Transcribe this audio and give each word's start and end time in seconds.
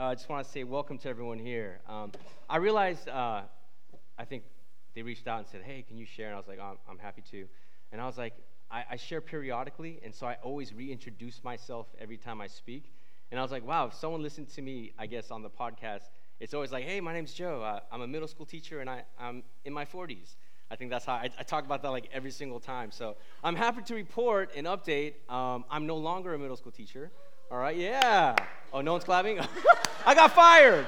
Uh, 0.00 0.04
I 0.04 0.14
just 0.14 0.30
want 0.30 0.46
to 0.46 0.50
say 0.50 0.64
welcome 0.64 0.96
to 0.96 1.10
everyone 1.10 1.38
here. 1.38 1.80
Um, 1.86 2.10
I 2.48 2.56
realized, 2.56 3.06
uh, 3.06 3.42
I 4.18 4.24
think 4.24 4.44
they 4.94 5.02
reached 5.02 5.28
out 5.28 5.40
and 5.40 5.46
said, 5.46 5.60
hey, 5.60 5.84
can 5.86 5.98
you 5.98 6.06
share? 6.06 6.28
And 6.28 6.34
I 6.36 6.38
was 6.38 6.48
like, 6.48 6.58
I'm, 6.58 6.78
I'm 6.88 6.96
happy 6.96 7.22
to. 7.32 7.46
And 7.92 8.00
I 8.00 8.06
was 8.06 8.16
like, 8.16 8.32
I, 8.70 8.82
I 8.92 8.96
share 8.96 9.20
periodically, 9.20 10.00
and 10.02 10.14
so 10.14 10.26
I 10.26 10.38
always 10.42 10.72
reintroduce 10.72 11.44
myself 11.44 11.86
every 12.00 12.16
time 12.16 12.40
I 12.40 12.46
speak. 12.46 12.94
And 13.30 13.38
I 13.38 13.42
was 13.42 13.52
like, 13.52 13.66
wow, 13.66 13.88
if 13.88 13.94
someone 13.94 14.22
listened 14.22 14.48
to 14.54 14.62
me, 14.62 14.92
I 14.98 15.04
guess, 15.04 15.30
on 15.30 15.42
the 15.42 15.50
podcast, 15.50 16.08
it's 16.40 16.54
always 16.54 16.72
like, 16.72 16.84
hey, 16.84 17.02
my 17.02 17.12
name's 17.12 17.34
Joe. 17.34 17.80
I'm 17.92 18.00
a 18.00 18.06
middle 18.06 18.28
school 18.28 18.46
teacher, 18.46 18.80
and 18.80 18.88
I, 18.88 19.02
I'm 19.18 19.42
in 19.66 19.74
my 19.74 19.84
40s. 19.84 20.36
I 20.70 20.76
think 20.76 20.90
that's 20.90 21.04
how 21.04 21.14
I, 21.14 21.28
I, 21.38 21.42
talk 21.42 21.66
about 21.66 21.82
that 21.82 21.90
like 21.90 22.08
every 22.10 22.30
single 22.30 22.60
time. 22.60 22.90
So 22.90 23.16
I'm 23.44 23.56
happy 23.56 23.82
to 23.82 23.94
report 23.94 24.52
and 24.56 24.66
update. 24.66 25.14
Um, 25.28 25.66
I'm 25.68 25.86
no 25.86 25.96
longer 25.96 26.32
a 26.32 26.38
middle 26.38 26.56
school 26.56 26.72
teacher. 26.72 27.10
All 27.50 27.58
right, 27.58 27.76
yeah. 27.76 28.36
Oh, 28.72 28.80
no 28.80 28.92
one's 28.92 29.04
clapping? 29.04 29.40
I 30.06 30.14
got 30.14 30.32
fired. 30.32 30.86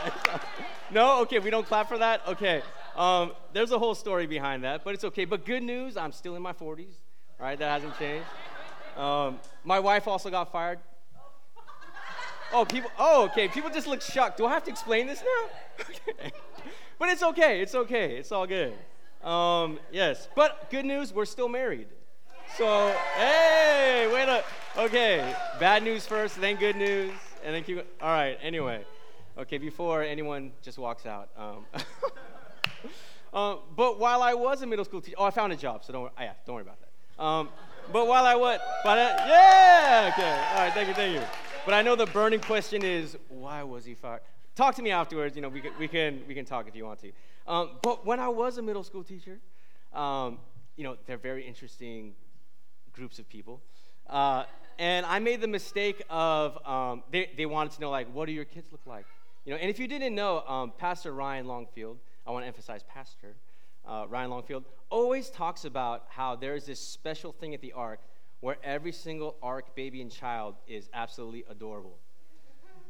no? 0.90 1.20
Okay, 1.22 1.38
we 1.38 1.50
don't 1.50 1.66
clap 1.66 1.88
for 1.88 1.98
that? 1.98 2.22
Okay. 2.26 2.62
Um, 2.96 3.32
there's 3.52 3.72
a 3.72 3.78
whole 3.78 3.94
story 3.94 4.26
behind 4.26 4.64
that, 4.64 4.84
but 4.84 4.94
it's 4.94 5.04
okay. 5.04 5.26
But 5.26 5.44
good 5.44 5.62
news, 5.62 5.98
I'm 5.98 6.12
still 6.12 6.34
in 6.34 6.40
my 6.40 6.54
40s. 6.54 6.94
right? 7.38 7.58
that 7.58 7.80
hasn't 7.82 7.98
changed. 7.98 8.26
Um, 8.96 9.38
my 9.64 9.78
wife 9.78 10.08
also 10.08 10.30
got 10.30 10.50
fired. 10.50 10.78
Oh, 12.54 12.64
people. 12.64 12.90
Oh, 12.98 13.24
okay. 13.24 13.48
People 13.48 13.68
just 13.68 13.86
look 13.86 14.00
shocked. 14.00 14.38
Do 14.38 14.46
I 14.46 14.54
have 14.54 14.64
to 14.64 14.70
explain 14.70 15.06
this 15.06 15.20
now? 15.22 16.30
But 16.98 17.10
it's 17.10 17.22
okay. 17.22 17.60
It's 17.60 17.74
okay. 17.74 18.16
It's 18.16 18.32
all 18.32 18.46
good. 18.46 18.72
Um, 19.22 19.78
yes. 19.92 20.28
But 20.34 20.70
good 20.70 20.86
news, 20.86 21.12
we're 21.12 21.26
still 21.26 21.48
married. 21.48 21.88
So, 22.56 22.96
hey, 23.16 24.10
wait 24.14 24.30
up. 24.30 24.46
Okay, 24.78 25.34
bad 25.60 25.82
news 25.82 26.06
first, 26.06 26.40
then 26.40 26.56
good 26.56 26.74
news, 26.74 27.12
and 27.44 27.54
then 27.54 27.62
keep. 27.62 27.76
All 28.00 28.08
right. 28.08 28.38
Anyway, 28.40 28.82
okay. 29.36 29.58
Before 29.58 30.02
anyone 30.02 30.52
just 30.62 30.78
walks 30.78 31.04
out. 31.04 31.28
Um, 31.36 31.66
uh, 33.34 33.56
but 33.76 33.98
while 33.98 34.22
I 34.22 34.32
was 34.32 34.62
a 34.62 34.66
middle 34.66 34.86
school 34.86 35.02
teacher, 35.02 35.16
oh, 35.18 35.24
I 35.24 35.30
found 35.32 35.52
a 35.52 35.56
job, 35.56 35.84
so 35.84 35.92
don't. 35.92 36.02
Worry, 36.04 36.12
oh, 36.16 36.22
yeah, 36.22 36.32
don't 36.46 36.54
worry 36.54 36.62
about 36.62 36.78
that. 36.80 37.22
Um, 37.22 37.50
but 37.92 38.06
while 38.06 38.24
I 38.24 38.34
was, 38.34 38.58
but 38.82 38.98
uh, 38.98 39.16
yeah, 39.26 40.12
okay. 40.14 40.54
All 40.54 40.64
right. 40.64 40.72
Thank 40.72 40.88
you. 40.88 40.94
Thank 40.94 41.14
you. 41.14 41.22
But 41.66 41.74
I 41.74 41.82
know 41.82 41.94
the 41.94 42.06
burning 42.06 42.40
question 42.40 42.82
is, 42.82 43.18
why 43.28 43.64
was 43.64 43.84
he 43.84 43.92
fired? 43.92 44.22
talk 44.54 44.74
to 44.76 44.82
me 44.82 44.92
afterwards. 44.92 45.36
You 45.36 45.42
know, 45.42 45.50
we 45.50 45.60
can, 45.60 45.72
we 45.78 45.88
can, 45.88 46.22
we 46.26 46.32
can 46.32 46.46
talk 46.46 46.66
if 46.68 46.74
you 46.74 46.86
want 46.86 47.00
to. 47.00 47.12
Um, 47.46 47.70
but 47.82 48.06
when 48.06 48.18
I 48.18 48.28
was 48.28 48.56
a 48.56 48.62
middle 48.62 48.82
school 48.82 49.04
teacher, 49.04 49.38
um, 49.92 50.38
you 50.76 50.84
know, 50.84 50.96
they're 51.06 51.18
very 51.18 51.46
interesting 51.46 52.14
groups 52.96 53.18
of 53.18 53.28
people. 53.28 53.60
Uh, 54.08 54.44
and 54.78 55.06
I 55.06 55.18
made 55.18 55.40
the 55.40 55.48
mistake 55.48 56.02
of, 56.10 56.58
um, 56.66 57.02
they, 57.10 57.30
they 57.36 57.46
wanted 57.46 57.72
to 57.72 57.80
know, 57.80 57.90
like, 57.90 58.12
what 58.12 58.26
do 58.26 58.32
your 58.32 58.44
kids 58.44 58.72
look 58.72 58.86
like? 58.86 59.06
You 59.44 59.52
know, 59.52 59.58
and 59.58 59.70
if 59.70 59.78
you 59.78 59.86
didn't 59.86 60.14
know, 60.14 60.40
um, 60.46 60.72
Pastor 60.76 61.12
Ryan 61.12 61.46
Longfield, 61.46 61.98
I 62.26 62.30
want 62.30 62.42
to 62.42 62.46
emphasize 62.48 62.82
Pastor 62.82 63.36
uh, 63.86 64.06
Ryan 64.08 64.30
Longfield, 64.30 64.64
always 64.90 65.30
talks 65.30 65.64
about 65.64 66.04
how 66.08 66.34
there's 66.34 66.66
this 66.66 66.80
special 66.80 67.32
thing 67.32 67.54
at 67.54 67.60
the 67.60 67.72
Ark 67.72 68.00
where 68.40 68.56
every 68.62 68.92
single 68.92 69.36
Ark 69.42 69.74
baby 69.74 70.02
and 70.02 70.10
child 70.10 70.56
is 70.66 70.88
absolutely 70.92 71.44
adorable. 71.48 71.96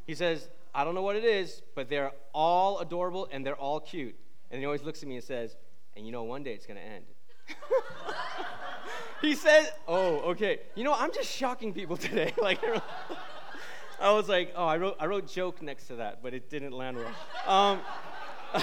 He 0.07 0.15
says, 0.15 0.49
I 0.75 0.85
don't 0.85 0.95
know 0.95 1.03
what 1.03 1.17
it 1.17 1.25
is, 1.25 1.63
but 1.75 1.89
they're 1.89 2.13
all 2.33 2.79
adorable 2.81 3.29
and 3.31 3.45
they're 3.45 3.57
all 3.57 3.81
cute. 3.81 4.15
And 4.51 4.61
he 4.61 4.67
always 4.67 4.83
looks 4.83 5.03
at 5.03 5.09
me 5.09 5.17
and 5.17 5.25
says, 5.25 5.57
and 5.97 6.07
you 6.07 6.13
know, 6.13 6.23
one 6.25 6.43
day 6.43 6.53
it's 6.53 6.67
going 6.67 6.79
to 6.79 6.85
end. 6.85 7.05
he 9.23 9.35
says, 9.35 9.71
oh, 9.89 10.19
okay. 10.31 10.61
You 10.75 10.85
know, 10.85 10.95
I'm 10.95 11.13
just 11.13 11.31
shocking 11.31 11.73
people 11.73 11.97
today. 12.09 12.33
like, 12.41 12.61
I 14.01 14.13
was 14.13 14.29
like, 14.29 14.53
oh, 14.57 14.67
I 14.67 14.77
wrote, 14.77 14.97
I 15.01 15.07
wrote 15.07 15.27
joke 15.29 15.63
next 15.63 15.87
to 15.89 15.97
that, 15.97 16.23
but 16.23 16.35
it 16.35 16.51
didn't 16.51 16.73
land 16.73 16.99
well. 16.99 17.13
Um, 17.47 18.63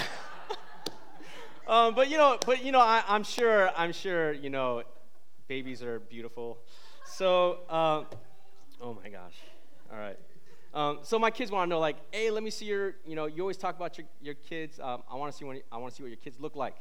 um, 1.66 1.94
but 1.94 2.08
you 2.10 2.16
know, 2.16 2.38
but 2.46 2.64
you 2.64 2.72
know, 2.72 2.80
I, 2.80 3.02
am 3.08 3.24
sure, 3.24 3.70
I'm 3.76 3.92
sure, 3.92 4.32
you 4.32 4.50
know, 4.50 4.82
babies 5.48 5.82
are 5.82 5.98
beautiful. 5.98 6.58
So, 7.04 7.60
uh, 7.68 8.04
oh 8.80 8.94
my 9.02 9.08
gosh. 9.08 9.34
All 9.92 9.98
right. 9.98 10.18
Um, 10.72 10.98
so 11.02 11.20
my 11.20 11.30
kids 11.30 11.52
want 11.52 11.68
to 11.68 11.70
know, 11.70 11.78
like, 11.78 11.96
hey, 12.10 12.30
let 12.30 12.42
me 12.42 12.50
see 12.50 12.64
your, 12.64 12.96
you 13.06 13.14
know, 13.14 13.26
you 13.26 13.42
always 13.42 13.56
talk 13.56 13.76
about 13.76 13.96
your, 13.96 14.06
your 14.20 14.34
kids. 14.34 14.80
Um, 14.80 15.04
I 15.10 15.14
want 15.14 15.32
to 15.32 15.38
see 15.38 15.44
what 15.44 15.56
I 15.70 15.76
want 15.76 15.92
to 15.92 15.96
see 15.96 16.02
what 16.02 16.08
your 16.08 16.16
kids 16.16 16.40
look 16.40 16.56
like, 16.56 16.74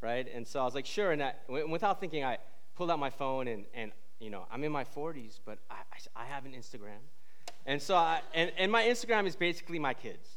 right? 0.00 0.26
And 0.32 0.46
so 0.46 0.60
I 0.60 0.64
was 0.64 0.74
like, 0.74 0.86
sure. 0.86 1.12
And 1.12 1.20
that, 1.20 1.42
without 1.48 2.00
thinking, 2.00 2.24
I 2.24 2.38
pulled 2.76 2.90
out 2.90 2.98
my 2.98 3.10
phone 3.10 3.48
and, 3.48 3.64
and 3.74 3.92
you 4.20 4.30
know, 4.30 4.46
I'm 4.50 4.62
in 4.64 4.72
my 4.72 4.84
40s, 4.84 5.40
but 5.44 5.58
I, 5.70 5.76
I, 6.16 6.24
have 6.24 6.46
an 6.46 6.52
Instagram, 6.52 7.02
and 7.66 7.82
so 7.82 7.96
I, 7.96 8.20
and, 8.32 8.52
and 8.56 8.70
my 8.70 8.84
Instagram 8.84 9.26
is 9.26 9.36
basically 9.36 9.78
my 9.78 9.92
kids, 9.92 10.28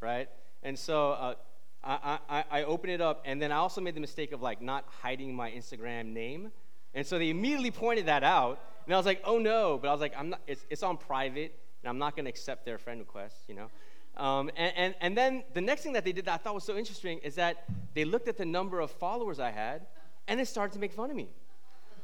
right? 0.00 0.28
And 0.62 0.78
so 0.78 1.10
uh, 1.10 1.34
I, 1.82 2.18
I, 2.30 2.44
I 2.50 2.62
open 2.64 2.90
it 2.90 3.00
up, 3.00 3.22
and 3.26 3.42
then 3.42 3.52
I 3.52 3.56
also 3.56 3.80
made 3.80 3.96
the 3.96 4.00
mistake 4.00 4.32
of 4.32 4.40
like 4.40 4.62
not 4.62 4.84
hiding 5.02 5.34
my 5.34 5.50
Instagram 5.50 6.12
name, 6.12 6.52
and 6.94 7.06
so 7.06 7.18
they 7.18 7.28
immediately 7.28 7.70
pointed 7.70 8.06
that 8.06 8.22
out, 8.22 8.60
and 8.86 8.94
I 8.94 8.96
was 8.96 9.04
like, 9.04 9.20
oh 9.24 9.38
no, 9.38 9.78
but 9.82 9.88
I 9.88 9.92
was 9.92 10.00
like, 10.00 10.14
I'm 10.16 10.30
not. 10.30 10.40
It's, 10.46 10.64
it's 10.70 10.82
on 10.82 10.96
private 10.96 11.58
and 11.84 11.90
I'm 11.90 11.98
not 11.98 12.16
going 12.16 12.24
to 12.24 12.30
accept 12.30 12.64
their 12.64 12.78
friend 12.78 12.98
requests, 12.98 13.44
you 13.46 13.54
know. 13.54 13.68
Um, 14.16 14.50
and, 14.56 14.72
and, 14.76 14.94
and 15.02 15.16
then 15.16 15.44
the 15.52 15.60
next 15.60 15.82
thing 15.82 15.92
that 15.92 16.04
they 16.04 16.12
did 16.12 16.24
that 16.24 16.34
I 16.34 16.36
thought 16.38 16.54
was 16.54 16.64
so 16.64 16.76
interesting 16.76 17.18
is 17.18 17.34
that 17.34 17.64
they 17.92 18.06
looked 18.06 18.26
at 18.26 18.38
the 18.38 18.46
number 18.46 18.80
of 18.80 18.90
followers 18.90 19.38
I 19.38 19.50
had 19.50 19.86
and 20.26 20.40
they 20.40 20.44
started 20.44 20.72
to 20.74 20.78
make 20.78 20.92
fun 20.92 21.10
of 21.10 21.16
me, 21.16 21.28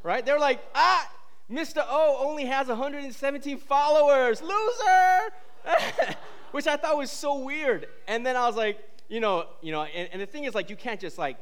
right? 0.03 0.25
They're 0.25 0.39
like, 0.39 0.63
ah, 0.75 1.11
Mr. 1.51 1.85
O 1.89 2.19
only 2.27 2.45
has 2.47 2.69
117 2.69 3.59
followers, 3.59 4.41
loser! 4.41 5.35
Which 6.53 6.67
I 6.67 6.77
thought 6.77 6.97
was 6.97 7.11
so 7.11 7.39
weird. 7.39 7.87
And 8.09 8.25
then 8.25 8.37
I 8.37 8.47
was 8.47 8.57
like, 8.57 8.79
you 9.09 9.21
know, 9.21 9.47
you 9.61 9.73
know, 9.73 9.83
and, 9.83 10.09
and 10.13 10.23
the 10.23 10.27
thing 10.27 10.45
is 10.45 10.55
like 10.55 10.71
you 10.71 10.77
can't 10.77 11.01
just 11.01 11.19
like 11.19 11.37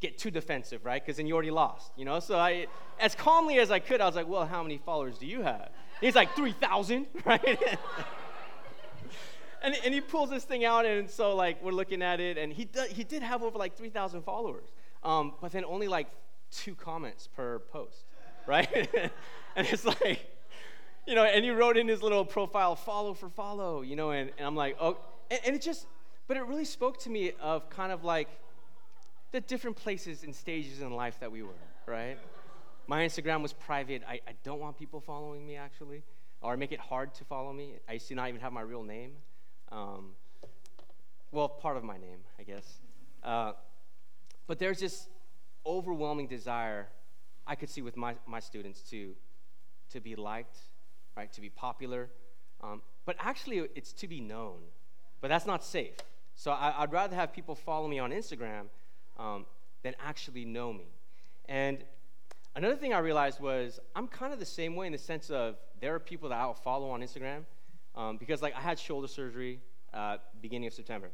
get 0.00 0.18
too 0.18 0.30
defensive, 0.30 0.84
right? 0.84 1.02
Because 1.02 1.16
then 1.16 1.26
you 1.26 1.34
already 1.34 1.50
lost, 1.50 1.92
you 1.96 2.04
know? 2.04 2.20
So 2.20 2.38
I, 2.38 2.66
as 3.00 3.14
calmly 3.14 3.58
as 3.58 3.70
I 3.70 3.78
could, 3.78 4.00
I 4.00 4.06
was 4.06 4.14
like, 4.14 4.28
well, 4.28 4.46
how 4.46 4.62
many 4.62 4.78
followers 4.78 5.18
do 5.18 5.26
you 5.26 5.42
have? 5.42 5.70
He's 6.00 6.14
like, 6.14 6.34
3,000, 6.36 7.06
right? 7.24 7.78
and, 9.62 9.74
and 9.84 9.94
he 9.94 10.00
pulls 10.00 10.28
this 10.28 10.44
thing 10.44 10.64
out, 10.64 10.84
and 10.84 11.08
so, 11.08 11.34
like, 11.34 11.62
we're 11.62 11.72
looking 11.72 12.02
at 12.02 12.20
it, 12.20 12.36
and 12.36 12.52
he, 12.52 12.66
do, 12.66 12.84
he 12.90 13.04
did 13.04 13.22
have 13.22 13.42
over, 13.42 13.58
like, 13.58 13.74
3,000 13.76 14.22
followers, 14.22 14.66
um, 15.02 15.32
but 15.40 15.52
then 15.52 15.64
only, 15.64 15.88
like, 15.88 16.08
two 16.50 16.74
comments 16.74 17.28
per 17.28 17.58
post, 17.58 18.04
right? 18.46 18.68
and 19.56 19.66
it's 19.66 19.84
like, 19.84 20.26
you 21.06 21.14
know, 21.14 21.24
and 21.24 21.44
he 21.44 21.50
wrote 21.50 21.76
in 21.76 21.88
his 21.88 22.02
little 22.02 22.24
profile, 22.24 22.76
follow 22.76 23.14
for 23.14 23.28
follow, 23.28 23.82
you 23.82 23.96
know, 23.96 24.10
and, 24.10 24.30
and 24.38 24.46
I'm 24.46 24.56
like, 24.56 24.76
oh, 24.80 24.98
and, 25.30 25.40
and 25.46 25.56
it 25.56 25.62
just, 25.62 25.86
but 26.26 26.36
it 26.36 26.42
really 26.42 26.64
spoke 26.64 26.98
to 27.00 27.10
me 27.10 27.32
of 27.40 27.70
kind 27.70 27.92
of 27.92 28.04
like 28.04 28.28
the 29.32 29.40
different 29.40 29.76
places 29.76 30.24
and 30.24 30.34
stages 30.34 30.80
in 30.80 30.90
life 30.90 31.20
that 31.20 31.30
we 31.30 31.42
were, 31.42 31.50
right? 31.86 32.18
My 32.86 33.04
Instagram 33.04 33.42
was 33.42 33.52
private. 33.52 34.02
I, 34.08 34.20
I 34.26 34.32
don't 34.44 34.60
want 34.60 34.78
people 34.78 35.00
following 35.00 35.46
me, 35.46 35.56
actually, 35.56 36.02
or 36.40 36.56
make 36.56 36.72
it 36.72 36.80
hard 36.80 37.14
to 37.14 37.24
follow 37.24 37.52
me. 37.52 37.74
I 37.88 37.94
used 37.94 38.08
to 38.08 38.14
not 38.14 38.28
even 38.28 38.40
have 38.40 38.52
my 38.52 38.60
real 38.60 38.84
name. 38.84 39.12
Um, 39.72 40.10
well, 41.32 41.48
part 41.48 41.76
of 41.76 41.84
my 41.84 41.96
name, 41.96 42.20
I 42.38 42.44
guess. 42.44 42.78
Uh, 43.22 43.52
but 44.46 44.58
there's 44.58 44.78
this 44.78 45.08
overwhelming 45.66 46.26
desire 46.26 46.88
I 47.46 47.54
could 47.54 47.70
see 47.70 47.82
with 47.82 47.96
my, 47.96 48.16
my 48.26 48.40
students 48.40 48.80
to, 48.90 49.14
to 49.90 50.00
be 50.00 50.16
liked, 50.16 50.56
right, 51.16 51.32
to 51.32 51.40
be 51.40 51.48
popular. 51.48 52.08
Um, 52.62 52.82
but 53.04 53.16
actually, 53.20 53.68
it's 53.74 53.92
to 53.94 54.08
be 54.08 54.20
known. 54.20 54.58
But 55.20 55.28
that's 55.28 55.46
not 55.46 55.64
safe. 55.64 55.94
So 56.34 56.50
I, 56.50 56.80
would 56.80 56.92
rather 56.92 57.14
have 57.14 57.32
people 57.32 57.54
follow 57.54 57.86
me 57.86 57.98
on 57.98 58.10
Instagram 58.10 58.64
um, 59.18 59.46
than 59.82 59.94
actually 60.04 60.44
know 60.44 60.72
me. 60.72 60.88
And 61.48 61.84
Another 62.56 62.76
thing 62.76 62.94
I 62.94 63.00
realized 63.00 63.38
was 63.38 63.78
I'm 63.94 64.08
kind 64.08 64.32
of 64.32 64.38
the 64.38 64.46
same 64.46 64.76
way 64.76 64.86
in 64.86 64.92
the 64.92 64.98
sense 64.98 65.28
of 65.28 65.56
there 65.78 65.94
are 65.94 65.98
people 66.00 66.30
that 66.30 66.38
I'll 66.38 66.54
follow 66.54 66.88
on 66.88 67.02
Instagram 67.02 67.44
um, 67.94 68.16
because 68.16 68.40
like 68.40 68.56
I 68.56 68.60
had 68.60 68.78
shoulder 68.78 69.08
surgery 69.08 69.60
uh, 69.92 70.16
beginning 70.40 70.66
of 70.66 70.72
September, 70.72 71.10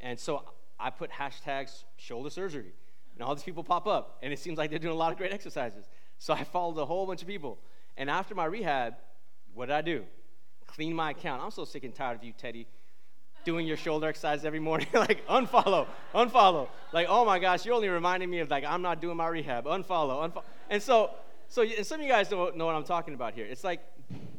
and 0.00 0.18
so 0.18 0.44
I 0.78 0.90
put 0.90 1.10
hashtags 1.10 1.82
shoulder 1.96 2.30
surgery, 2.30 2.74
and 3.14 3.22
all 3.22 3.34
these 3.34 3.44
people 3.44 3.64
pop 3.64 3.86
up, 3.86 4.18
and 4.22 4.32
it 4.32 4.38
seems 4.38 4.58
like 4.58 4.70
they're 4.70 4.78
doing 4.78 4.94
a 4.94 4.98
lot 4.98 5.12
of 5.12 5.18
great 5.18 5.32
exercises. 5.32 5.84
So 6.18 6.34
I 6.34 6.44
followed 6.44 6.78
a 6.78 6.86
whole 6.86 7.06
bunch 7.06 7.22
of 7.22 7.28
people, 7.28 7.58
and 7.96 8.10
after 8.10 8.34
my 8.34 8.44
rehab, 8.44 8.94
what 9.54 9.66
did 9.66 9.74
I 9.74 9.82
do? 9.82 10.04
Clean 10.66 10.94
my 10.94 11.10
account. 11.10 11.42
I'm 11.42 11.50
so 11.50 11.64
sick 11.64 11.84
and 11.84 11.94
tired 11.94 12.18
of 12.18 12.24
you, 12.24 12.32
Teddy 12.32 12.66
doing 13.44 13.66
your 13.66 13.76
shoulder 13.76 14.08
exercise 14.08 14.44
every 14.44 14.58
morning. 14.58 14.86
like, 14.94 15.26
unfollow, 15.28 15.86
unfollow. 16.14 16.68
Like, 16.92 17.06
oh 17.08 17.24
my 17.24 17.38
gosh, 17.38 17.64
you're 17.64 17.74
only 17.74 17.88
reminding 17.88 18.30
me 18.30 18.40
of 18.40 18.50
like 18.50 18.64
I'm 18.64 18.82
not 18.82 19.00
doing 19.00 19.16
my 19.16 19.28
rehab. 19.28 19.66
Unfollow, 19.66 20.28
unfollow. 20.28 20.42
And 20.70 20.82
so, 20.82 21.10
so 21.48 21.62
and 21.62 21.86
some 21.86 22.00
of 22.00 22.06
you 22.06 22.12
guys 22.12 22.28
don't 22.28 22.56
know 22.56 22.66
what 22.66 22.74
I'm 22.74 22.84
talking 22.84 23.14
about 23.14 23.34
here. 23.34 23.46
It's 23.46 23.64
like 23.64 23.80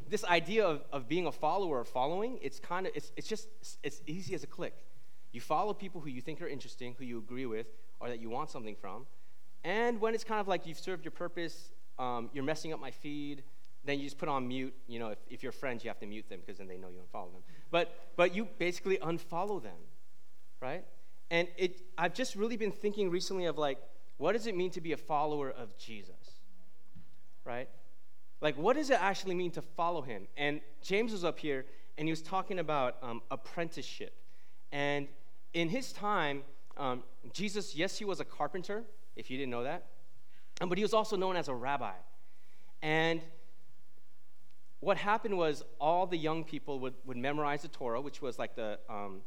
this 0.08 0.24
idea 0.24 0.66
of, 0.66 0.82
of 0.92 1.08
being 1.08 1.26
a 1.26 1.32
follower 1.32 1.80
or 1.80 1.84
following. 1.84 2.38
It's 2.42 2.58
kind 2.58 2.86
of 2.86 2.92
it's, 2.94 3.12
it's 3.16 3.28
just 3.28 3.48
it's 3.82 4.02
easy 4.06 4.34
as 4.34 4.42
a 4.42 4.46
click. 4.46 4.74
You 5.32 5.40
follow 5.40 5.74
people 5.74 6.00
who 6.00 6.08
you 6.08 6.20
think 6.20 6.40
are 6.42 6.48
interesting, 6.48 6.94
who 6.98 7.04
you 7.04 7.18
agree 7.18 7.46
with, 7.46 7.66
or 8.00 8.08
that 8.08 8.20
you 8.20 8.30
want 8.30 8.50
something 8.50 8.76
from. 8.76 9.06
And 9.64 10.00
when 10.00 10.14
it's 10.14 10.24
kind 10.24 10.40
of 10.40 10.48
like 10.48 10.66
you've 10.66 10.78
served 10.78 11.04
your 11.04 11.12
purpose, 11.12 11.70
um, 11.98 12.30
you're 12.32 12.44
messing 12.44 12.72
up 12.72 12.80
my 12.80 12.90
feed, 12.90 13.42
then 13.84 13.98
you 13.98 14.04
just 14.04 14.18
put 14.18 14.28
on 14.28 14.46
mute. 14.46 14.74
You 14.86 14.98
know, 14.98 15.08
if, 15.08 15.18
if 15.30 15.42
you're 15.42 15.52
friends, 15.52 15.84
you 15.84 15.90
have 15.90 15.98
to 16.00 16.06
mute 16.06 16.28
them 16.28 16.40
because 16.40 16.58
then 16.58 16.68
they 16.68 16.76
know 16.76 16.88
you 16.88 16.98
unfollow 16.98 17.32
them. 17.32 17.42
But, 17.70 17.94
but 18.16 18.34
you 18.34 18.48
basically 18.58 18.98
unfollow 18.98 19.62
them, 19.62 19.78
right? 20.60 20.84
And 21.30 21.48
it, 21.56 21.80
I've 21.98 22.14
just 22.14 22.36
really 22.36 22.56
been 22.56 22.72
thinking 22.72 23.10
recently 23.10 23.46
of 23.46 23.58
like, 23.58 23.78
what 24.18 24.32
does 24.32 24.46
it 24.46 24.56
mean 24.56 24.70
to 24.70 24.80
be 24.80 24.92
a 24.92 24.96
follower 24.96 25.50
of 25.50 25.76
Jesus, 25.78 26.40
right? 27.44 27.68
Like, 28.40 28.56
what 28.56 28.76
does 28.76 28.90
it 28.90 29.00
actually 29.00 29.34
mean 29.34 29.50
to 29.52 29.62
follow 29.62 30.02
him? 30.02 30.26
And 30.36 30.60
James 30.82 31.12
was 31.12 31.24
up 31.24 31.38
here 31.38 31.66
and 31.98 32.06
he 32.06 32.12
was 32.12 32.22
talking 32.22 32.58
about 32.58 32.96
um, 33.02 33.22
apprenticeship. 33.30 34.14
And 34.72 35.08
in 35.54 35.68
his 35.68 35.92
time, 35.92 36.42
um, 36.76 37.02
Jesus, 37.32 37.74
yes, 37.74 37.98
he 37.98 38.04
was 38.04 38.20
a 38.20 38.24
carpenter, 38.24 38.84
if 39.16 39.30
you 39.30 39.36
didn't 39.36 39.50
know 39.50 39.64
that, 39.64 39.86
but 40.60 40.76
he 40.78 40.84
was 40.84 40.94
also 40.94 41.16
known 41.16 41.36
as 41.36 41.48
a 41.48 41.54
rabbi. 41.54 41.92
And 42.82 43.20
what 44.80 44.96
happened 44.96 45.36
was 45.36 45.64
all 45.80 46.06
the 46.06 46.18
young 46.18 46.44
people 46.44 46.78
would, 46.80 46.94
would 47.04 47.16
memorize 47.16 47.62
the 47.62 47.68
Torah, 47.68 48.00
which 48.00 48.20
was 48.20 48.38
like 48.38 48.54
the, 48.56 48.78
um, 48.88 49.20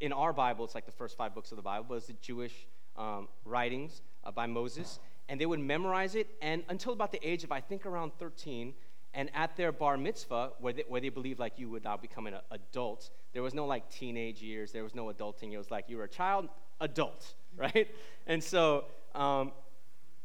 in 0.00 0.12
our 0.12 0.32
Bible, 0.32 0.64
it's 0.64 0.74
like 0.74 0.86
the 0.86 0.92
first 0.92 1.16
five 1.16 1.34
books 1.34 1.52
of 1.52 1.56
the 1.56 1.62
Bible, 1.62 1.86
was 1.88 2.06
the 2.06 2.14
Jewish 2.14 2.66
um, 2.96 3.28
writings 3.44 4.02
uh, 4.24 4.30
by 4.30 4.46
Moses. 4.46 4.98
And 5.28 5.40
they 5.40 5.46
would 5.46 5.60
memorize 5.60 6.14
it, 6.14 6.28
and 6.42 6.62
until 6.68 6.92
about 6.92 7.12
the 7.12 7.26
age 7.26 7.44
of, 7.44 7.52
I 7.52 7.60
think, 7.60 7.86
around 7.86 8.12
13, 8.18 8.74
and 9.14 9.30
at 9.34 9.56
their 9.56 9.72
bar 9.72 9.96
mitzvah, 9.96 10.52
where 10.58 10.72
they, 10.72 10.84
where 10.88 11.00
they 11.00 11.08
believed 11.10 11.38
like 11.38 11.58
you 11.58 11.68
would 11.70 11.84
now 11.84 11.96
become 11.96 12.26
an 12.26 12.34
adult, 12.50 13.10
there 13.32 13.42
was 13.42 13.54
no 13.54 13.66
like 13.66 13.90
teenage 13.90 14.40
years, 14.40 14.72
there 14.72 14.82
was 14.82 14.94
no 14.94 15.06
adulting. 15.12 15.52
It 15.52 15.58
was 15.58 15.70
like 15.70 15.88
you 15.88 15.98
were 15.98 16.04
a 16.04 16.08
child, 16.08 16.48
adult, 16.82 17.34
right? 17.56 17.88
And 18.26 18.42
so 18.42 18.84
um, 19.14 19.52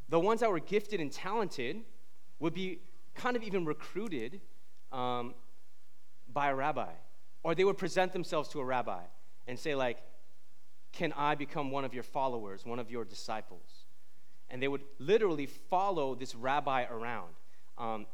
the 0.09 0.19
ones 0.19 0.41
that 0.41 0.51
were 0.51 0.59
gifted 0.59 0.99
and 0.99 1.11
talented 1.11 1.81
would 2.39 2.53
be 2.53 2.79
kind 3.15 3.35
of 3.35 3.43
even 3.43 3.65
recruited 3.65 4.41
um, 4.91 5.33
by 6.31 6.49
a 6.49 6.55
rabbi, 6.55 6.91
or 7.43 7.55
they 7.55 7.63
would 7.63 7.77
present 7.77 8.13
themselves 8.13 8.49
to 8.49 8.59
a 8.59 8.65
rabbi 8.65 9.01
and 9.47 9.57
say 9.57 9.75
like, 9.75 9.97
"Can 10.91 11.13
I 11.13 11.35
become 11.35 11.71
one 11.71 11.85
of 11.85 11.93
your 11.93 12.03
followers, 12.03 12.65
one 12.65 12.79
of 12.79 12.91
your 12.91 13.05
disciples?" 13.05 13.85
And 14.49 14.61
they 14.61 14.67
would 14.67 14.83
literally 14.99 15.45
follow 15.45 16.15
this 16.15 16.35
rabbi 16.35 16.85
around. 16.85 17.33
Um, 17.77 18.05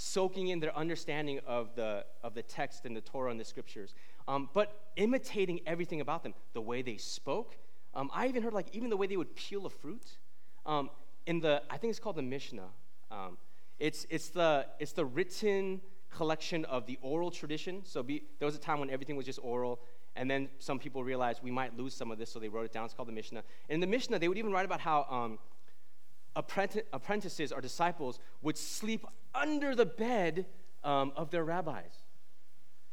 soaking 0.00 0.48
in 0.48 0.60
their 0.60 0.74
understanding 0.76 1.40
of 1.44 1.74
the, 1.74 2.04
of 2.22 2.32
the 2.32 2.42
text 2.42 2.84
and 2.84 2.96
the 2.96 3.00
Torah 3.00 3.32
and 3.32 3.40
the 3.40 3.44
scriptures, 3.44 3.94
um, 4.28 4.48
but 4.52 4.90
imitating 4.96 5.60
everything 5.66 6.00
about 6.00 6.22
them, 6.22 6.34
the 6.52 6.60
way 6.60 6.82
they 6.82 6.98
spoke. 6.98 7.56
Um, 7.94 8.10
I 8.12 8.28
even 8.28 8.42
heard 8.42 8.52
like 8.52 8.68
even 8.72 8.90
the 8.90 8.96
way 8.96 9.06
they 9.06 9.16
would 9.16 9.34
peel 9.34 9.66
a 9.66 9.70
fruit. 9.70 10.18
Um, 10.66 10.90
in 11.26 11.40
the, 11.40 11.62
I 11.70 11.78
think 11.78 11.90
it's 11.90 11.98
called 11.98 12.16
the 12.16 12.22
Mishnah. 12.22 12.68
Um, 13.10 13.38
it's, 13.78 14.06
it's, 14.10 14.28
the, 14.28 14.66
it's 14.78 14.92
the 14.92 15.04
written 15.04 15.80
collection 16.14 16.64
of 16.66 16.86
the 16.86 16.98
oral 17.00 17.30
tradition. 17.30 17.82
So 17.84 18.02
be, 18.02 18.22
there 18.38 18.46
was 18.46 18.54
a 18.54 18.60
time 18.60 18.80
when 18.80 18.90
everything 18.90 19.16
was 19.16 19.24
just 19.24 19.40
oral, 19.42 19.80
and 20.14 20.30
then 20.30 20.48
some 20.58 20.78
people 20.78 21.02
realized 21.02 21.42
we 21.42 21.50
might 21.50 21.76
lose 21.76 21.94
some 21.94 22.10
of 22.10 22.18
this, 22.18 22.30
so 22.30 22.38
they 22.38 22.48
wrote 22.48 22.66
it 22.66 22.72
down. 22.72 22.84
It's 22.84 22.94
called 22.94 23.08
the 23.08 23.12
Mishnah. 23.12 23.42
And 23.68 23.74
in 23.74 23.80
the 23.80 23.86
Mishnah, 23.86 24.18
they 24.18 24.28
would 24.28 24.38
even 24.38 24.52
write 24.52 24.66
about 24.66 24.80
how 24.80 25.06
um, 25.10 25.38
apprentices 26.36 27.50
or 27.52 27.60
disciples 27.60 28.18
would 28.42 28.58
sleep 28.58 29.06
under 29.34 29.74
the 29.74 29.86
bed 29.86 30.46
um, 30.84 31.12
of 31.16 31.30
their 31.30 31.44
rabbis. 31.44 32.07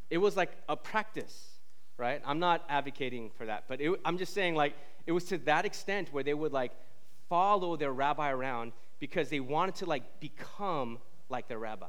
It 0.10 0.18
was 0.18 0.38
like 0.38 0.52
a 0.70 0.76
practice, 0.76 1.48
right? 1.98 2.22
I'm 2.26 2.40
not 2.40 2.64
advocating 2.70 3.32
for 3.32 3.46
that, 3.46 3.66
but 3.68 3.82
it, 3.82 4.00
I'm 4.06 4.18
just 4.18 4.34
saying, 4.34 4.56
like, 4.56 4.76
it 5.06 5.12
was 5.12 5.26
to 5.26 5.38
that 5.40 5.66
extent 5.66 6.10
where 6.12 6.24
they 6.24 6.34
would, 6.34 6.54
like, 6.54 6.72
follow 7.30 7.76
their 7.76 7.92
rabbi 7.92 8.32
around 8.32 8.74
because 9.00 9.30
they 9.30 9.40
wanted 9.40 9.76
to, 9.76 9.86
like, 9.86 10.20
become 10.20 11.00
like 11.30 11.48
their 11.48 11.60
rabbi. 11.60 11.88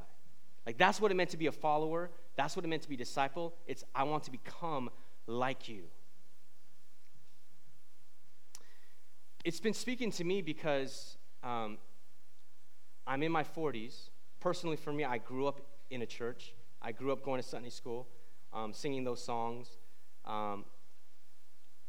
Like, 0.65 0.77
that's 0.77 0.99
what 0.99 1.11
it 1.11 1.15
meant 1.15 1.29
to 1.31 1.37
be 1.37 1.47
a 1.47 1.51
follower. 1.51 2.09
That's 2.35 2.55
what 2.55 2.65
it 2.65 2.67
meant 2.67 2.81
to 2.83 2.89
be 2.89 2.95
a 2.95 2.97
disciple. 2.97 3.53
It's, 3.67 3.83
I 3.95 4.03
want 4.03 4.23
to 4.25 4.31
become 4.31 4.89
like 5.25 5.69
you. 5.69 5.83
It's 9.45 9.59
been 9.59 9.73
speaking 9.73 10.11
to 10.11 10.23
me 10.23 10.41
because 10.41 11.17
um, 11.43 11.77
I'm 13.05 13.23
in 13.23 13.31
my 13.31 13.43
40s. 13.43 14.09
Personally, 14.41 14.75
for 14.75 14.91
me, 14.91 15.05
I 15.05 15.19
grew 15.19 15.47
up 15.47 15.61
in 15.89 16.01
a 16.01 16.05
church. 16.05 16.53
I 16.87 16.93
grew 16.93 17.11
up 17.11 17.21
going 17.21 17.41
to 17.41 17.45
Sunday 17.45 17.69
school, 17.69 18.07
um, 18.53 18.71
singing 18.71 19.03
those 19.03 19.21
songs. 19.21 19.67
Um, 20.23 20.63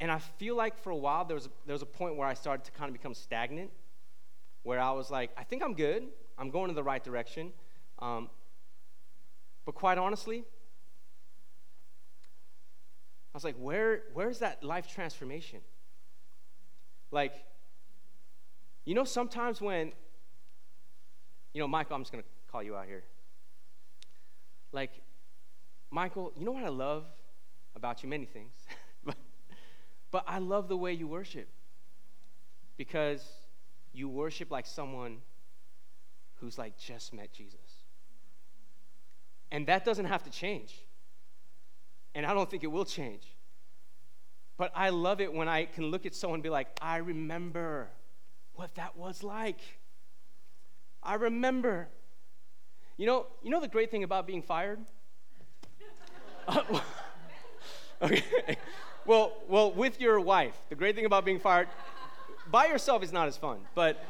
and 0.01 0.11
I 0.11 0.19
feel 0.19 0.57
like 0.57 0.77
for 0.77 0.91
a 0.91 0.97
while 0.97 1.25
there 1.25 1.37
was 1.37 1.47
a, 1.47 1.51
there 1.67 1.73
was 1.73 1.83
a 1.83 1.87
point 1.87 2.17
where 2.17 2.27
I 2.27 2.35
started 2.35 2.65
to 2.65 2.73
kind 2.73 2.89
of 2.89 2.95
become 2.95 3.15
stagnant, 3.15 3.71
where 4.65 4.81
I 4.81 4.91
was 4.91 5.09
like, 5.09 5.31
I 5.39 5.45
think 5.45 5.63
I'm 5.63 5.75
good. 5.75 6.09
I'm 6.37 6.51
going 6.51 6.69
in 6.69 6.75
the 6.75 6.83
right 6.83 7.03
direction. 7.03 7.53
Um, 8.01 8.29
but 9.65 9.77
quite 9.77 9.99
honestly, 9.99 10.39
I 13.33 13.35
was 13.35 13.45
like, 13.45 13.57
where, 13.57 14.03
where's 14.15 14.41
that 14.41 14.65
life 14.65 14.93
transformation? 14.93 15.61
Like, 17.13 17.35
you 18.85 18.97
know, 18.97 19.05
sometimes 19.05 19.61
when, 19.61 19.93
you 21.55 21.61
know, 21.61 21.69
Michael, 21.69 21.95
I'm 21.95 22.03
just 22.03 22.11
going 22.11 22.25
to 22.25 22.29
call 22.51 22.65
you 22.65 22.75
out 22.75 22.87
here. 22.87 23.05
Like, 24.73 24.91
Michael, 25.91 26.33
you 26.37 26.45
know 26.45 26.53
what 26.53 26.65
I 26.65 26.69
love 26.69 27.05
about 27.75 28.03
you? 28.03 28.09
Many 28.09 28.27
things. 28.27 28.55
but, 29.05 29.17
but 30.11 30.25
I 30.27 30.39
love 30.39 30.69
the 30.69 30.77
way 30.77 30.93
you 30.93 31.07
worship 31.07 31.49
because 32.77 33.27
you 33.93 34.09
worship 34.09 34.51
like 34.51 34.67
someone 34.67 35.19
who's 36.37 36.59
like 36.59 36.79
just 36.79 37.13
met 37.13 37.33
Jesus. 37.33 37.85
And 39.51 39.67
that 39.67 39.85
doesn't 39.85 40.05
have 40.05 40.23
to 40.25 40.31
change. 40.31 40.83
And 42.15 42.27
I 42.27 42.35
don't 42.35 42.51
think 42.51 42.65
it 42.65 42.69
will 42.69 42.85
change. 42.85 43.35
But 44.57 44.73
I 44.75 44.91
love 44.91 45.21
it 45.21 45.33
when 45.33 45.49
I 45.49 45.65
can 45.65 45.87
look 45.87 46.05
at 46.05 46.15
someone 46.15 46.39
and 46.39 46.43
be 46.43 46.51
like, 46.51 46.69
I 46.83 46.99
remember 46.99 47.89
what 48.55 48.75
that 48.75 48.97
was 48.97 49.23
like. 49.23 49.61
I 51.03 51.15
remember. 51.15 51.89
You 52.99 53.07
know, 53.07 53.27
you 53.43 53.51
know 53.51 53.61
the 53.61 53.69
great 53.69 53.91
thing 53.91 54.03
about 54.03 54.27
being 54.27 54.43
fired? 54.43 54.81
Uh, 56.49 56.81
okay. 58.03 58.57
Well, 59.05 59.33
well, 59.49 59.71
with 59.71 60.01
your 60.01 60.19
wife, 60.19 60.55
the 60.71 60.75
great 60.75 60.95
thing 60.97 61.05
about 61.05 61.27
being 61.27 61.39
fired, 61.39 61.69
by 62.51 62.69
yourself 62.69 63.03
is 63.03 63.13
not 63.13 63.29
as 63.29 63.37
fun. 63.37 63.59
But 63.75 64.03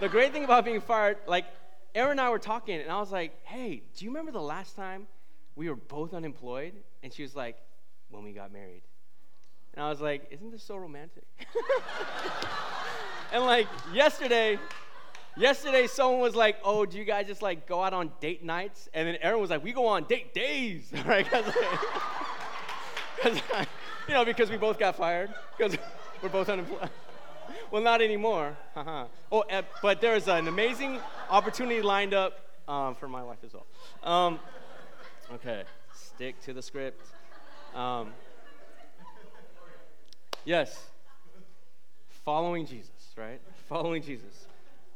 the 0.00 0.08
great 0.08 0.32
thing 0.32 0.42
about 0.44 0.64
being 0.64 0.80
fired, 0.80 1.18
like 1.26 1.44
Erin 1.94 2.12
and 2.12 2.20
I 2.22 2.30
were 2.30 2.38
talking, 2.38 2.80
and 2.80 2.90
I 2.90 2.98
was 2.98 3.12
like, 3.12 3.32
"Hey, 3.44 3.82
do 3.94 4.06
you 4.06 4.10
remember 4.10 4.32
the 4.32 4.40
last 4.40 4.74
time 4.74 5.06
we 5.54 5.68
were 5.68 5.76
both 5.76 6.14
unemployed?" 6.14 6.72
And 7.02 7.12
she 7.12 7.20
was 7.20 7.36
like, 7.36 7.58
"When 8.08 8.24
we 8.24 8.32
got 8.32 8.50
married." 8.52 8.84
And 9.74 9.84
I 9.84 9.90
was 9.90 10.00
like, 10.00 10.28
"Isn't 10.30 10.50
this 10.50 10.62
so 10.62 10.76
romantic?" 10.76 11.24
And 13.32 13.44
like 13.44 13.66
yesterday, 13.94 14.58
yesterday 15.36 15.86
someone 15.86 16.20
was 16.20 16.34
like, 16.34 16.56
"Oh, 16.64 16.84
do 16.86 16.98
you 16.98 17.04
guys 17.04 17.26
just 17.26 17.42
like 17.42 17.66
go 17.66 17.82
out 17.82 17.92
on 17.92 18.12
date 18.20 18.44
nights?" 18.44 18.88
And 18.94 19.08
then 19.08 19.16
Erin 19.20 19.40
was 19.40 19.50
like, 19.50 19.62
"We 19.62 19.72
go 19.72 19.86
on 19.86 20.04
date 20.04 20.34
days, 20.34 20.92
right?" 21.06 21.28
Cause, 21.28 21.44
cause, 23.22 23.40
you 24.08 24.14
know, 24.14 24.24
because 24.24 24.50
we 24.50 24.56
both 24.56 24.78
got 24.78 24.96
fired 24.96 25.32
because 25.56 25.76
we're 26.22 26.28
both 26.28 26.48
unemployed. 26.48 26.90
well, 27.70 27.82
not 27.82 28.02
anymore. 28.02 28.56
Uh-huh. 28.76 29.04
oh, 29.30 29.40
uh, 29.50 29.62
but 29.80 30.00
there's 30.00 30.28
an 30.28 30.48
amazing 30.48 30.98
opportunity 31.30 31.82
lined 31.82 32.14
up 32.14 32.38
um, 32.68 32.94
for 32.94 33.08
my 33.08 33.22
wife 33.22 33.38
as 33.44 33.52
well. 33.52 33.66
Um, 34.02 34.40
okay, 35.34 35.64
stick 35.94 36.40
to 36.42 36.52
the 36.52 36.62
script. 36.62 37.06
Um, 37.74 38.12
yes, 40.44 40.90
following 42.24 42.66
Jesus 42.66 42.92
right? 43.16 43.40
Following 43.68 44.02
Jesus. 44.02 44.46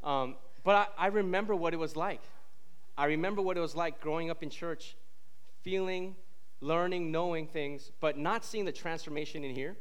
Um, 0.06 0.36
but 0.64 0.88
I, 0.98 1.04
I 1.04 1.06
remember 1.08 1.54
what 1.54 1.74
it 1.74 1.78
was 1.78 1.96
like. 1.96 2.22
I 2.96 3.06
remember 3.06 3.42
what 3.42 3.58
it 3.58 3.60
was 3.60 3.76
like 3.76 4.00
growing 4.00 4.30
up 4.30 4.42
in 4.42 4.48
church, 4.48 4.96
feeling, 5.62 6.14
learning, 6.60 7.12
knowing 7.12 7.46
things, 7.46 7.90
but 8.00 8.16
not 8.16 8.44
seeing 8.44 8.64
the 8.64 8.72
transformation 8.72 9.44
in 9.44 9.54
here. 9.54 9.76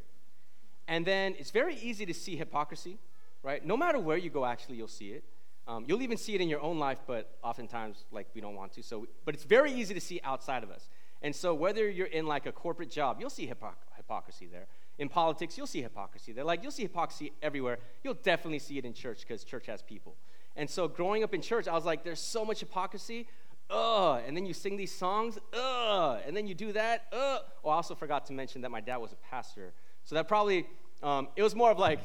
And 0.88 1.06
then 1.06 1.36
it's 1.40 1.52
very 1.52 1.76
easy 1.76 2.06
to 2.06 2.14
see 2.14 2.36
hypocrisy, 2.36 2.98
right? 3.42 3.66
No 3.66 3.78
matter 3.78 4.00
where 4.00 4.18
you 4.18 4.30
go, 4.30 4.46
actually, 4.46 4.78
you'll 4.78 4.88
see 4.88 5.12
it. 5.12 5.24
Um, 5.68 5.86
you'll 5.88 6.02
even 6.02 6.18
see 6.18 6.36
it 6.36 6.42
in 6.42 6.50
your 6.50 6.62
own 6.62 6.78
life, 6.78 7.00
but 7.08 7.38
oftentimes, 7.44 8.04
like, 8.12 8.28
we 8.36 8.42
don't 8.42 8.56
want 8.56 8.74
to. 8.74 8.84
So, 8.84 9.08
but 9.24 9.34
it's 9.34 9.46
very 9.46 9.72
easy 9.72 9.94
to 9.94 10.02
see 10.02 10.22
outside 10.24 10.64
of 10.64 10.70
us. 10.70 10.90
And 11.24 11.36
so, 11.36 11.56
whether 11.56 11.90
you're 11.90 12.06
in 12.06 12.28
like 12.28 12.46
a 12.46 12.52
corporate 12.52 12.92
job, 12.92 13.18
you'll 13.20 13.32
see 13.32 13.48
hypoc- 13.48 13.74
hypocrisy 13.96 14.48
there. 14.52 14.68
In 14.98 15.10
politics, 15.10 15.58
you'll 15.58 15.68
see 15.68 15.82
hypocrisy. 15.82 16.32
They're 16.32 16.46
like, 16.46 16.64
you'll 16.64 16.72
see 16.72 16.84
hypocrisy 16.84 17.34
everywhere. 17.42 17.80
You'll 18.04 18.14
definitely 18.14 18.60
see 18.60 18.78
it 18.78 18.86
in 18.86 18.94
church 18.94 19.22
because 19.22 19.44
church 19.44 19.66
has 19.66 19.82
people. 19.82 20.16
And 20.56 20.70
so 20.70 20.88
growing 20.88 21.24
up 21.24 21.34
in 21.34 21.42
church, 21.42 21.68
I 21.68 21.74
was 21.74 21.86
like, 21.86 22.04
there's 22.04 22.22
so 22.22 22.46
much 22.46 22.62
hypocrisy. 22.62 23.28
Ugh. 23.70 24.22
And 24.26 24.38
then 24.38 24.46
you 24.46 24.54
sing 24.54 24.78
these 24.78 24.96
songs. 24.96 25.38
Ugh. 25.54 26.20
And 26.26 26.36
then 26.36 26.48
you 26.48 26.56
do 26.56 26.72
that. 26.74 27.08
Ugh. 27.12 27.42
Oh, 27.64 27.70
I 27.70 27.76
also 27.76 27.96
forgot 27.96 28.26
to 28.28 28.34
mention 28.34 28.62
that 28.62 28.72
my 28.72 28.80
dad 28.80 28.98
was 28.98 29.12
a 29.12 29.18
pastor. 29.18 29.74
So 30.04 30.16
that 30.16 30.28
probably, 30.28 30.66
um, 31.04 31.28
it 31.36 31.44
was 31.44 31.56
more 31.56 31.72
of 31.72 31.80
like, 31.80 32.00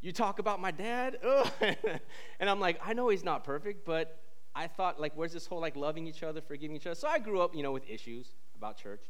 you 0.00 0.12
talk 0.12 0.38
about 0.38 0.60
my 0.60 0.70
dad? 0.70 1.18
Ugh. 1.24 1.50
and 2.40 2.48
I'm 2.48 2.60
like, 2.60 2.78
I 2.84 2.92
know 2.92 3.08
he's 3.08 3.24
not 3.24 3.42
perfect, 3.42 3.84
but 3.84 4.20
I 4.54 4.68
thought, 4.68 5.00
like, 5.00 5.12
where's 5.16 5.32
this 5.32 5.46
whole, 5.46 5.60
like, 5.60 5.74
loving 5.74 6.06
each 6.06 6.22
other, 6.22 6.40
forgiving 6.40 6.76
each 6.76 6.86
other? 6.86 6.94
So 6.94 7.08
I 7.08 7.18
grew 7.18 7.40
up, 7.40 7.54
you 7.54 7.62
know, 7.62 7.72
with 7.72 7.88
issues 7.88 8.34
about 8.56 8.76
church. 8.76 9.02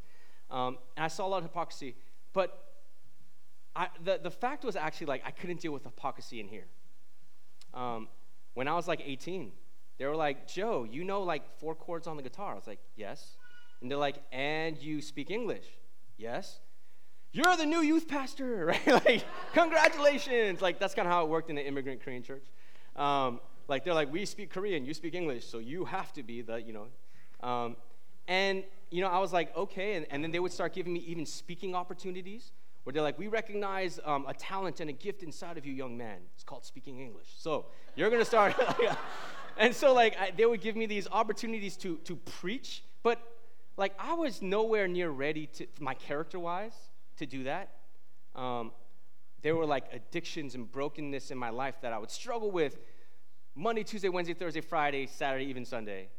Um, 0.49 0.77
and 0.97 1.03
I 1.03 1.07
saw 1.07 1.25
a 1.25 1.29
lot 1.29 1.37
of 1.37 1.43
hypocrisy. 1.43 1.95
But 2.33 2.68
I, 3.79 3.87
the, 4.03 4.19
the 4.21 4.29
fact 4.29 4.65
was 4.65 4.75
actually, 4.75 5.07
like, 5.07 5.23
I 5.25 5.31
couldn't 5.31 5.61
deal 5.61 5.71
with 5.71 5.85
hypocrisy 5.85 6.41
in 6.41 6.49
here. 6.49 6.65
Um, 7.73 8.09
when 8.53 8.67
I 8.67 8.73
was, 8.73 8.89
like, 8.89 9.01
18, 9.05 9.53
they 9.97 10.05
were 10.05 10.17
like, 10.17 10.49
Joe, 10.49 10.83
you 10.83 11.05
know, 11.05 11.23
like, 11.23 11.57
four 11.59 11.75
chords 11.75 12.05
on 12.05 12.17
the 12.17 12.23
guitar. 12.23 12.51
I 12.51 12.55
was 12.55 12.67
like, 12.67 12.81
yes. 12.97 13.37
And 13.79 13.89
they're 13.89 13.97
like, 13.97 14.17
and 14.33 14.77
you 14.77 15.01
speak 15.01 15.31
English? 15.31 15.63
Yes. 16.17 16.59
You're 17.31 17.55
the 17.55 17.65
new 17.65 17.79
youth 17.79 18.09
pastor, 18.09 18.65
right? 18.85 18.87
like, 19.05 19.23
congratulations. 19.53 20.61
Like, 20.61 20.77
that's 20.77 20.93
kind 20.93 21.07
of 21.07 21.13
how 21.13 21.23
it 21.23 21.29
worked 21.29 21.49
in 21.49 21.55
the 21.55 21.65
immigrant 21.65 22.03
Korean 22.03 22.21
church. 22.21 22.43
Um, 22.97 23.39
like, 23.69 23.85
they're 23.85 23.93
like, 23.93 24.11
we 24.11 24.25
speak 24.25 24.49
Korean, 24.49 24.83
you 24.83 24.93
speak 24.93 25.15
English, 25.15 25.47
so 25.47 25.59
you 25.59 25.85
have 25.85 26.11
to 26.13 26.23
be 26.23 26.41
the, 26.41 26.61
you 26.61 26.73
know. 26.73 27.47
Um, 27.47 27.77
and, 28.27 28.65
you 28.91 28.99
know, 29.01 29.07
I 29.07 29.19
was 29.19 29.31
like, 29.31 29.55
okay. 29.55 29.95
And, 29.95 30.05
and 30.09 30.21
then 30.21 30.31
they 30.31 30.39
would 30.39 30.51
start 30.51 30.73
giving 30.73 30.91
me 30.91 30.99
even 31.07 31.25
speaking 31.25 31.75
opportunities 31.75 32.51
where 32.83 32.93
they're 32.93 33.03
like, 33.03 33.19
we 33.19 33.27
recognize 33.27 33.99
um, 34.05 34.25
a 34.27 34.33
talent 34.33 34.79
and 34.79 34.89
a 34.89 34.93
gift 34.93 35.23
inside 35.23 35.57
of 35.57 35.65
you, 35.65 35.73
young 35.73 35.97
man. 35.97 36.17
It's 36.33 36.43
called 36.43 36.65
speaking 36.65 36.99
English. 36.99 37.27
So 37.37 37.65
you're 37.95 38.09
going 38.09 38.21
to 38.21 38.25
start. 38.25 38.55
and 39.57 39.75
so, 39.75 39.93
like, 39.93 40.17
I, 40.19 40.31
they 40.35 40.45
would 40.45 40.61
give 40.61 40.75
me 40.75 40.85
these 40.85 41.07
opportunities 41.11 41.77
to, 41.77 41.97
to 42.05 42.15
preach, 42.15 42.83
but, 43.03 43.19
like, 43.77 43.93
I 43.99 44.13
was 44.13 44.41
nowhere 44.41 44.87
near 44.87 45.09
ready 45.09 45.47
to, 45.47 45.67
my 45.79 45.93
character 45.93 46.39
wise, 46.39 46.73
to 47.17 47.25
do 47.25 47.43
that. 47.43 47.69
Um, 48.35 48.71
there 49.41 49.55
were 49.55 49.65
like 49.65 49.85
addictions 49.93 50.55
and 50.55 50.69
brokenness 50.69 51.31
in 51.31 51.37
my 51.37 51.49
life 51.49 51.75
that 51.81 51.93
I 51.93 51.97
would 51.97 52.11
struggle 52.11 52.51
with 52.51 52.77
Monday, 53.55 53.83
Tuesday, 53.83 54.09
Wednesday, 54.09 54.33
Thursday, 54.33 54.61
Friday, 54.61 55.05
Saturday, 55.05 55.45
even 55.45 55.65
Sunday. 55.65 56.09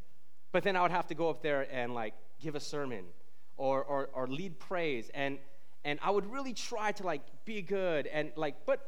But 0.53 0.63
then 0.63 0.77
I 0.77 0.83
would 0.83 0.91
have 0.91 1.07
to 1.09 1.15
go 1.15 1.29
up 1.29 1.43
there 1.43 1.67
and 1.71 1.95
like 1.95 2.15
give 2.41 2.55
a 2.55 2.61
sermon 2.61 3.05
or, 3.57 3.83
or, 3.85 4.11
or 4.15 4.27
lead 4.27 4.59
praise. 4.59 5.11
And, 5.15 5.39
and 5.85 5.99
I 6.03 6.11
would 6.11 6.31
really 6.31 6.53
try 6.53 6.93
to 6.93 7.03
like 7.05 7.23
be 7.45 7.63
good 7.63 8.07
and 8.07 8.33
like, 8.37 8.67
but 8.67 8.81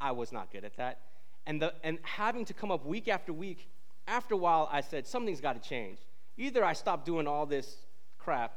I 0.00 0.12
was 0.12 0.32
not 0.32 0.50
good 0.52 0.64
at 0.64 0.76
that. 0.76 1.00
And, 1.46 1.60
the, 1.60 1.74
and 1.82 1.98
having 2.02 2.44
to 2.46 2.54
come 2.54 2.70
up 2.70 2.86
week 2.86 3.08
after 3.08 3.32
week, 3.32 3.68
after 4.06 4.34
a 4.34 4.36
while, 4.36 4.68
I 4.70 4.80
said, 4.80 5.06
something's 5.06 5.40
got 5.40 5.60
to 5.60 5.68
change. 5.68 5.98
Either 6.36 6.64
I 6.64 6.72
stop 6.72 7.04
doing 7.04 7.26
all 7.26 7.46
this 7.46 7.76
crap 8.18 8.54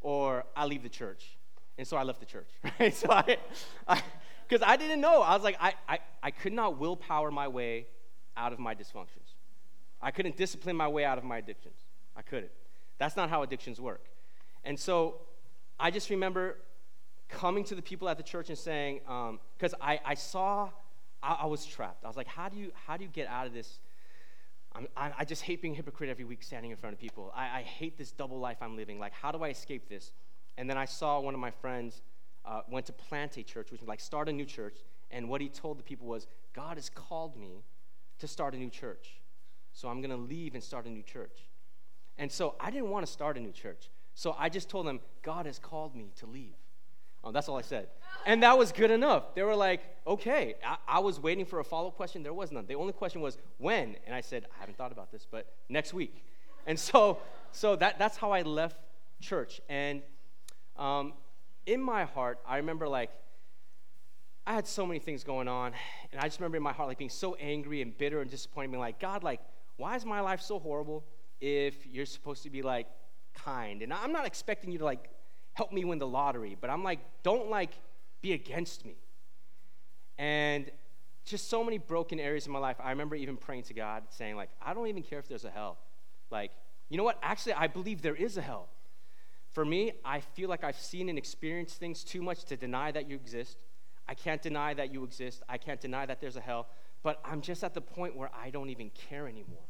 or 0.00 0.44
I 0.54 0.66
leave 0.66 0.82
the 0.82 0.88
church. 0.88 1.36
And 1.78 1.86
so 1.86 1.96
I 1.96 2.02
left 2.02 2.20
the 2.20 2.26
church, 2.26 2.48
right? 2.80 2.94
So 2.94 3.10
I, 3.10 3.38
because 4.46 4.62
I, 4.62 4.72
I, 4.72 4.76
didn't 4.76 5.00
know. 5.00 5.22
I 5.22 5.34
was 5.34 5.42
like, 5.42 5.56
I, 5.60 5.74
I, 5.88 5.98
I 6.22 6.30
could 6.30 6.52
not 6.52 6.78
willpower 6.78 7.30
my 7.30 7.48
way 7.48 7.86
out 8.36 8.52
of 8.52 8.58
my 8.58 8.74
dysfunctions. 8.74 9.34
I 10.00 10.10
couldn't 10.10 10.36
discipline 10.36 10.76
my 10.76 10.88
way 10.88 11.04
out 11.04 11.18
of 11.18 11.24
my 11.24 11.38
addictions. 11.38 11.76
I 12.16 12.22
couldn't. 12.22 12.52
That's 12.98 13.16
not 13.16 13.30
how 13.30 13.42
addictions 13.42 13.80
work. 13.80 14.04
And 14.64 14.78
so 14.78 15.16
I 15.80 15.90
just 15.90 16.10
remember 16.10 16.58
coming 17.34 17.64
to 17.64 17.74
the 17.74 17.82
people 17.82 18.08
at 18.08 18.16
the 18.16 18.22
church 18.22 18.48
and 18.48 18.58
saying, 18.58 19.00
because 19.56 19.74
um, 19.74 19.80
I, 19.80 20.00
I 20.04 20.14
saw, 20.14 20.70
I, 21.22 21.38
I, 21.42 21.46
was 21.46 21.66
trapped. 21.66 22.04
I 22.04 22.08
was 22.08 22.16
like, 22.16 22.26
how 22.26 22.48
do 22.48 22.56
you, 22.56 22.72
how 22.86 22.96
do 22.96 23.04
you 23.04 23.10
get 23.10 23.26
out 23.28 23.46
of 23.46 23.52
this? 23.52 23.78
I, 24.96 25.12
I 25.18 25.24
just 25.24 25.42
hate 25.42 25.62
being 25.62 25.74
hypocrite 25.74 26.10
every 26.10 26.24
week 26.24 26.42
standing 26.42 26.70
in 26.70 26.76
front 26.76 26.94
of 26.94 27.00
people. 27.00 27.32
I, 27.34 27.58
I 27.58 27.62
hate 27.62 27.96
this 27.96 28.12
double 28.12 28.38
life 28.38 28.58
I'm 28.60 28.76
living. 28.76 28.98
Like, 28.98 29.12
how 29.12 29.30
do 29.30 29.42
I 29.42 29.48
escape 29.48 29.88
this? 29.88 30.12
And 30.56 30.68
then 30.68 30.76
I 30.76 30.84
saw 30.84 31.20
one 31.20 31.34
of 31.34 31.40
my 31.40 31.50
friends 31.50 32.02
uh, 32.44 32.62
went 32.68 32.86
to 32.86 32.92
plant 32.92 33.36
a 33.36 33.42
church, 33.42 33.70
which 33.70 33.80
was 33.80 33.88
like 33.88 34.00
start 34.00 34.28
a 34.28 34.32
new 34.32 34.44
church. 34.44 34.78
And 35.10 35.28
what 35.28 35.40
he 35.40 35.48
told 35.48 35.78
the 35.78 35.82
people 35.82 36.06
was, 36.06 36.26
God 36.54 36.76
has 36.76 36.90
called 36.90 37.36
me 37.36 37.64
to 38.18 38.28
start 38.28 38.54
a 38.54 38.56
new 38.56 38.70
church. 38.70 39.14
So 39.72 39.88
I'm 39.88 40.00
going 40.00 40.10
to 40.10 40.16
leave 40.16 40.54
and 40.54 40.62
start 40.62 40.86
a 40.86 40.90
new 40.90 41.02
church. 41.02 41.48
And 42.18 42.30
so 42.30 42.54
I 42.60 42.70
didn't 42.70 42.90
want 42.90 43.06
to 43.06 43.10
start 43.10 43.36
a 43.36 43.40
new 43.40 43.52
church. 43.52 43.90
So 44.14 44.36
I 44.38 44.48
just 44.48 44.68
told 44.68 44.86
them, 44.86 45.00
God 45.22 45.46
has 45.46 45.58
called 45.58 45.96
me 45.96 46.12
to 46.16 46.26
leave. 46.26 46.54
Oh, 47.24 47.32
that's 47.32 47.48
all 47.48 47.58
I 47.58 47.62
said. 47.62 47.88
And 48.26 48.42
that 48.42 48.56
was 48.56 48.70
good 48.70 48.90
enough. 48.90 49.34
They 49.34 49.42
were 49.42 49.56
like, 49.56 49.80
okay. 50.06 50.54
I, 50.64 50.76
I 50.86 50.98
was 50.98 51.18
waiting 51.18 51.46
for 51.46 51.58
a 51.60 51.64
follow 51.64 51.88
up 51.88 51.96
question. 51.96 52.22
There 52.22 52.34
was 52.34 52.52
none. 52.52 52.66
The 52.66 52.74
only 52.74 52.92
question 52.92 53.22
was, 53.22 53.38
when? 53.58 53.96
And 54.06 54.14
I 54.14 54.20
said, 54.20 54.46
I 54.54 54.60
haven't 54.60 54.76
thought 54.76 54.92
about 54.92 55.10
this, 55.10 55.26
but 55.30 55.52
next 55.68 55.94
week. 55.94 56.24
And 56.66 56.78
so, 56.78 57.18
so 57.52 57.76
that, 57.76 57.98
that's 57.98 58.16
how 58.16 58.30
I 58.30 58.42
left 58.42 58.76
church. 59.20 59.60
And 59.68 60.02
um, 60.76 61.14
in 61.66 61.80
my 61.80 62.04
heart, 62.04 62.38
I 62.46 62.58
remember 62.58 62.86
like, 62.88 63.10
I 64.46 64.52
had 64.52 64.66
so 64.66 64.84
many 64.84 65.00
things 65.00 65.24
going 65.24 65.48
on, 65.48 65.72
and 66.12 66.20
I 66.20 66.24
just 66.24 66.38
remember 66.38 66.58
in 66.58 66.62
my 66.62 66.72
heart 66.72 66.88
like 66.88 66.98
being 66.98 67.08
so 67.08 67.34
angry 67.36 67.80
and 67.80 67.96
bitter 67.96 68.20
and 68.20 68.30
disappointed, 68.30 68.72
being 68.72 68.80
like, 68.80 69.00
God, 69.00 69.24
like, 69.24 69.40
why 69.78 69.96
is 69.96 70.04
my 70.04 70.20
life 70.20 70.42
so 70.42 70.58
horrible 70.58 71.02
if 71.40 71.86
you're 71.86 72.04
supposed 72.04 72.42
to 72.42 72.50
be 72.50 72.60
like 72.60 72.86
kind? 73.32 73.80
And 73.80 73.90
I'm 73.90 74.12
not 74.12 74.26
expecting 74.26 74.70
you 74.70 74.78
to 74.78 74.84
like 74.84 75.08
help 75.54 75.72
me 75.72 75.84
win 75.84 75.98
the 75.98 76.06
lottery, 76.06 76.56
but 76.60 76.70
I'm 76.70 76.84
like, 76.84 77.00
don't 77.22 77.48
like 77.48 77.70
be 78.20 78.32
against 78.32 78.84
me. 78.84 78.96
And 80.18 80.70
just 81.24 81.48
so 81.48 81.64
many 81.64 81.78
broken 81.78 82.20
areas 82.20 82.46
in 82.46 82.52
my 82.52 82.58
life. 82.58 82.76
I 82.82 82.90
remember 82.90 83.16
even 83.16 83.36
praying 83.36 83.64
to 83.64 83.74
God, 83.74 84.04
saying, 84.10 84.36
like, 84.36 84.50
I 84.60 84.74
don't 84.74 84.86
even 84.88 85.02
care 85.02 85.18
if 85.18 85.26
there's 85.26 85.44
a 85.44 85.50
hell. 85.50 85.78
Like, 86.30 86.50
you 86.88 86.98
know 86.98 87.04
what? 87.04 87.18
Actually, 87.22 87.54
I 87.54 87.66
believe 87.66 88.02
there 88.02 88.14
is 88.14 88.36
a 88.36 88.42
hell. 88.42 88.68
For 89.52 89.64
me, 89.64 89.92
I 90.04 90.20
feel 90.20 90.48
like 90.48 90.64
I've 90.64 90.78
seen 90.78 91.08
and 91.08 91.16
experienced 91.16 91.78
things 91.78 92.04
too 92.04 92.22
much 92.22 92.44
to 92.46 92.56
deny 92.56 92.92
that 92.92 93.08
you 93.08 93.16
exist. 93.16 93.56
I 94.06 94.14
can't 94.14 94.42
deny 94.42 94.74
that 94.74 94.92
you 94.92 95.04
exist. 95.04 95.42
I 95.48 95.56
can't 95.56 95.80
deny 95.80 96.04
that 96.06 96.20
there's 96.20 96.36
a 96.36 96.40
hell. 96.40 96.66
But 97.02 97.20
I'm 97.24 97.40
just 97.40 97.64
at 97.64 97.72
the 97.72 97.80
point 97.80 98.16
where 98.16 98.30
I 98.34 98.50
don't 98.50 98.68
even 98.68 98.90
care 98.90 99.26
anymore. 99.28 99.64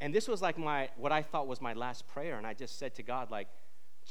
And 0.00 0.12
this 0.12 0.26
was 0.26 0.42
like 0.42 0.58
my 0.58 0.88
what 0.96 1.12
I 1.12 1.22
thought 1.22 1.46
was 1.46 1.60
my 1.60 1.74
last 1.74 2.08
prayer, 2.08 2.36
and 2.36 2.46
I 2.46 2.54
just 2.54 2.78
said 2.78 2.94
to 2.96 3.04
God, 3.04 3.30
like, 3.30 3.46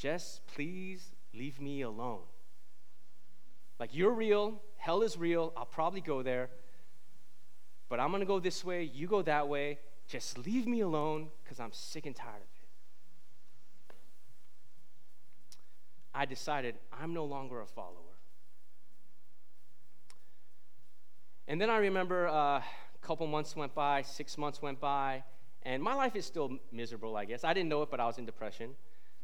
just 0.02 0.42
please 0.48 1.12
leave 1.32 1.62
me 1.62 1.82
alone. 1.82 2.24
Like 3.80 3.94
you're 3.94 4.14
real, 4.14 4.60
hell 4.78 5.04
is 5.04 5.16
real, 5.16 5.54
I'll 5.56 5.66
probably 5.66 6.02
go 6.02 6.24
there. 6.24 6.50
But 7.88 8.00
I'm 8.00 8.12
gonna 8.12 8.26
go 8.26 8.40
this 8.40 8.66
way, 8.66 8.84
you 8.84 9.06
go 9.06 9.22
that 9.22 9.48
way. 9.48 9.78
Just 10.08 10.40
leave 10.40 10.66
me 10.66 10.82
alone 10.82 11.28
because 11.44 11.60
I'm 11.60 11.72
sick 11.72 12.08
and 12.08 12.16
tired 12.16 12.36
of 12.36 12.42
it. 12.42 13.96
I 16.16 16.26
decided 16.26 16.76
I'm 16.92 17.14
no 17.14 17.26
longer 17.26 17.62
a 17.62 17.68
follower. 17.68 18.18
And 21.48 21.62
then 21.62 21.70
I 21.70 21.78
remember 21.78 22.28
uh, 22.28 22.34
a 22.34 22.64
couple 23.02 23.28
months 23.28 23.56
went 23.56 23.76
by, 23.76 24.02
six 24.02 24.38
months 24.38 24.62
went 24.62 24.80
by, 24.80 25.24
and 25.64 25.84
my 25.84 25.94
life 25.94 26.16
is 26.16 26.26
still 26.26 26.58
miserable, 26.72 27.16
I 27.16 27.26
guess. 27.26 27.44
I 27.44 27.54
didn't 27.54 27.70
know 27.70 27.84
it, 27.84 27.92
but 27.92 28.00
I 28.00 28.08
was 28.08 28.18
in 28.18 28.26
depression. 28.26 28.72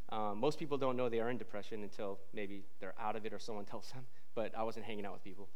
Um, 0.09 0.39
most 0.39 0.57
people 0.57 0.77
don't 0.77 0.95
know 0.95 1.09
they 1.09 1.19
are 1.19 1.29
in 1.29 1.37
depression 1.37 1.83
until 1.83 2.19
maybe 2.33 2.63
they're 2.79 2.93
out 2.99 3.15
of 3.15 3.25
it 3.25 3.33
or 3.33 3.39
someone 3.39 3.65
tells 3.71 3.89
them, 3.91 4.05
but 4.35 4.53
I 4.57 4.63
wasn't 4.63 4.85
hanging 4.85 5.05
out 5.05 5.13
with 5.13 5.23
people. 5.23 5.47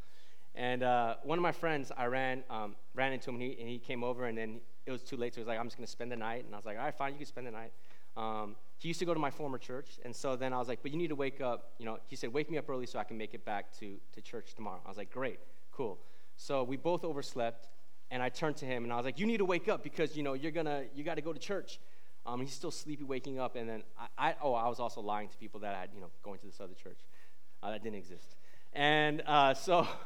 And 0.53 0.83
uh, 0.83 1.15
one 1.23 1.37
of 1.37 1.43
my 1.43 1.53
friends, 1.53 1.91
I 1.95 2.05
ran, 2.05 2.43
um, 2.49 2.75
ran 2.93 3.13
into 3.13 3.29
him, 3.29 3.35
and 3.35 3.43
he, 3.43 3.57
and 3.57 3.69
he, 3.69 3.79
came 3.79 4.03
over, 4.03 4.25
and 4.25 4.37
then 4.37 4.59
it 4.85 4.91
was 4.91 5.01
too 5.01 5.15
late, 5.15 5.33
so 5.33 5.37
he 5.37 5.41
was 5.41 5.47
like, 5.47 5.57
I'm 5.57 5.67
just 5.67 5.77
going 5.77 5.85
to 5.85 5.91
spend 5.91 6.11
the 6.11 6.17
night. 6.17 6.43
And 6.43 6.53
I 6.53 6.57
was 6.57 6.65
like, 6.65 6.77
all 6.77 6.83
right, 6.83 6.93
fine, 6.93 7.13
you 7.13 7.17
can 7.19 7.25
spend 7.25 7.47
the 7.47 7.51
night. 7.51 7.71
Um, 8.17 8.57
he 8.77 8.89
used 8.89 8.99
to 8.99 9.05
go 9.05 9.13
to 9.13 9.19
my 9.19 9.31
former 9.31 9.57
church, 9.57 9.99
and 10.03 10.13
so 10.13 10.35
then 10.35 10.51
I 10.51 10.57
was 10.57 10.67
like, 10.67 10.79
but 10.81 10.91
you 10.91 10.97
need 10.97 11.07
to 11.07 11.15
wake 11.15 11.39
up. 11.39 11.71
You 11.77 11.85
know, 11.85 11.99
he 12.07 12.17
said, 12.17 12.33
wake 12.33 12.51
me 12.51 12.57
up 12.57 12.69
early 12.69 12.85
so 12.85 12.99
I 12.99 13.05
can 13.05 13.17
make 13.17 13.33
it 13.33 13.45
back 13.45 13.71
to, 13.79 13.95
to 14.11 14.21
church 14.21 14.53
tomorrow. 14.53 14.81
I 14.85 14.89
was 14.89 14.97
like, 14.97 15.11
great, 15.11 15.39
cool. 15.71 15.97
So 16.35 16.63
we 16.63 16.75
both 16.75 17.05
overslept, 17.05 17.69
and 18.11 18.21
I 18.21 18.29
turned 18.29 18.57
to 18.57 18.65
him 18.65 18.83
and 18.83 18.91
I 18.91 18.97
was 18.97 19.05
like, 19.05 19.19
you 19.19 19.25
need 19.25 19.37
to 19.37 19.45
wake 19.45 19.69
up 19.69 19.83
because 19.83 20.15
you 20.17 20.21
know 20.23 20.33
you're 20.33 20.51
gonna 20.51 20.83
you 20.93 21.03
got 21.03 21.15
to 21.15 21.21
go 21.21 21.33
to 21.33 21.39
church. 21.39 21.79
Um, 22.25 22.41
he's 22.41 22.53
still 22.53 22.71
sleepy, 22.71 23.03
waking 23.03 23.39
up, 23.39 23.55
and 23.55 23.67
then 23.67 23.83
I, 23.97 24.29
I, 24.29 24.35
oh 24.41 24.53
I 24.53 24.67
was 24.67 24.79
also 24.79 25.01
lying 25.01 25.27
to 25.29 25.37
people 25.37 25.59
that 25.61 25.73
I 25.75 25.81
had 25.81 25.89
you 25.93 26.01
know 26.01 26.11
going 26.23 26.39
to 26.39 26.45
this 26.45 26.59
other 26.61 26.73
church 26.73 26.99
uh, 27.63 27.71
that 27.71 27.83
didn't 27.83 27.97
exist, 27.97 28.35
and 28.73 29.21
uh, 29.25 29.53
so. 29.53 29.87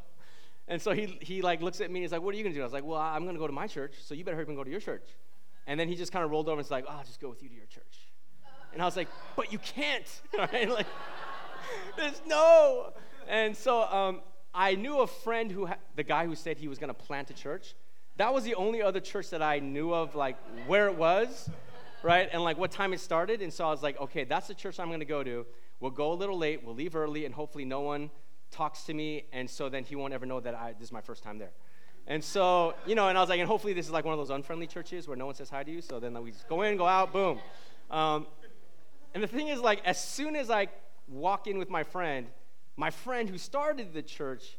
And 0.67 0.81
so 0.81 0.93
he, 0.93 1.19
he 1.21 1.43
like 1.43 1.61
looks 1.61 1.79
at 1.79 1.91
me 1.91 1.99
and 1.99 2.03
he's 2.03 2.11
like, 2.11 2.23
what 2.23 2.33
are 2.33 2.37
you 2.37 2.43
going 2.43 2.51
to 2.51 2.57
do? 2.57 2.63
I 2.63 2.65
was 2.65 2.73
like, 2.73 2.83
well, 2.83 2.99
I'm 2.99 3.21
going 3.21 3.35
to 3.35 3.39
go 3.39 3.45
to 3.45 3.53
my 3.53 3.67
church, 3.67 3.93
so 4.01 4.15
you 4.15 4.23
better 4.23 4.35
hurry 4.35 4.45
up 4.45 4.49
and 4.49 4.57
go 4.57 4.63
to 4.63 4.71
your 4.71 4.79
church. 4.79 5.03
And 5.67 5.79
then 5.79 5.87
he 5.87 5.95
just 5.95 6.11
kind 6.11 6.25
of 6.25 6.31
rolled 6.31 6.47
over 6.47 6.53
and 6.53 6.57
was 6.57 6.71
like, 6.71 6.85
oh, 6.87 6.95
I'll 6.97 7.03
just 7.03 7.19
go 7.19 7.29
with 7.29 7.43
you 7.43 7.49
to 7.49 7.55
your 7.55 7.67
church. 7.67 8.09
And 8.73 8.81
I 8.81 8.85
was 8.85 8.97
like, 8.97 9.07
but 9.35 9.51
you 9.51 9.59
can't, 9.59 10.05
right? 10.37 10.69
Like, 10.69 10.87
there's 11.97 12.21
no. 12.27 12.93
And 13.27 13.55
so 13.55 13.83
um, 13.83 14.21
I 14.53 14.75
knew 14.75 14.99
a 14.99 15.07
friend 15.07 15.51
who, 15.51 15.67
ha- 15.67 15.77
the 15.95 16.03
guy 16.03 16.25
who 16.25 16.35
said 16.35 16.57
he 16.57 16.67
was 16.67 16.77
going 16.77 16.89
to 16.89 16.93
plant 16.93 17.29
a 17.29 17.33
church. 17.33 17.75
That 18.17 18.33
was 18.33 18.43
the 18.43 18.55
only 18.55 18.81
other 18.81 18.99
church 18.99 19.29
that 19.31 19.41
I 19.41 19.59
knew 19.59 19.93
of, 19.93 20.15
like 20.15 20.37
where 20.67 20.87
it 20.87 20.95
was, 20.95 21.49
right? 22.05 22.29
And 22.31 22.43
like 22.43 22.57
what 22.59 22.69
time 22.69 22.93
it 22.93 22.99
started. 22.99 23.41
And 23.41 23.51
so 23.51 23.65
I 23.65 23.71
was 23.71 23.81
like, 23.81 23.99
okay, 23.99 24.25
that's 24.25 24.47
the 24.47 24.53
church 24.53 24.79
I'm 24.79 24.89
going 24.89 24.99
to 24.99 25.05
go 25.07 25.23
to. 25.23 25.43
We'll 25.79 25.91
go 25.91 26.13
a 26.13 26.13
little 26.13 26.37
late, 26.37 26.63
we'll 26.63 26.75
leave 26.75 26.95
early, 26.95 27.25
and 27.25 27.33
hopefully 27.33 27.65
no 27.65 27.81
one 27.81 28.11
talks 28.51 28.83
to 28.83 28.93
me. 28.93 29.25
And 29.33 29.49
so 29.49 29.69
then 29.69 29.83
he 29.83 29.95
won't 29.95 30.13
ever 30.13 30.25
know 30.25 30.39
that 30.39 30.53
I, 30.53 30.73
this 30.73 30.89
is 30.89 30.91
my 30.91 31.01
first 31.01 31.23
time 31.23 31.39
there. 31.39 31.51
And 32.05 32.23
so, 32.23 32.75
you 32.85 32.93
know, 32.93 33.09
and 33.09 33.17
I 33.17 33.21
was 33.21 33.29
like, 33.29 33.39
and 33.39 33.47
hopefully 33.47 33.73
this 33.73 33.87
is 33.87 33.91
like 33.91 34.05
one 34.05 34.13
of 34.13 34.19
those 34.19 34.29
unfriendly 34.29 34.67
churches 34.67 35.07
where 35.07 35.17
no 35.17 35.25
one 35.25 35.33
says 35.33 35.49
hi 35.49 35.63
to 35.63 35.71
you. 35.71 35.81
So 35.81 35.99
then 35.99 36.21
we 36.21 36.29
just 36.29 36.47
go 36.47 36.61
in, 36.61 36.77
go 36.77 36.85
out, 36.85 37.11
boom. 37.11 37.39
Um, 37.89 38.27
and 39.15 39.23
the 39.23 39.27
thing 39.27 39.47
is, 39.47 39.59
like, 39.59 39.83
as 39.83 40.01
soon 40.01 40.35
as 40.35 40.51
I 40.51 40.67
walk 41.07 41.47
in 41.47 41.57
with 41.57 41.71
my 41.71 41.81
friend, 41.81 42.27
my 42.77 42.91
friend 42.91 43.27
who 43.27 43.39
started 43.39 43.93
the 43.93 44.03
church 44.03 44.57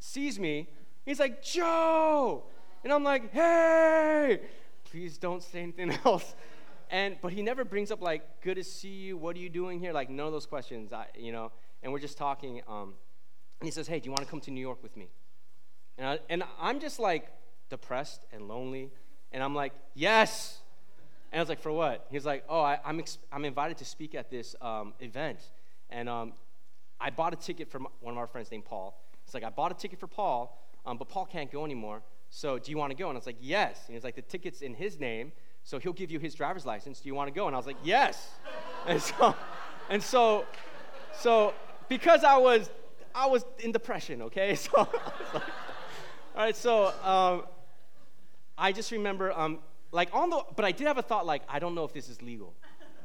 sees 0.00 0.40
me. 0.40 0.68
He's 1.06 1.20
like, 1.20 1.40
Joe! 1.42 2.42
And 2.82 2.92
I'm 2.92 3.04
like, 3.04 3.32
hey, 3.32 4.40
please 4.90 5.18
don't 5.18 5.42
say 5.42 5.62
anything 5.62 5.96
else. 6.04 6.34
And 6.90 7.16
but 7.22 7.32
he 7.32 7.42
never 7.42 7.64
brings 7.64 7.90
up 7.90 8.02
like, 8.02 8.42
good 8.42 8.56
to 8.56 8.64
see 8.64 8.88
you. 8.88 9.16
What 9.16 9.36
are 9.36 9.38
you 9.38 9.48
doing 9.48 9.80
here? 9.80 9.92
Like 9.92 10.10
none 10.10 10.26
of 10.26 10.32
those 10.32 10.46
questions. 10.46 10.92
I, 10.92 11.06
you 11.16 11.32
know. 11.32 11.52
And 11.82 11.92
we're 11.92 12.00
just 12.00 12.18
talking. 12.18 12.60
Um, 12.68 12.94
and 13.60 13.66
he 13.66 13.70
says, 13.70 13.86
hey, 13.86 14.00
do 14.00 14.06
you 14.06 14.10
want 14.10 14.22
to 14.22 14.30
come 14.30 14.40
to 14.40 14.50
New 14.50 14.60
York 14.60 14.82
with 14.82 14.96
me? 14.96 15.08
And 15.98 16.06
I, 16.06 16.18
and 16.28 16.42
I'm 16.58 16.80
just 16.80 16.98
like 16.98 17.30
depressed 17.68 18.24
and 18.32 18.48
lonely. 18.48 18.90
And 19.32 19.42
I'm 19.42 19.54
like, 19.54 19.72
yes. 19.94 20.60
And 21.30 21.38
I 21.38 21.42
was 21.42 21.48
like, 21.48 21.60
for 21.60 21.70
what? 21.70 22.06
He's 22.10 22.26
like, 22.26 22.44
oh, 22.48 22.60
I, 22.60 22.74
am 22.74 22.80
I'm, 22.86 22.98
ex- 23.00 23.18
I'm 23.30 23.44
invited 23.44 23.76
to 23.78 23.84
speak 23.84 24.14
at 24.14 24.30
this 24.30 24.56
um, 24.60 24.94
event. 25.00 25.38
And 25.90 26.08
um, 26.08 26.32
I 27.00 27.10
bought 27.10 27.32
a 27.32 27.36
ticket 27.36 27.70
for 27.70 27.80
one 28.00 28.14
of 28.14 28.18
our 28.18 28.26
friends 28.26 28.50
named 28.50 28.64
Paul. 28.64 29.00
It's 29.24 29.34
like, 29.34 29.44
I 29.44 29.50
bought 29.50 29.70
a 29.70 29.74
ticket 29.74 30.00
for 30.00 30.06
Paul, 30.06 30.58
um, 30.86 30.96
but 30.96 31.08
Paul 31.08 31.26
can't 31.26 31.50
go 31.52 31.64
anymore. 31.64 32.02
So 32.30 32.58
do 32.58 32.70
you 32.70 32.78
want 32.78 32.90
to 32.90 32.96
go? 32.96 33.08
And 33.08 33.16
I 33.16 33.18
was 33.18 33.26
like, 33.26 33.38
yes. 33.40 33.84
And 33.86 33.94
he's 33.94 34.04
like, 34.04 34.16
the 34.16 34.22
ticket's 34.22 34.62
in 34.62 34.74
his 34.74 34.98
name, 34.98 35.32
so 35.64 35.78
he'll 35.78 35.92
give 35.92 36.10
you 36.10 36.18
his 36.18 36.34
driver's 36.34 36.66
license. 36.66 37.00
Do 37.00 37.08
you 37.08 37.14
want 37.14 37.28
to 37.28 37.34
go? 37.34 37.46
And 37.46 37.54
I 37.54 37.58
was 37.58 37.66
like, 37.66 37.76
yes. 37.84 38.30
and 38.86 39.00
so, 39.00 39.34
and 39.88 40.02
so, 40.02 40.46
so 41.12 41.54
because 41.88 42.24
I 42.24 42.36
was, 42.36 42.70
I 43.14 43.26
was 43.26 43.44
in 43.58 43.72
depression. 43.72 44.22
Okay, 44.22 44.54
so, 44.56 44.88
like, 45.34 45.42
all 46.34 46.44
right. 46.44 46.56
So 46.56 46.92
um, 47.04 47.44
I 48.56 48.72
just 48.72 48.92
remember, 48.92 49.32
um, 49.32 49.58
like 49.92 50.08
on 50.12 50.30
the, 50.30 50.42
but 50.56 50.64
I 50.64 50.72
did 50.72 50.86
have 50.86 50.98
a 50.98 51.02
thought, 51.02 51.26
like 51.26 51.42
I 51.48 51.58
don't 51.58 51.74
know 51.74 51.84
if 51.84 51.92
this 51.92 52.08
is 52.08 52.22
legal, 52.22 52.54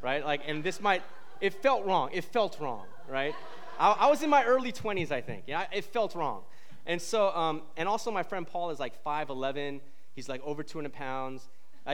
right? 0.02 0.24
Like, 0.24 0.42
and 0.46 0.64
this 0.64 0.80
might, 0.80 1.04
it 1.42 1.54
felt 1.62 1.86
wrong. 1.86 2.10
It 2.14 2.24
felt 2.24 2.58
wrong, 2.60 2.86
right? 3.10 3.36
I, 3.80 3.92
I 3.92 4.10
was 4.10 4.22
in 4.24 4.30
my 4.30 4.44
early 4.44 4.72
20s, 4.72 5.12
I 5.12 5.22
think. 5.22 5.44
Yeah, 5.48 5.66
it 5.72 5.86
felt 5.86 6.16
wrong. 6.16 6.44
And 6.86 7.02
so, 7.02 7.30
um, 7.36 7.64
and 7.78 7.90
also 7.90 8.12
my 8.12 8.24
friend 8.24 8.46
Paul 8.46 8.70
is 8.70 8.80
like 8.80 9.04
5'11. 9.04 9.82
He's 10.14 10.30
like 10.30 10.42
over 10.46 10.62
200 10.62 10.94
pounds. 10.94 11.48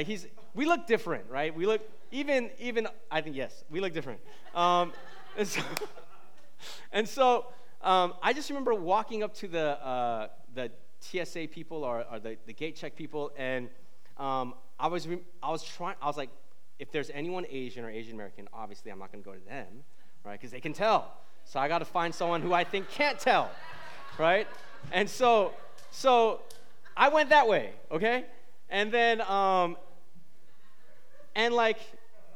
He's, 0.06 0.28
we 0.54 0.66
look 0.66 0.88
different, 0.88 1.26
right? 1.30 1.56
We 1.56 1.66
look, 1.66 1.82
even, 2.12 2.50
even, 2.60 2.88
I 3.10 3.22
think, 3.22 3.36
yes, 3.36 3.64
we 3.70 3.80
look 3.80 3.94
different. 3.94 4.20
Um, 4.54 4.92
and 5.38 5.48
so, 5.48 5.62
and 6.92 7.08
so 7.08 7.46
um, 7.82 8.14
I 8.22 8.34
just 8.34 8.50
remember 8.50 8.74
walking 8.74 9.24
up 9.24 9.34
to 9.36 9.48
the, 9.48 9.86
uh, 9.86 10.28
the 10.54 10.72
TSA 11.00 11.48
people 11.48 11.84
or, 11.84 12.06
or 12.12 12.20
the, 12.20 12.38
the 12.46 12.54
gate 12.54 12.76
check 12.76 12.96
people, 12.96 13.32
and 13.38 13.70
um, 14.18 14.54
I, 14.80 14.88
was 14.88 15.08
I 15.42 15.52
was 15.52 15.64
trying, 15.64 15.96
I 16.02 16.08
was 16.08 16.18
like, 16.18 16.30
if 16.80 16.92
there's 16.92 17.10
anyone 17.12 17.46
Asian 17.50 17.86
or 17.86 17.90
Asian 17.90 18.14
American, 18.14 18.48
obviously 18.54 18.92
I'm 18.92 19.00
not 19.00 19.12
going 19.12 19.24
to 19.24 19.30
go 19.30 19.36
to 19.36 19.46
them, 19.46 19.68
right? 20.26 20.34
Because 20.34 20.52
they 20.52 20.60
can 20.60 20.74
tell. 20.74 21.14
So 21.46 21.60
I 21.60 21.68
got 21.68 21.80
to 21.80 21.86
find 21.86 22.14
someone 22.14 22.42
who 22.42 22.54
I 22.54 22.64
think 22.64 22.90
can't 22.90 23.20
tell, 23.20 23.52
right? 24.18 24.48
And 24.92 25.10
so, 25.10 25.54
so 25.92 26.42
I 26.98 27.10
went 27.10 27.30
that 27.30 27.48
way, 27.48 27.72
okay? 27.92 28.26
And 28.70 28.92
then, 28.92 29.22
um, 29.22 29.78
and 31.36 31.54
like, 31.54 31.80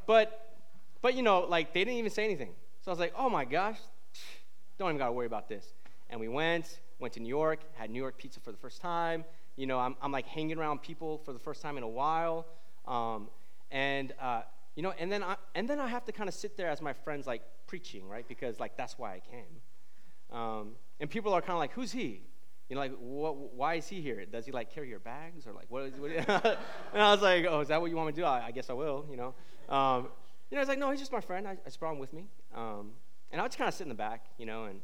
but, 0.06 0.56
but 1.02 1.14
you 1.14 1.22
know, 1.22 1.40
like 1.40 1.72
they 1.72 1.84
didn't 1.84 1.98
even 1.98 2.10
say 2.10 2.24
anything. 2.24 2.54
So 2.82 2.90
I 2.90 2.92
was 2.92 2.98
like, 3.00 3.14
oh 3.16 3.28
my 3.28 3.44
gosh, 3.44 3.78
don't 4.78 4.88
even 4.90 4.98
gotta 4.98 5.12
worry 5.12 5.26
about 5.26 5.48
this. 5.48 5.74
And 6.08 6.20
we 6.20 6.28
went, 6.28 6.80
went 6.98 7.14
to 7.14 7.20
New 7.20 7.28
York, 7.28 7.60
had 7.74 7.90
New 7.90 8.00
York 8.00 8.18
pizza 8.18 8.40
for 8.40 8.52
the 8.52 8.58
first 8.58 8.80
time. 8.80 9.24
You 9.56 9.66
know, 9.66 9.78
I'm, 9.78 9.96
I'm 10.00 10.12
like 10.12 10.26
hanging 10.26 10.58
around 10.58 10.82
people 10.82 11.18
for 11.18 11.32
the 11.32 11.38
first 11.38 11.62
time 11.62 11.76
in 11.76 11.82
a 11.82 11.88
while. 11.88 12.46
Um, 12.86 13.28
and, 13.70 14.12
uh, 14.20 14.42
you 14.74 14.82
know, 14.82 14.92
and 14.98 15.10
then 15.10 15.22
I, 15.22 15.36
and 15.54 15.68
then 15.68 15.80
I 15.80 15.88
have 15.88 16.04
to 16.04 16.12
kind 16.12 16.28
of 16.28 16.34
sit 16.34 16.56
there 16.56 16.68
as 16.68 16.80
my 16.80 16.92
friends 16.92 17.26
like 17.26 17.42
preaching, 17.66 18.08
right? 18.08 18.26
Because 18.28 18.60
like 18.60 18.76
that's 18.76 18.98
why 18.98 19.14
I 19.14 19.20
came. 19.30 20.38
Um, 20.38 20.72
and 21.00 21.08
people 21.08 21.32
are 21.32 21.40
kind 21.40 21.52
of 21.52 21.58
like, 21.58 21.72
who's 21.72 21.92
he? 21.92 22.22
You 22.68 22.74
know, 22.74 22.80
like, 22.80 22.94
what, 22.98 23.54
why 23.54 23.74
is 23.74 23.86
he 23.86 24.00
here? 24.00 24.24
Does 24.24 24.44
he 24.44 24.52
like 24.52 24.74
carry 24.74 24.88
your 24.88 24.98
bags 24.98 25.46
or 25.46 25.52
like 25.52 25.66
what? 25.68 25.84
Is, 25.84 25.94
what 25.94 26.10
and 26.92 27.02
I 27.02 27.12
was 27.12 27.22
like, 27.22 27.46
oh, 27.48 27.60
is 27.60 27.68
that 27.68 27.80
what 27.80 27.90
you 27.90 27.96
want 27.96 28.08
me 28.08 28.12
to 28.14 28.20
do? 28.20 28.24
I, 28.24 28.46
I 28.46 28.50
guess 28.50 28.70
I 28.70 28.72
will. 28.72 29.06
You 29.08 29.16
know, 29.16 29.34
um, 29.68 30.08
you 30.50 30.56
know, 30.56 30.62
it's 30.62 30.68
like, 30.68 30.78
no, 30.78 30.90
he's 30.90 30.98
just 30.98 31.12
my 31.12 31.20
friend. 31.20 31.46
I, 31.46 31.52
I 31.52 31.56
just 31.64 31.78
brought 31.78 31.92
him 31.92 31.98
with 32.00 32.12
me. 32.12 32.26
Um, 32.54 32.92
and 33.30 33.40
I 33.40 33.44
would 33.44 33.50
just 33.50 33.58
kind 33.58 33.68
of 33.68 33.74
sit 33.74 33.84
in 33.84 33.88
the 33.88 33.94
back, 33.94 34.26
you 34.38 34.46
know, 34.46 34.64
and 34.64 34.80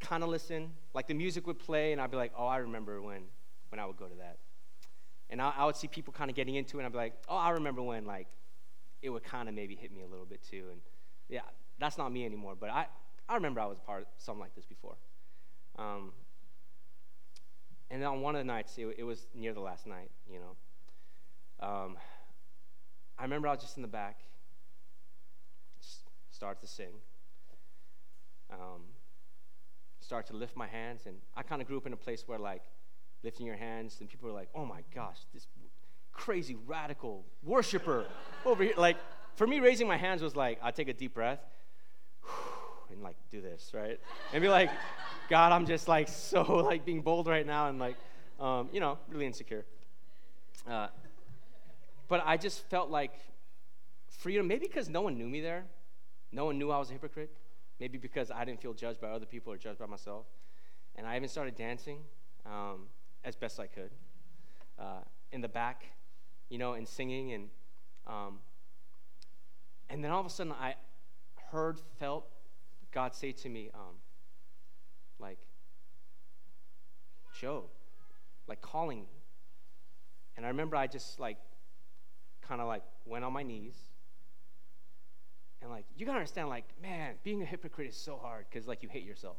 kind 0.00 0.22
of 0.22 0.28
listen. 0.28 0.72
Like 0.92 1.06
the 1.06 1.14
music 1.14 1.46
would 1.46 1.58
play, 1.58 1.92
and 1.92 2.00
I'd 2.00 2.10
be 2.10 2.16
like, 2.16 2.32
oh, 2.36 2.46
I 2.46 2.58
remember 2.58 3.00
when 3.00 3.22
when 3.70 3.78
I 3.78 3.86
would 3.86 3.96
go 3.96 4.06
to 4.06 4.14
that. 4.16 4.38
And 5.30 5.40
I, 5.40 5.52
I 5.56 5.64
would 5.66 5.76
see 5.76 5.88
people 5.88 6.12
kind 6.12 6.30
of 6.30 6.36
getting 6.36 6.56
into 6.56 6.78
it, 6.78 6.80
and 6.80 6.86
I'd 6.86 6.92
be 6.92 6.98
like, 6.98 7.14
oh, 7.28 7.36
I 7.36 7.50
remember 7.50 7.82
when 7.82 8.06
like 8.06 8.26
it 9.02 9.10
would 9.10 9.22
kind 9.22 9.48
of 9.48 9.54
maybe 9.54 9.76
hit 9.76 9.92
me 9.92 10.02
a 10.02 10.06
little 10.06 10.26
bit 10.26 10.40
too. 10.42 10.64
And 10.70 10.80
yeah, 11.28 11.42
that's 11.78 11.96
not 11.96 12.12
me 12.12 12.24
anymore. 12.24 12.54
But 12.58 12.70
I 12.70 12.86
I 13.28 13.34
remember 13.34 13.60
I 13.60 13.66
was 13.66 13.78
part 13.78 14.02
of 14.02 14.08
something 14.18 14.40
like 14.40 14.54
this 14.54 14.66
before. 14.66 14.96
Um, 15.78 16.12
and 17.94 18.02
on 18.02 18.20
one 18.20 18.34
of 18.34 18.40
the 18.40 18.44
nights, 18.44 18.76
it, 18.76 18.96
it 18.98 19.04
was 19.04 19.28
near 19.36 19.52
the 19.52 19.60
last 19.60 19.86
night, 19.86 20.10
you 20.28 20.40
know. 20.40 21.66
Um, 21.66 21.96
I 23.16 23.22
remember 23.22 23.46
I 23.46 23.52
was 23.52 23.60
just 23.60 23.76
in 23.76 23.82
the 23.82 23.88
back, 23.88 24.18
start 26.32 26.60
to 26.62 26.66
sing, 26.66 26.90
um, 28.50 28.82
start 30.00 30.26
to 30.26 30.32
lift 30.32 30.56
my 30.56 30.66
hands, 30.66 31.02
and 31.06 31.14
I 31.36 31.44
kind 31.44 31.62
of 31.62 31.68
grew 31.68 31.76
up 31.76 31.86
in 31.86 31.92
a 31.92 31.96
place 31.96 32.24
where 32.26 32.38
like 32.38 32.64
lifting 33.22 33.46
your 33.46 33.56
hands, 33.56 33.98
and 34.00 34.08
people 34.08 34.28
were 34.28 34.34
like, 34.34 34.48
"Oh 34.56 34.66
my 34.66 34.80
gosh, 34.92 35.18
this 35.32 35.46
crazy 36.12 36.56
radical 36.66 37.24
worshiper 37.44 38.06
over 38.44 38.64
here!" 38.64 38.74
Like 38.76 38.96
for 39.36 39.46
me, 39.46 39.60
raising 39.60 39.86
my 39.86 39.96
hands 39.96 40.20
was 40.20 40.34
like 40.34 40.58
I 40.60 40.72
take 40.72 40.88
a 40.88 40.92
deep 40.92 41.14
breath 41.14 41.38
and 42.94 43.02
like 43.02 43.16
do 43.30 43.40
this, 43.40 43.72
right, 43.74 44.00
and 44.32 44.42
be 44.42 44.48
like. 44.48 44.70
God, 45.28 45.52
I'm 45.52 45.64
just 45.64 45.88
like 45.88 46.08
so 46.08 46.42
like 46.42 46.84
being 46.84 47.00
bold 47.00 47.26
right 47.26 47.46
now 47.46 47.68
and 47.68 47.78
like, 47.78 47.96
um, 48.38 48.68
you 48.72 48.80
know, 48.80 48.98
really 49.08 49.24
insecure. 49.24 49.64
Uh, 50.68 50.88
but 52.08 52.22
I 52.26 52.36
just 52.36 52.68
felt 52.68 52.90
like 52.90 53.12
freedom, 54.08 54.46
maybe 54.46 54.66
because 54.66 54.88
no 54.88 55.00
one 55.00 55.16
knew 55.16 55.26
me 55.26 55.40
there. 55.40 55.64
No 56.30 56.44
one 56.44 56.58
knew 56.58 56.70
I 56.70 56.78
was 56.78 56.90
a 56.90 56.92
hypocrite. 56.92 57.30
Maybe 57.80 57.96
because 57.96 58.30
I 58.30 58.44
didn't 58.44 58.60
feel 58.60 58.74
judged 58.74 59.00
by 59.00 59.08
other 59.08 59.26
people 59.26 59.52
or 59.52 59.56
judged 59.56 59.78
by 59.78 59.86
myself. 59.86 60.26
And 60.96 61.06
I 61.06 61.16
even 61.16 61.28
started 61.28 61.56
dancing 61.56 62.00
um, 62.44 62.88
as 63.24 63.34
best 63.34 63.58
I 63.58 63.66
could 63.66 63.90
uh, 64.78 65.00
in 65.32 65.40
the 65.40 65.48
back, 65.48 65.84
you 66.50 66.58
know, 66.58 66.74
and 66.74 66.86
singing. 66.86 67.32
And, 67.32 67.48
um, 68.06 68.40
and 69.88 70.04
then 70.04 70.10
all 70.10 70.20
of 70.20 70.26
a 70.26 70.30
sudden 70.30 70.52
I 70.52 70.74
heard, 71.50 71.80
felt 71.98 72.28
God 72.94 73.12
say 73.12 73.32
to 73.32 73.48
me, 73.48 73.70
um, 73.74 73.96
like 75.18 75.38
Joe, 77.38 77.64
like 78.46 78.62
calling 78.62 79.00
me. 79.00 79.08
And 80.36 80.46
I 80.46 80.48
remember 80.48 80.76
I 80.76 80.86
just 80.86 81.18
like 81.18 81.38
kind 82.40 82.60
of 82.60 82.68
like 82.68 82.84
went 83.04 83.24
on 83.24 83.32
my 83.32 83.42
knees. 83.42 83.74
And 85.60 85.70
like, 85.70 85.86
you 85.96 86.06
gotta 86.06 86.18
understand, 86.18 86.48
like, 86.48 86.66
man, 86.80 87.14
being 87.24 87.42
a 87.42 87.44
hypocrite 87.44 87.88
is 87.88 87.96
so 87.96 88.16
hard 88.16 88.44
because 88.48 88.68
like 88.68 88.82
you 88.82 88.88
hate 88.88 89.04
yourself. 89.04 89.38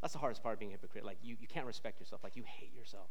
That's 0.00 0.12
the 0.12 0.18
hardest 0.18 0.42
part 0.42 0.54
of 0.54 0.58
being 0.60 0.70
a 0.70 0.74
hypocrite. 0.74 1.04
Like 1.04 1.18
you, 1.22 1.36
you 1.38 1.48
can't 1.48 1.66
respect 1.66 2.00
yourself. 2.00 2.24
Like 2.24 2.36
you 2.36 2.44
hate 2.46 2.74
yourself. 2.74 3.08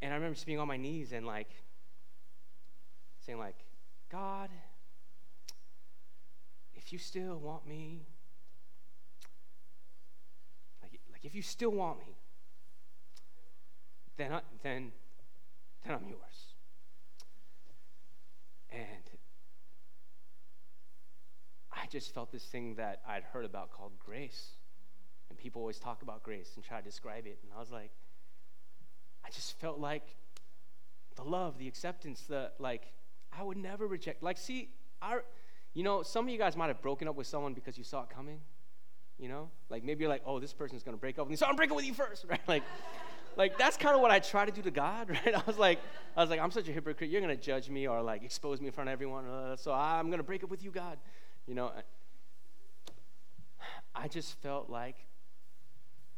And 0.00 0.12
I 0.12 0.16
remember 0.16 0.34
just 0.34 0.46
being 0.46 0.60
on 0.60 0.68
my 0.68 0.76
knees 0.76 1.12
and 1.12 1.26
like 1.26 1.48
saying, 3.24 3.38
like, 3.38 3.56
God, 4.10 4.50
if 6.92 6.94
you 6.94 6.98
still 6.98 7.38
want 7.38 7.66
me, 7.66 8.02
like, 11.10 11.24
if 11.24 11.34
you 11.34 11.40
still 11.40 11.70
want 11.70 11.98
me, 12.00 12.18
then, 14.18 14.30
I, 14.30 14.40
then, 14.62 14.92
then 15.86 15.94
I'm 15.94 16.06
yours. 16.06 16.54
And 18.70 18.82
I 21.72 21.86
just 21.86 22.12
felt 22.12 22.30
this 22.30 22.44
thing 22.44 22.74
that 22.74 23.00
I'd 23.08 23.22
heard 23.22 23.46
about 23.46 23.72
called 23.72 23.92
grace. 23.98 24.50
And 25.30 25.38
people 25.38 25.62
always 25.62 25.78
talk 25.78 26.02
about 26.02 26.22
grace 26.22 26.52
and 26.56 26.62
try 26.62 26.78
to 26.78 26.84
describe 26.84 27.26
it. 27.26 27.38
And 27.42 27.52
I 27.56 27.58
was 27.58 27.70
like, 27.70 27.92
I 29.24 29.30
just 29.30 29.58
felt 29.60 29.78
like 29.78 30.14
the 31.16 31.24
love, 31.24 31.56
the 31.56 31.68
acceptance, 31.68 32.20
the 32.28 32.52
like, 32.58 32.92
I 33.32 33.42
would 33.42 33.56
never 33.56 33.86
reject. 33.86 34.22
Like, 34.22 34.36
see, 34.36 34.68
I, 35.00 35.20
you 35.74 35.82
know, 35.82 36.02
some 36.02 36.26
of 36.26 36.30
you 36.30 36.38
guys 36.38 36.56
might 36.56 36.68
have 36.68 36.82
broken 36.82 37.08
up 37.08 37.16
with 37.16 37.26
someone 37.26 37.54
because 37.54 37.78
you 37.78 37.84
saw 37.84 38.02
it 38.02 38.10
coming. 38.10 38.40
You 39.18 39.28
know, 39.28 39.50
like 39.68 39.84
maybe 39.84 40.00
you're 40.00 40.10
like, 40.10 40.22
oh, 40.26 40.40
this 40.40 40.52
person's 40.52 40.82
gonna 40.82 40.96
break 40.96 41.18
up 41.18 41.26
with 41.26 41.30
me, 41.30 41.36
so 41.36 41.46
I'm 41.46 41.54
breaking 41.54 41.76
with 41.76 41.84
you 41.84 41.94
first, 41.94 42.24
right? 42.28 42.40
Like, 42.48 42.64
like 43.36 43.56
that's 43.56 43.76
kind 43.76 43.94
of 43.94 44.00
what 44.00 44.10
I 44.10 44.18
try 44.18 44.44
to 44.44 44.52
do 44.52 44.62
to 44.62 44.70
God, 44.70 45.10
right? 45.26 45.34
I 45.34 45.42
was 45.46 45.58
like, 45.58 45.78
I 46.16 46.20
was 46.20 46.30
like, 46.30 46.40
I'm 46.40 46.50
such 46.50 46.68
a 46.68 46.72
hypocrite. 46.72 47.08
You're 47.08 47.20
gonna 47.20 47.36
judge 47.36 47.70
me 47.70 47.86
or 47.86 48.02
like 48.02 48.24
expose 48.24 48.60
me 48.60 48.66
in 48.66 48.72
front 48.72 48.88
of 48.88 48.92
everyone, 48.92 49.26
uh, 49.26 49.56
so 49.56 49.72
I'm 49.72 50.10
gonna 50.10 50.22
break 50.22 50.42
up 50.42 50.50
with 50.50 50.64
you, 50.64 50.70
God. 50.70 50.98
You 51.46 51.54
know, 51.54 51.72
I 53.94 54.08
just 54.08 54.40
felt 54.42 54.68
like 54.68 54.96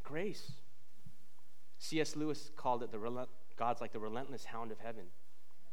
grace. 0.02 0.52
C.S. 1.78 2.16
Lewis 2.16 2.50
called 2.56 2.82
it 2.82 2.90
the 2.90 2.98
relent- 2.98 3.28
God's 3.56 3.82
like 3.82 3.92
the 3.92 4.00
relentless 4.00 4.46
hound 4.46 4.72
of 4.72 4.78
heaven, 4.78 5.04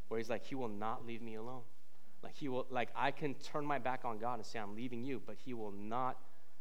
where 0.10 0.18
He's 0.18 0.30
like, 0.30 0.44
He 0.44 0.56
will 0.56 0.68
not 0.68 1.06
leave 1.06 1.22
me 1.22 1.36
alone. 1.36 1.62
Like 2.24 2.36
He 2.36 2.48
will, 2.48 2.68
like 2.70 2.90
I 2.96 3.12
can 3.12 3.34
turn 3.36 3.66
my 3.66 3.80
back 3.80 4.02
on 4.06 4.18
God 4.18 4.36
and 4.36 4.46
say 4.46 4.60
I'm 4.60 4.76
leaving 4.76 5.04
you, 5.04 5.22
but 5.26 5.36
He 5.44 5.54
will 5.54 5.72
not 5.72 6.18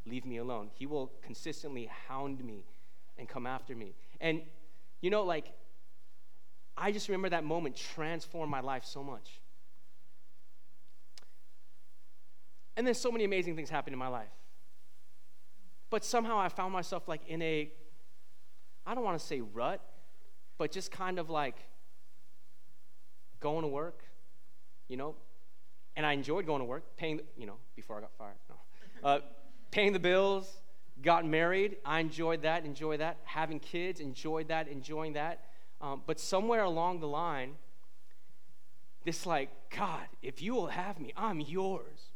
leave 0.06 0.24
me 0.24 0.38
alone. 0.38 0.70
He 0.74 0.86
will 0.86 1.12
consistently 1.22 1.90
hound 2.08 2.42
me 2.44 2.64
and 3.18 3.28
come 3.28 3.46
after 3.46 3.74
me. 3.74 3.94
And, 4.20 4.42
you 5.00 5.10
know, 5.10 5.22
like, 5.22 5.52
I 6.76 6.92
just 6.92 7.08
remember 7.08 7.28
that 7.30 7.44
moment 7.44 7.76
transformed 7.76 8.50
my 8.50 8.60
life 8.60 8.84
so 8.84 9.02
much. 9.02 9.40
And 12.76 12.86
then 12.86 12.94
so 12.94 13.12
many 13.12 13.24
amazing 13.24 13.56
things 13.56 13.68
happened 13.68 13.92
in 13.92 13.98
my 13.98 14.08
life. 14.08 14.30
But 15.90 16.04
somehow 16.04 16.38
I 16.38 16.48
found 16.48 16.72
myself 16.72 17.08
like 17.08 17.20
in 17.28 17.42
a, 17.42 17.70
I 18.86 18.94
don't 18.94 19.04
want 19.04 19.18
to 19.18 19.26
say 19.26 19.40
rut, 19.40 19.82
but 20.56 20.72
just 20.72 20.90
kind 20.90 21.18
of 21.18 21.28
like 21.28 21.56
going 23.40 23.62
to 23.62 23.68
work, 23.68 24.04
you 24.88 24.96
know. 24.96 25.14
And 25.96 26.06
I 26.06 26.12
enjoyed 26.12 26.46
going 26.46 26.60
to 26.60 26.64
work, 26.64 26.96
paying, 26.96 27.20
you 27.36 27.46
know, 27.46 27.56
before 27.76 27.98
I 27.98 28.00
got 28.00 28.12
fired. 28.16 28.36
No. 28.48 29.08
Uh, 29.08 29.20
paying 29.70 29.92
the 29.92 29.98
bills, 29.98 30.60
got 31.02 31.26
married. 31.26 31.76
I 31.84 32.00
enjoyed 32.00 32.42
that, 32.42 32.64
enjoy 32.64 32.98
that. 32.98 33.18
Having 33.24 33.60
kids, 33.60 34.00
enjoyed 34.00 34.48
that, 34.48 34.68
enjoying 34.68 35.14
that. 35.14 35.44
Um, 35.80 36.02
but 36.06 36.20
somewhere 36.20 36.62
along 36.62 37.00
the 37.00 37.08
line, 37.08 37.54
this 39.04 39.26
like, 39.26 39.50
God, 39.76 40.06
if 40.22 40.42
you 40.42 40.54
will 40.54 40.68
have 40.68 41.00
me, 41.00 41.12
I'm 41.16 41.40
yours. 41.40 42.10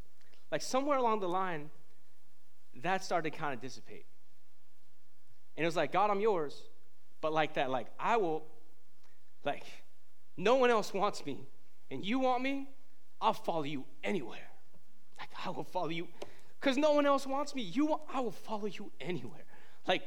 Like 0.52 0.62
somewhere 0.62 0.98
along 0.98 1.20
the 1.20 1.28
line, 1.28 1.70
that 2.82 3.02
started 3.04 3.32
to 3.32 3.38
kind 3.38 3.54
of 3.54 3.60
dissipate. 3.60 4.04
And 5.56 5.64
it 5.64 5.66
was 5.66 5.76
like, 5.76 5.92
God, 5.92 6.10
I'm 6.10 6.20
yours. 6.20 6.60
But 7.20 7.32
like 7.32 7.54
that, 7.54 7.70
like, 7.70 7.86
I 7.98 8.16
will, 8.18 8.44
like, 9.44 9.64
no 10.36 10.56
one 10.56 10.70
else 10.70 10.92
wants 10.92 11.24
me. 11.24 11.46
And 11.90 12.04
you 12.04 12.18
want 12.18 12.42
me, 12.42 12.68
I'll 13.24 13.32
follow 13.32 13.62
you 13.62 13.86
anywhere. 14.04 14.50
Like, 15.18 15.30
I 15.46 15.48
will 15.48 15.64
follow 15.64 15.88
you 15.88 16.08
because 16.60 16.76
no 16.76 16.92
one 16.92 17.06
else 17.06 17.26
wants 17.26 17.54
me. 17.54 17.62
You, 17.62 17.98
I 18.12 18.20
will 18.20 18.30
follow 18.30 18.66
you 18.66 18.92
anywhere. 19.00 19.44
Like, 19.88 20.02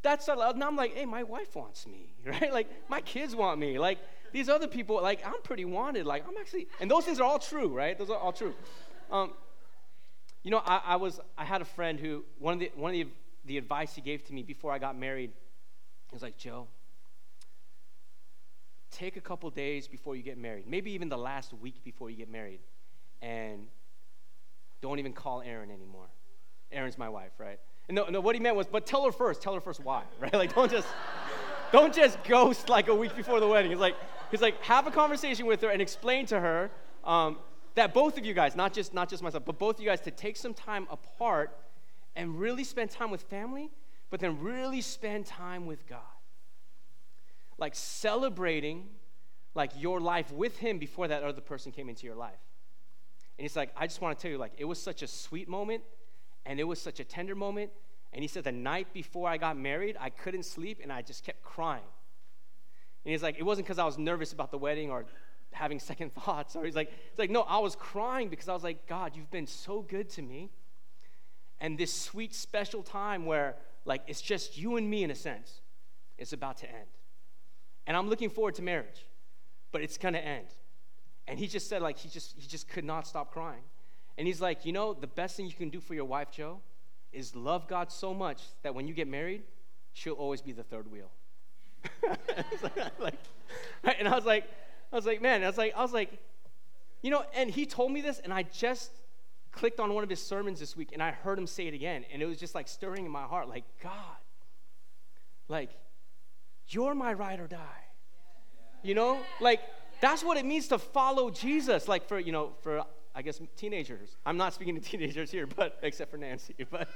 that's 0.00 0.28
allowed. 0.28 0.56
Now 0.56 0.68
I'm 0.68 0.76
like, 0.76 0.94
hey, 0.94 1.04
my 1.04 1.24
wife 1.24 1.54
wants 1.54 1.86
me, 1.86 2.14
right? 2.24 2.50
Like, 2.50 2.68
my 2.88 3.02
kids 3.02 3.36
want 3.36 3.60
me. 3.60 3.78
Like, 3.78 3.98
these 4.32 4.48
other 4.48 4.66
people, 4.66 5.00
like, 5.02 5.24
I'm 5.26 5.42
pretty 5.42 5.66
wanted. 5.66 6.06
Like, 6.06 6.26
I'm 6.26 6.34
actually, 6.40 6.66
and 6.80 6.90
those 6.90 7.04
things 7.04 7.20
are 7.20 7.24
all 7.24 7.38
true, 7.38 7.68
right? 7.68 7.98
Those 7.98 8.08
are 8.08 8.16
all 8.16 8.32
true. 8.32 8.54
Um, 9.10 9.34
you 10.42 10.50
know, 10.50 10.62
I, 10.64 10.80
I, 10.86 10.96
was, 10.96 11.20
I 11.36 11.44
had 11.44 11.60
a 11.60 11.66
friend 11.66 12.00
who, 12.00 12.24
one 12.38 12.54
of 12.54 12.60
the, 12.60 12.72
one 12.76 12.92
of 12.92 12.94
the, 12.94 13.08
the 13.44 13.58
advice 13.58 13.94
he 13.94 14.00
gave 14.00 14.24
to 14.24 14.32
me 14.32 14.42
before 14.42 14.72
I 14.72 14.78
got 14.78 14.98
married, 14.98 15.32
he 16.08 16.14
was 16.14 16.22
like, 16.22 16.38
Joe, 16.38 16.68
take 18.94 19.16
a 19.16 19.20
couple 19.20 19.50
days 19.50 19.88
before 19.88 20.16
you 20.16 20.22
get 20.22 20.38
married, 20.38 20.66
maybe 20.66 20.92
even 20.92 21.08
the 21.08 21.18
last 21.18 21.52
week 21.52 21.82
before 21.84 22.10
you 22.10 22.16
get 22.16 22.30
married, 22.30 22.60
and 23.20 23.66
don't 24.80 24.98
even 24.98 25.12
call 25.12 25.42
Erin 25.42 25.70
anymore. 25.70 26.06
Erin's 26.70 26.98
my 26.98 27.08
wife, 27.08 27.32
right? 27.38 27.58
And 27.88 27.96
no, 27.96 28.06
no, 28.06 28.20
what 28.20 28.34
he 28.34 28.40
meant 28.40 28.56
was, 28.56 28.66
but 28.66 28.86
tell 28.86 29.04
her 29.04 29.12
first. 29.12 29.42
Tell 29.42 29.54
her 29.54 29.60
first 29.60 29.80
why, 29.80 30.02
right? 30.20 30.32
Like, 30.32 30.54
don't 30.54 30.70
just, 30.70 30.88
don't 31.72 31.94
just 31.94 32.22
ghost 32.24 32.68
like 32.68 32.88
a 32.88 32.94
week 32.94 33.14
before 33.16 33.40
the 33.40 33.48
wedding. 33.48 33.70
He's 33.70 33.80
like, 33.80 33.96
he's 34.30 34.40
like, 34.40 34.62
have 34.62 34.86
a 34.86 34.90
conversation 34.90 35.46
with 35.46 35.60
her 35.62 35.70
and 35.70 35.82
explain 35.82 36.26
to 36.26 36.40
her 36.40 36.70
um, 37.04 37.38
that 37.74 37.92
both 37.92 38.16
of 38.18 38.24
you 38.24 38.34
guys, 38.34 38.56
not 38.56 38.72
just 38.72 38.94
not 38.94 39.08
just 39.08 39.22
myself, 39.22 39.44
but 39.44 39.58
both 39.58 39.76
of 39.76 39.80
you 39.82 39.88
guys, 39.88 40.00
to 40.02 40.10
take 40.10 40.36
some 40.36 40.54
time 40.54 40.86
apart 40.90 41.56
and 42.16 42.38
really 42.38 42.64
spend 42.64 42.90
time 42.90 43.10
with 43.10 43.22
family, 43.22 43.70
but 44.10 44.20
then 44.20 44.40
really 44.40 44.80
spend 44.80 45.26
time 45.26 45.66
with 45.66 45.86
God. 45.86 46.00
Like 47.58 47.74
celebrating 47.74 48.88
like 49.54 49.70
your 49.76 50.00
life 50.00 50.32
with 50.32 50.58
him 50.58 50.78
before 50.78 51.08
that 51.08 51.22
other 51.22 51.40
person 51.40 51.72
came 51.72 51.88
into 51.88 52.06
your 52.06 52.16
life. 52.16 52.40
And 53.38 53.44
he's 53.44 53.56
like, 53.56 53.70
I 53.76 53.86
just 53.86 54.00
want 54.00 54.18
to 54.18 54.22
tell 54.22 54.30
you, 54.30 54.38
like, 54.38 54.52
it 54.58 54.64
was 54.64 54.80
such 54.80 55.02
a 55.02 55.06
sweet 55.06 55.48
moment 55.48 55.82
and 56.46 56.60
it 56.60 56.64
was 56.64 56.80
such 56.80 57.00
a 57.00 57.04
tender 57.04 57.34
moment. 57.34 57.70
And 58.12 58.22
he 58.22 58.28
said, 58.28 58.44
the 58.44 58.52
night 58.52 58.92
before 58.92 59.28
I 59.28 59.38
got 59.38 59.56
married, 59.56 59.96
I 59.98 60.10
couldn't 60.10 60.44
sleep 60.44 60.78
and 60.82 60.92
I 60.92 61.02
just 61.02 61.24
kept 61.24 61.42
crying. 61.42 61.82
And 63.04 63.10
he's 63.10 63.22
like, 63.22 63.38
it 63.38 63.42
wasn't 63.42 63.66
because 63.66 63.78
I 63.78 63.84
was 63.84 63.98
nervous 63.98 64.32
about 64.32 64.50
the 64.50 64.58
wedding 64.58 64.90
or 64.90 65.04
having 65.52 65.80
second 65.80 66.14
thoughts. 66.24 66.54
Or 66.54 66.64
he's 66.64 66.76
like, 66.76 66.90
it's 67.10 67.18
like, 67.18 67.30
no, 67.30 67.42
I 67.42 67.58
was 67.58 67.74
crying 67.74 68.28
because 68.28 68.48
I 68.48 68.54
was 68.54 68.62
like, 68.64 68.86
God, 68.86 69.16
you've 69.16 69.30
been 69.30 69.46
so 69.46 69.82
good 69.82 70.08
to 70.10 70.22
me. 70.22 70.50
And 71.60 71.78
this 71.78 71.92
sweet, 71.92 72.34
special 72.34 72.82
time 72.82 73.26
where, 73.26 73.56
like, 73.84 74.02
it's 74.06 74.20
just 74.20 74.58
you 74.58 74.76
and 74.76 74.88
me 74.88 75.02
in 75.02 75.10
a 75.10 75.14
sense, 75.14 75.60
it's 76.18 76.32
about 76.32 76.58
to 76.58 76.68
end. 76.68 76.88
And 77.86 77.96
I'm 77.96 78.08
looking 78.08 78.30
forward 78.30 78.54
to 78.56 78.62
marriage, 78.62 79.06
but 79.72 79.82
it's 79.82 79.98
going 79.98 80.14
to 80.14 80.24
end. 80.24 80.46
And 81.26 81.38
he 81.38 81.46
just 81.46 81.68
said, 81.68 81.82
like, 81.82 81.98
he 81.98 82.08
just, 82.08 82.34
he 82.38 82.46
just 82.46 82.68
could 82.68 82.84
not 82.84 83.06
stop 83.06 83.32
crying. 83.32 83.62
And 84.16 84.26
he's 84.26 84.40
like, 84.40 84.64
you 84.64 84.72
know, 84.72 84.94
the 84.94 85.06
best 85.06 85.36
thing 85.36 85.46
you 85.46 85.52
can 85.52 85.70
do 85.70 85.80
for 85.80 85.94
your 85.94 86.04
wife, 86.04 86.30
Joe, 86.30 86.60
is 87.12 87.34
love 87.34 87.68
God 87.68 87.90
so 87.90 88.12
much 88.12 88.42
that 88.62 88.74
when 88.74 88.86
you 88.86 88.94
get 88.94 89.08
married, 89.08 89.42
she'll 89.92 90.14
always 90.14 90.42
be 90.42 90.52
the 90.52 90.62
third 90.62 90.90
wheel. 90.90 91.10
like, 92.98 93.18
right? 93.82 93.96
And 93.98 94.08
I 94.08 94.14
was 94.14 94.24
like, 94.24 94.44
I 94.92 94.96
was 94.96 95.06
like, 95.06 95.20
man, 95.20 95.42
I 95.42 95.46
was 95.46 95.58
like, 95.58 95.74
I 95.76 95.82
was 95.82 95.92
like, 95.92 96.10
you 97.02 97.10
know, 97.10 97.24
and 97.34 97.50
he 97.50 97.66
told 97.66 97.92
me 97.92 98.00
this, 98.00 98.18
and 98.20 98.32
I 98.32 98.44
just 98.44 98.90
clicked 99.52 99.78
on 99.78 99.92
one 99.92 100.02
of 100.02 100.10
his 100.10 100.22
sermons 100.22 100.60
this 100.60 100.76
week, 100.76 100.90
and 100.92 101.02
I 101.02 101.10
heard 101.10 101.38
him 101.38 101.46
say 101.46 101.66
it 101.66 101.74
again, 101.74 102.04
and 102.12 102.22
it 102.22 102.26
was 102.26 102.38
just 102.38 102.54
like 102.54 102.68
stirring 102.68 103.04
in 103.04 103.10
my 103.10 103.24
heart, 103.24 103.48
like, 103.48 103.64
God, 103.82 103.92
like, 105.48 105.70
you're 106.68 106.94
my 106.94 107.12
ride 107.12 107.40
or 107.40 107.46
die. 107.46 107.84
You 108.82 108.94
know, 108.94 109.18
like 109.40 109.60
that's 110.00 110.22
what 110.22 110.36
it 110.36 110.44
means 110.44 110.68
to 110.68 110.78
follow 110.78 111.30
Jesus. 111.30 111.88
Like 111.88 112.06
for, 112.06 112.18
you 112.18 112.32
know, 112.32 112.52
for, 112.62 112.84
I 113.14 113.22
guess, 113.22 113.40
teenagers. 113.56 114.16
I'm 114.26 114.36
not 114.36 114.52
speaking 114.52 114.74
to 114.74 114.80
teenagers 114.90 115.30
here, 115.30 115.46
but 115.46 115.78
except 115.82 116.10
for 116.10 116.16
Nancy. 116.16 116.54
But 116.70 116.88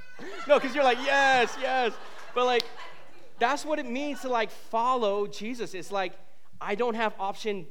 no, 0.47 0.59
because 0.59 0.75
you're 0.75 0.83
like, 0.83 0.99
yes, 0.99 1.55
yes. 1.59 1.93
But 2.35 2.45
like, 2.45 2.63
that's 3.39 3.65
what 3.65 3.79
it 3.79 3.85
means 3.85 4.21
to 4.21 4.29
like 4.29 4.51
follow 4.51 5.27
Jesus. 5.27 5.73
It's 5.73 5.91
like, 5.91 6.13
I 6.61 6.75
don't 6.75 6.95
have 6.95 7.13
option 7.19 7.65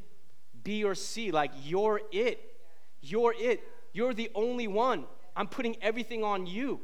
B 0.64 0.84
or 0.84 0.94
C. 0.94 1.30
Like, 1.30 1.52
you're 1.62 2.00
it. 2.10 2.56
You're 3.00 3.34
it. 3.38 3.62
You're 3.92 4.14
the 4.14 4.30
only 4.34 4.66
one. 4.66 5.04
I'm 5.36 5.46
putting 5.46 5.76
everything 5.80 6.24
on 6.24 6.46
you. 6.46 6.80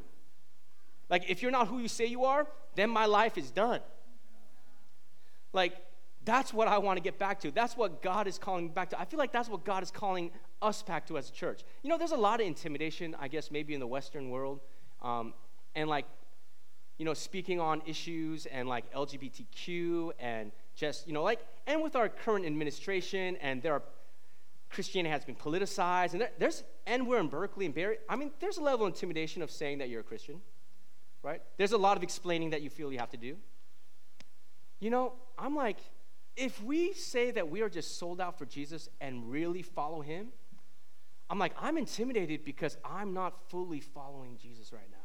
Like, 1.10 1.28
if 1.28 1.42
you're 1.42 1.50
not 1.50 1.68
who 1.68 1.78
you 1.78 1.88
say 1.88 2.06
you 2.06 2.24
are, 2.24 2.46
then 2.76 2.90
my 2.90 3.06
life 3.06 3.36
is 3.36 3.50
done. 3.50 3.80
Like, 5.54 5.74
that's 6.24 6.52
what 6.52 6.68
I 6.68 6.78
want 6.78 6.96
to 6.96 7.02
get 7.02 7.18
back 7.18 7.40
to. 7.40 7.50
That's 7.50 7.76
what 7.76 8.02
God 8.02 8.26
is 8.26 8.38
calling 8.38 8.68
back 8.68 8.90
to. 8.90 9.00
I 9.00 9.04
feel 9.04 9.18
like 9.18 9.32
that's 9.32 9.48
what 9.48 9.64
God 9.64 9.82
is 9.82 9.90
calling 9.90 10.30
us 10.62 10.82
back 10.82 11.06
to 11.08 11.18
as 11.18 11.28
a 11.28 11.32
church. 11.32 11.62
You 11.82 11.90
know, 11.90 11.98
there's 11.98 12.12
a 12.12 12.16
lot 12.16 12.40
of 12.40 12.46
intimidation, 12.46 13.14
I 13.18 13.28
guess, 13.28 13.50
maybe 13.50 13.74
in 13.74 13.80
the 13.80 13.86
Western 13.86 14.30
world. 14.30 14.60
Um, 15.02 15.34
and 15.74 15.88
like, 15.88 16.06
you 16.98 17.04
know, 17.04 17.14
speaking 17.14 17.60
on 17.60 17.82
issues 17.86 18.46
and 18.46 18.68
like 18.68 18.92
LGBTQ 18.94 20.12
and 20.18 20.52
just, 20.74 21.06
you 21.06 21.12
know, 21.12 21.22
like, 21.22 21.40
and 21.66 21.82
with 21.82 21.96
our 21.96 22.08
current 22.08 22.46
administration 22.46 23.36
and 23.36 23.62
there 23.62 23.74
are, 23.74 23.82
Christianity 24.70 25.12
has 25.12 25.24
been 25.24 25.36
politicized 25.36 26.12
and 26.12 26.22
there, 26.22 26.30
there's, 26.38 26.64
and 26.86 27.06
we're 27.06 27.20
in 27.20 27.28
Berkeley 27.28 27.66
and 27.66 27.74
Bay 27.74 27.82
Area. 27.82 27.98
I 28.08 28.16
mean, 28.16 28.30
there's 28.40 28.58
a 28.58 28.62
level 28.62 28.86
of 28.86 28.92
intimidation 28.92 29.42
of 29.42 29.50
saying 29.50 29.78
that 29.78 29.88
you're 29.88 30.00
a 30.00 30.04
Christian, 30.04 30.40
right? 31.22 31.42
There's 31.58 31.72
a 31.72 31.78
lot 31.78 31.96
of 31.96 32.02
explaining 32.02 32.50
that 32.50 32.62
you 32.62 32.70
feel 32.70 32.92
you 32.92 32.98
have 32.98 33.10
to 33.10 33.16
do. 33.16 33.36
You 34.80 34.90
know, 34.90 35.12
I'm 35.38 35.54
like, 35.54 35.78
if 36.36 36.62
we 36.62 36.92
say 36.92 37.30
that 37.30 37.48
we 37.48 37.62
are 37.62 37.68
just 37.68 37.98
sold 37.98 38.20
out 38.20 38.38
for 38.38 38.44
Jesus 38.44 38.88
and 39.00 39.30
really 39.30 39.62
follow 39.62 40.00
him, 40.00 40.28
I'm 41.30 41.38
like, 41.38 41.52
I'm 41.58 41.78
intimidated 41.78 42.44
because 42.44 42.76
I'm 42.84 43.14
not 43.14 43.48
fully 43.48 43.80
following 43.80 44.36
Jesus 44.36 44.72
right 44.72 44.90
now. 44.90 44.98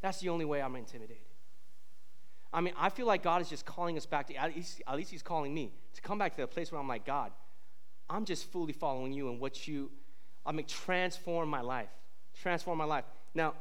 That's 0.00 0.20
the 0.20 0.28
only 0.28 0.44
way 0.44 0.60
I'm 0.60 0.76
intimidated. 0.76 1.22
I 2.52 2.60
mean, 2.60 2.74
I 2.76 2.90
feel 2.90 3.06
like 3.06 3.22
God 3.22 3.40
is 3.40 3.48
just 3.48 3.64
calling 3.64 3.96
us 3.96 4.04
back 4.04 4.26
to, 4.26 4.34
at 4.34 4.54
least, 4.54 4.82
at 4.86 4.96
least 4.96 5.10
He's 5.10 5.22
calling 5.22 5.54
me 5.54 5.72
to 5.94 6.02
come 6.02 6.18
back 6.18 6.34
to 6.36 6.40
the 6.42 6.46
place 6.46 6.70
where 6.70 6.80
I'm 6.80 6.88
like, 6.88 7.06
God, 7.06 7.32
I'm 8.10 8.24
just 8.24 8.50
fully 8.52 8.72
following 8.74 9.12
you 9.12 9.30
and 9.30 9.40
what 9.40 9.66
you, 9.66 9.90
I 10.44 10.52
mean, 10.52 10.66
transform 10.66 11.48
my 11.48 11.62
life. 11.62 11.88
Transform 12.40 12.78
my 12.78 12.84
life. 12.84 13.04
Now, 13.34 13.54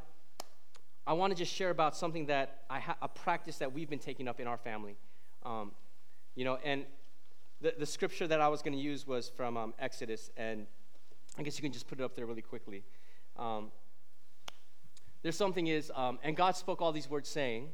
I 1.07 1.13
want 1.13 1.31
to 1.31 1.37
just 1.37 1.53
share 1.53 1.69
about 1.69 1.95
something 1.95 2.25
that 2.27 2.63
I 2.69 2.79
ha- 2.79 2.97
a 3.01 3.07
practice 3.07 3.57
that 3.57 3.73
we've 3.73 3.89
been 3.89 3.99
taking 3.99 4.27
up 4.27 4.39
in 4.39 4.47
our 4.47 4.57
family. 4.57 4.97
Um, 5.43 5.71
you 6.35 6.45
know, 6.45 6.57
and 6.63 6.85
the, 7.61 7.73
the 7.77 7.85
scripture 7.85 8.27
that 8.27 8.41
I 8.41 8.47
was 8.47 8.61
going 8.61 8.73
to 8.73 8.79
use 8.79 9.05
was 9.05 9.29
from 9.29 9.57
um, 9.57 9.73
Exodus, 9.79 10.29
and 10.37 10.67
I 11.37 11.43
guess 11.43 11.57
you 11.57 11.61
can 11.61 11.71
just 11.71 11.87
put 11.87 11.99
it 11.99 12.03
up 12.03 12.15
there 12.15 12.25
really 12.25 12.41
quickly. 12.41 12.83
Um, 13.37 13.71
there's 15.23 15.37
something 15.37 15.67
is, 15.67 15.91
um, 15.95 16.19
and 16.23 16.35
God 16.35 16.55
spoke 16.55 16.81
all 16.81 16.91
these 16.91 17.09
words 17.09 17.29
saying, 17.29 17.69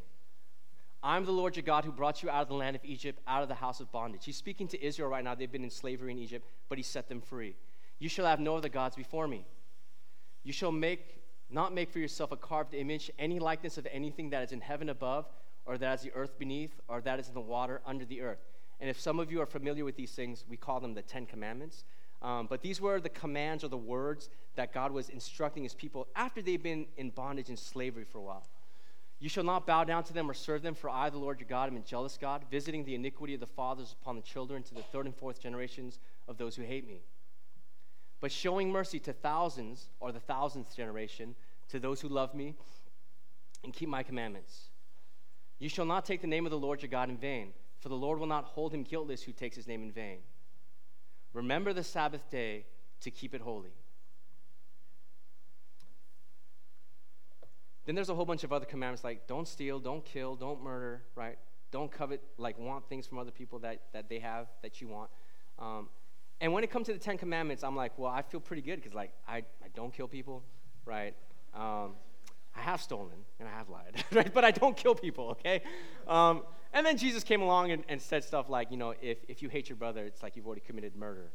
I'm 1.04 1.26
the 1.26 1.32
Lord 1.32 1.56
your 1.56 1.64
God 1.64 1.86
who 1.86 1.92
brought 1.92 2.24
you 2.24 2.30
out 2.30 2.42
of 2.42 2.48
the 2.48 2.56
land 2.56 2.76
of 2.76 2.84
Egypt, 2.84 3.22
out 3.28 3.44
of 3.44 3.50
the 3.50 3.56
house 3.56 3.80
of 3.80 3.92
bondage. 3.92 4.26
He's 4.26 4.36
speaking 4.36 4.68
to 4.70 4.84
Israel 4.84 5.10
right 5.10 5.24
now. 5.24 5.36
They've 5.36 5.52
been 5.52 5.64
in 5.64 5.70
slavery 5.70 6.12
in 6.12 6.18
Egypt, 6.18 6.46
but 6.70 6.78
he 6.78 6.84
set 6.84 7.08
them 7.08 7.22
free. 7.22 7.56
You 8.00 8.10
shall 8.10 8.26
have 8.26 8.40
no 8.40 8.58
other 8.58 8.70
gods 8.70 8.96
before 8.96 9.28
me. 9.28 9.46
You 10.44 10.54
shall 10.54 10.72
make 10.72 11.18
not 11.50 11.74
make 11.74 11.90
for 11.90 12.00
yourself 12.00 12.32
a 12.32 12.36
carved 12.36 12.74
image, 12.74 13.10
any 13.18 13.40
likeness 13.40 13.78
of 13.78 13.88
anything 13.92 14.32
that 14.32 14.44
is 14.44 14.52
in 14.52 14.60
heaven 14.60 14.90
above, 14.90 15.30
or 15.68 15.78
that 15.78 16.00
is 16.00 16.02
the 16.02 16.14
earth 16.14 16.40
beneath, 16.40 16.80
or 16.88 17.02
that 17.02 17.20
is 17.20 17.28
in 17.28 17.34
the 17.34 17.42
water 17.42 17.82
under 17.86 18.06
the 18.06 18.22
earth. 18.22 18.40
And 18.80 18.90
if 18.90 19.00
some 19.00 19.20
of 19.20 19.32
you 19.32 19.42
are 19.42 19.46
familiar 19.46 19.86
with 19.86 19.96
these 19.96 20.12
things, 20.12 20.46
we 20.50 20.58
call 20.58 20.80
them 20.80 20.94
the 20.94 21.02
Ten 21.02 21.26
Commandments. 21.26 21.84
Um, 22.22 22.48
but 22.48 22.62
these 22.62 22.82
were 22.82 23.00
the 23.00 23.10
commands 23.10 23.64
or 23.64 23.68
the 23.68 23.78
words 23.78 24.30
that 24.56 24.74
God 24.74 24.92
was 24.92 25.10
instructing 25.10 25.64
his 25.64 25.76
people 25.76 26.08
after 26.16 26.42
they've 26.42 26.62
been 26.62 26.88
in 26.96 27.12
bondage 27.12 27.50
and 27.50 27.60
slavery 27.60 28.06
for 28.06 28.18
a 28.18 28.22
while. 28.22 28.48
You 29.20 29.30
shall 29.30 29.44
not 29.44 29.66
bow 29.66 29.84
down 29.84 30.04
to 30.06 30.14
them 30.14 30.30
or 30.30 30.34
serve 30.34 30.62
them, 30.62 30.76
for 30.76 30.90
I, 30.90 31.10
the 31.10 31.18
Lord 31.18 31.40
your 31.40 31.50
God, 31.50 31.70
am 31.70 31.78
a 31.78 31.80
jealous 31.80 32.18
God, 32.18 32.44
visiting 32.52 32.86
the 32.86 32.96
iniquity 32.96 33.34
of 33.34 33.40
the 33.40 33.48
fathers 33.48 33.96
upon 34.00 34.16
the 34.16 34.22
children 34.22 34.62
to 34.64 34.76
the 34.76 34.84
third 34.84 35.06
and 35.06 35.16
fourth 35.16 35.40
generations 35.42 36.00
of 36.28 36.38
those 36.38 36.56
who 36.56 36.62
hate 36.62 36.88
me. 36.88 37.02
But 38.20 38.32
showing 38.32 38.72
mercy 38.72 39.00
to 39.02 39.14
thousands, 39.14 39.90
or 40.00 40.12
the 40.12 40.20
thousandth 40.20 40.76
generation, 40.76 41.36
to 41.70 41.80
those 41.80 42.00
who 42.02 42.10
love 42.10 42.36
me 42.36 42.56
and 43.64 43.74
keep 43.74 43.90
my 43.90 44.04
commandments. 44.04 44.70
You 45.60 45.70
shall 45.70 45.86
not 45.86 46.06
take 46.06 46.22
the 46.22 46.28
name 46.28 46.46
of 46.46 46.52
the 46.52 46.58
Lord 46.58 46.82
your 46.82 46.90
God 46.90 47.10
in 47.10 47.18
vain, 47.18 47.54
for 47.80 47.90
the 47.90 47.96
Lord 47.96 48.20
will 48.20 48.28
not 48.28 48.46
hold 48.46 48.74
him 48.74 48.84
guiltless 48.84 49.24
who 49.24 49.32
takes 49.32 49.56
his 49.56 49.68
name 49.68 49.84
in 49.84 49.92
vain. 49.92 50.20
Remember 51.34 51.74
the 51.74 51.84
Sabbath 51.84 52.30
day 52.30 52.66
to 53.02 53.12
keep 53.12 53.34
it 53.34 53.42
holy. 53.42 53.74
Then 57.86 57.96
there's 57.96 58.10
a 58.10 58.16
whole 58.16 58.26
bunch 58.26 58.44
of 58.44 58.52
other 58.52 58.66
commandments 58.66 59.04
like 59.04 59.28
don't 59.28 59.48
steal, 59.48 59.80
don't 59.80 60.04
kill, 60.04 60.36
don't 60.36 60.62
murder, 60.62 61.04
right? 61.16 61.38
Don't 61.72 61.92
covet, 61.92 62.22
like 62.38 62.60
want 62.60 62.88
things 62.90 63.08
from 63.08 63.18
other 63.18 63.32
people 63.32 63.60
that, 63.60 63.82
that 63.94 64.10
they 64.10 64.20
have 64.20 64.48
that 64.62 64.82
you 64.82 64.90
want. 64.90 65.10
Um, 65.58 65.88
and 66.42 66.54
when 66.54 66.64
it 66.64 66.70
comes 66.70 66.88
to 66.88 66.94
the 66.94 67.00
Ten 67.00 67.18
Commandments, 67.18 67.64
I'm 67.64 67.76
like, 67.76 67.98
well, 67.98 68.12
I 68.12 68.22
feel 68.22 68.40
pretty 68.40 68.62
good 68.62 68.76
because 68.76 68.94
like 68.94 69.12
I, 69.28 69.38
I 69.38 69.70
don't 69.74 69.94
kill 69.94 70.08
people, 70.08 70.44
right? 70.86 71.16
Um, 71.56 71.94
I 72.58 72.62
have 72.62 72.82
stolen 72.82 73.18
and 73.40 73.48
I 73.48 73.52
have 73.52 73.70
lied, 73.70 74.04
right? 74.12 74.34
But 74.34 74.44
I 74.44 74.52
don't 74.52 74.76
kill 74.76 74.96
people, 74.96 75.30
okay? 75.30 75.62
Um, 76.08 76.44
and 76.74 76.86
then 76.86 76.98
Jesus 76.98 77.24
came 77.24 77.42
along 77.42 77.72
and, 77.72 77.84
and 77.88 78.02
said 78.02 78.24
stuff 78.24 78.50
like, 78.50 78.72
you 78.72 78.78
know, 78.78 78.94
if, 79.02 79.20
if 79.28 79.42
you 79.42 79.50
hate 79.50 79.70
your 79.70 79.78
brother, 79.78 80.06
it's 80.06 80.24
like 80.24 80.36
you've 80.36 80.46
already 80.46 80.62
committed 80.62 80.96
murder, 80.96 81.32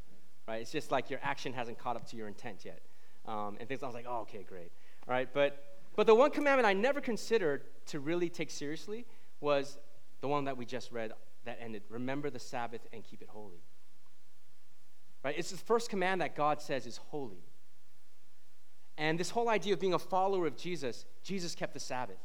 right? 0.46 0.60
It's 0.60 0.72
just 0.72 0.90
like 0.90 1.10
your 1.10 1.20
action 1.22 1.52
hasn't 1.52 1.78
caught 1.78 1.96
up 1.96 2.06
to 2.10 2.16
your 2.16 2.28
intent 2.28 2.64
yet. 2.64 2.82
Um, 3.26 3.56
and 3.60 3.68
things, 3.68 3.82
I 3.82 3.86
was 3.86 3.94
like, 3.94 4.06
oh, 4.08 4.20
okay, 4.22 4.44
great. 4.48 4.72
All 5.08 5.14
right, 5.14 5.28
but 5.32 5.72
but 5.94 6.06
the 6.06 6.14
one 6.14 6.30
commandment 6.30 6.66
I 6.66 6.72
never 6.72 7.00
considered 7.00 7.64
to 7.86 8.00
really 8.00 8.28
take 8.28 8.50
seriously 8.50 9.04
was 9.40 9.78
the 10.20 10.28
one 10.28 10.44
that 10.44 10.56
we 10.56 10.64
just 10.64 10.90
read 10.90 11.12
that 11.44 11.58
ended 11.60 11.82
remember 11.88 12.30
the 12.30 12.38
Sabbath 12.38 12.80
and 12.92 13.04
keep 13.04 13.20
it 13.20 13.28
holy. 13.28 13.62
Right? 15.24 15.34
It's 15.36 15.50
the 15.50 15.56
first 15.56 15.90
command 15.90 16.20
that 16.20 16.34
God 16.34 16.60
says 16.60 16.86
is 16.86 16.96
holy. 16.96 17.44
And 18.98 19.18
this 19.18 19.30
whole 19.30 19.48
idea 19.48 19.72
of 19.72 19.80
being 19.80 19.94
a 19.94 19.98
follower 19.98 20.46
of 20.46 20.56
Jesus, 20.56 21.06
Jesus 21.22 21.54
kept 21.54 21.74
the 21.74 21.80
Sabbath. 21.80 22.18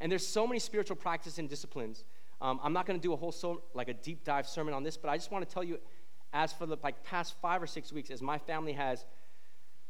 And 0.00 0.10
there's 0.10 0.26
so 0.26 0.46
many 0.46 0.58
spiritual 0.58 0.96
practices 0.96 1.38
and 1.38 1.48
disciplines. 1.48 2.04
Um, 2.40 2.58
I'm 2.62 2.72
not 2.72 2.86
going 2.86 2.98
to 2.98 3.02
do 3.02 3.12
a 3.12 3.16
whole 3.16 3.32
so, 3.32 3.62
like 3.74 3.88
a 3.88 3.94
deep 3.94 4.24
dive 4.24 4.48
sermon 4.48 4.72
on 4.72 4.82
this, 4.82 4.96
but 4.96 5.10
I 5.10 5.16
just 5.16 5.30
want 5.30 5.46
to 5.46 5.52
tell 5.52 5.64
you, 5.64 5.78
as 6.32 6.52
for 6.52 6.66
the 6.66 6.76
like 6.82 7.02
past 7.04 7.34
five 7.42 7.62
or 7.62 7.66
six 7.66 7.92
weeks, 7.92 8.10
as 8.10 8.22
my 8.22 8.38
family 8.38 8.72
has 8.72 9.04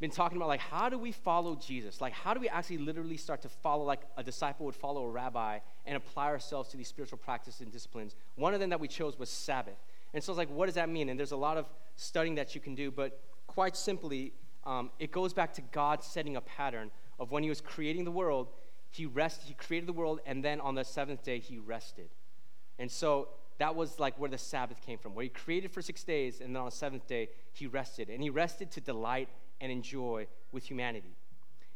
been 0.00 0.10
talking 0.10 0.38
about 0.38 0.48
like 0.48 0.60
how 0.60 0.88
do 0.88 0.98
we 0.98 1.12
follow 1.12 1.54
Jesus? 1.54 2.00
Like 2.00 2.14
how 2.14 2.32
do 2.32 2.40
we 2.40 2.48
actually 2.48 2.78
literally 2.78 3.18
start 3.18 3.42
to 3.42 3.48
follow 3.48 3.84
like 3.84 4.00
a 4.16 4.22
disciple 4.22 4.64
would 4.66 4.74
follow 4.74 5.04
a 5.04 5.10
rabbi 5.10 5.58
and 5.84 5.96
apply 5.96 6.26
ourselves 6.26 6.70
to 6.70 6.76
these 6.76 6.88
spiritual 6.88 7.18
practices 7.18 7.60
and 7.60 7.70
disciplines? 7.70 8.16
One 8.36 8.54
of 8.54 8.60
them 8.60 8.70
that 8.70 8.80
we 8.80 8.88
chose 8.88 9.18
was 9.18 9.28
Sabbath. 9.28 9.76
And 10.14 10.24
so 10.24 10.32
it's 10.32 10.38
like, 10.38 10.50
what 10.50 10.66
does 10.66 10.74
that 10.74 10.88
mean? 10.88 11.10
And 11.10 11.18
there's 11.18 11.32
a 11.32 11.36
lot 11.36 11.56
of 11.56 11.66
studying 11.96 12.34
that 12.36 12.54
you 12.54 12.60
can 12.60 12.74
do, 12.74 12.90
but 12.90 13.20
quite 13.46 13.76
simply, 13.76 14.32
um, 14.64 14.90
it 14.98 15.10
goes 15.10 15.32
back 15.32 15.54
to 15.54 15.62
God 15.72 16.02
setting 16.02 16.36
a 16.36 16.40
pattern 16.40 16.90
of 17.18 17.30
when 17.30 17.42
He 17.42 17.48
was 17.48 17.60
creating 17.60 18.04
the 18.04 18.10
world, 18.10 18.48
He 18.90 19.06
rested, 19.06 19.48
He 19.48 19.54
created 19.54 19.88
the 19.88 19.92
world, 19.92 20.20
and 20.26 20.44
then 20.44 20.60
on 20.60 20.74
the 20.74 20.84
seventh 20.84 21.22
day 21.22 21.38
He 21.38 21.58
rested. 21.58 22.08
And 22.78 22.90
so 22.90 23.28
that 23.58 23.74
was 23.74 23.98
like 23.98 24.18
where 24.18 24.30
the 24.30 24.38
Sabbath 24.38 24.80
came 24.80 24.98
from, 24.98 25.14
where 25.14 25.24
He 25.24 25.28
created 25.28 25.70
for 25.70 25.82
six 25.82 26.02
days, 26.02 26.40
and 26.40 26.54
then 26.54 26.60
on 26.60 26.66
the 26.66 26.74
seventh 26.74 27.06
day 27.06 27.28
He 27.52 27.66
rested, 27.66 28.08
and 28.08 28.22
He 28.22 28.30
rested 28.30 28.70
to 28.72 28.80
delight 28.80 29.28
and 29.60 29.70
enjoy 29.70 30.26
with 30.52 30.64
humanity. 30.64 31.16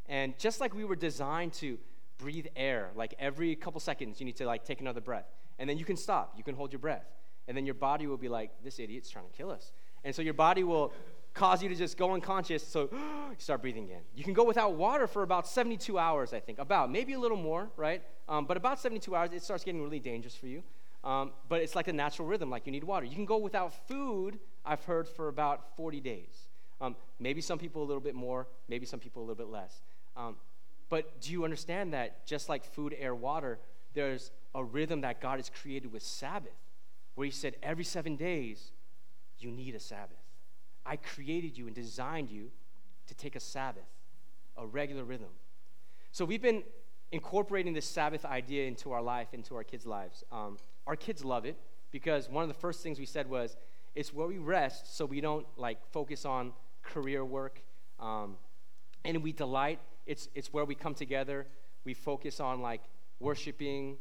And 0.07 0.39
just 0.39 0.61
like 0.61 0.75
we 0.75 0.85
were 0.85 0.97
designed 0.97 1.53
to 1.55 1.79
breathe 2.19 2.47
air, 2.57 2.91
like 2.95 3.15
every 3.19 3.57
couple 3.57 3.81
seconds, 3.81 4.21
you 4.21 4.27
need 4.27 4.37
to 4.37 4.47
like 4.47 4.65
take 4.65 4.81
another 4.81 5.01
breath. 5.01 5.27
And 5.59 5.69
then 5.69 5.79
you 5.79 5.85
can 5.85 5.97
stop, 5.97 6.35
you 6.37 6.45
can 6.45 6.55
hold 6.55 6.73
your 6.73 6.81
breath. 6.81 7.07
And 7.47 7.57
then 7.57 7.67
your 7.67 7.75
body 7.75 8.07
will 8.07 8.17
be 8.17 8.29
like, 8.29 8.51
this 8.63 8.79
idiot's 8.79 9.11
trying 9.11 9.27
to 9.27 9.33
kill 9.33 9.51
us. 9.51 9.73
And 10.03 10.15
so 10.15 10.23
your 10.23 10.35
body 10.35 10.65
will 10.65 10.93
cause 11.35 11.63
you 11.63 11.69
to 11.69 11.75
just 11.75 11.97
go 11.97 12.13
unconscious. 12.13 12.67
So 12.67 12.89
you 12.93 13.37
start 13.39 13.61
breathing 13.61 13.85
again. 13.85 14.03
You 14.15 14.25
can 14.25 14.33
go 14.33 14.45
without 14.45 14.75
water 14.75 15.07
for 15.07 15.23
about 15.23 15.47
72 15.47 15.99
hours, 15.99 16.33
I 16.33 16.41
think. 16.41 16.59
About, 16.59 16.91
maybe 16.91 17.13
a 17.13 17.19
little 17.19 17.37
more, 17.37 17.69
right? 17.77 18.03
Um, 18.29 18.47
but 18.47 18.57
about 18.57 18.81
72 18.81 19.15
hours, 19.15 19.31
it 19.33 19.43
starts 19.43 19.65
getting 19.65 19.83
really 19.83 20.01
dangerous 20.01 20.35
for 20.35 20.47
you. 20.47 20.63
Um, 21.03 21.33
but 21.49 21.61
it's 21.61 21.75
like 21.75 21.89
a 21.89 21.93
natural 21.93 22.27
rhythm, 22.27 22.49
like 22.49 22.65
you 22.65 22.73
need 22.73 22.85
water. 22.85 23.05
You 23.05 23.15
can 23.15 23.27
go 23.27 23.37
without 23.37 23.75
food, 23.89 24.39
I've 24.65 24.83
heard, 24.85 25.07
for 25.07 25.29
about 25.29 25.77
40 25.77 26.01
days. 26.01 26.49
Um, 26.81 26.97
maybe 27.21 27.43
some 27.43 27.59
people 27.59 27.83
a 27.83 27.87
little 27.87 28.01
bit 28.01 28.15
more, 28.15 28.47
maybe 28.69 28.87
some 28.87 29.01
people 29.01 29.21
a 29.21 29.25
little 29.25 29.35
bit 29.35 29.53
less. 29.53 29.83
Um, 30.17 30.37
but 30.89 31.21
do 31.21 31.33
you 31.33 31.45
understand 31.45 31.93
that 31.93 32.27
just 32.27 32.49
like 32.49 32.65
food, 32.65 32.95
air, 32.99 33.15
water, 33.15 33.59
there's 33.93 34.31
a 34.55 34.65
rhythm 34.65 35.03
that 35.03 35.21
God 35.21 35.39
has 35.39 35.51
created 35.51 35.93
with 35.93 36.03
Sabbath, 36.03 36.57
where 37.17 37.27
He 37.27 37.31
said 37.31 37.57
every 37.63 37.85
seven 37.85 38.17
days, 38.17 38.73
you 39.39 39.51
need 39.51 39.75
a 39.75 39.81
Sabbath. 39.81 40.24
I 40.87 40.97
created 40.97 41.57
you 41.57 41.67
and 41.67 41.75
designed 41.75 42.31
you 42.31 42.51
to 43.07 43.15
take 43.15 43.37
a 43.37 43.41
Sabbath, 43.41 43.89
a 44.57 44.67
regular 44.67 45.05
rhythm. 45.05 45.31
So 46.13 46.25
we've 46.25 46.43
been 46.43 46.63
incorporating 47.13 47.73
this 47.75 47.87
Sabbath 47.87 48.25
idea 48.25 48.67
into 48.67 48.93
our 48.93 49.03
life, 49.03 49.29
into 49.33 49.55
our 49.57 49.65
kids' 49.65 49.87
lives. 49.87 50.25
Um, 50.33 50.59
our 50.87 50.97
kids 50.97 51.25
love 51.25 51.47
it 51.47 51.57
because 51.91 52.29
one 52.29 52.43
of 52.43 52.49
the 52.49 52.55
first 52.55 52.83
things 52.83 52.99
we 52.99 53.07
said 53.07 53.29
was, 53.29 53.57
it's 53.95 54.13
where 54.13 54.27
we 54.27 54.39
rest 54.39 54.97
so 54.97 55.07
we 55.07 55.21
don't 55.21 55.47
like 55.57 55.79
focus 55.93 56.25
on 56.25 56.53
career 56.83 57.25
work. 57.25 57.63
Um, 58.01 58.37
and 59.05 59.23
we 59.23 59.33
delight. 59.33 59.79
It's, 60.07 60.29
it's 60.35 60.53
where 60.53 60.65
we 60.65 60.75
come 60.75 60.95
together. 60.95 61.47
We 61.85 61.95
focus 61.95 62.41
on 62.41 62.61
like 62.61 62.83
worshiping, 63.21 63.97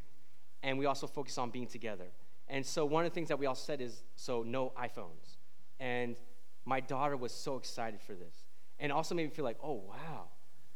and 0.63 0.79
we 0.79 0.85
also 0.85 1.07
focus 1.07 1.37
on 1.37 1.49
being 1.51 1.67
together. 1.67 2.07
And 2.47 2.65
so 2.65 2.85
one 2.85 3.05
of 3.05 3.11
the 3.11 3.15
things 3.15 3.27
that 3.29 3.39
we 3.39 3.45
all 3.45 3.55
said 3.55 3.81
is 3.81 4.03
so 4.15 4.43
no 4.43 4.71
iPhones. 4.77 5.37
And 5.79 6.15
my 6.65 6.79
daughter 6.79 7.17
was 7.17 7.31
so 7.31 7.57
excited 7.57 8.01
for 8.01 8.13
this. 8.13 8.35
And 8.79 8.91
also 8.91 9.15
made 9.15 9.25
me 9.25 9.29
feel 9.29 9.45
like, 9.45 9.57
oh, 9.63 9.83
wow. 9.87 10.25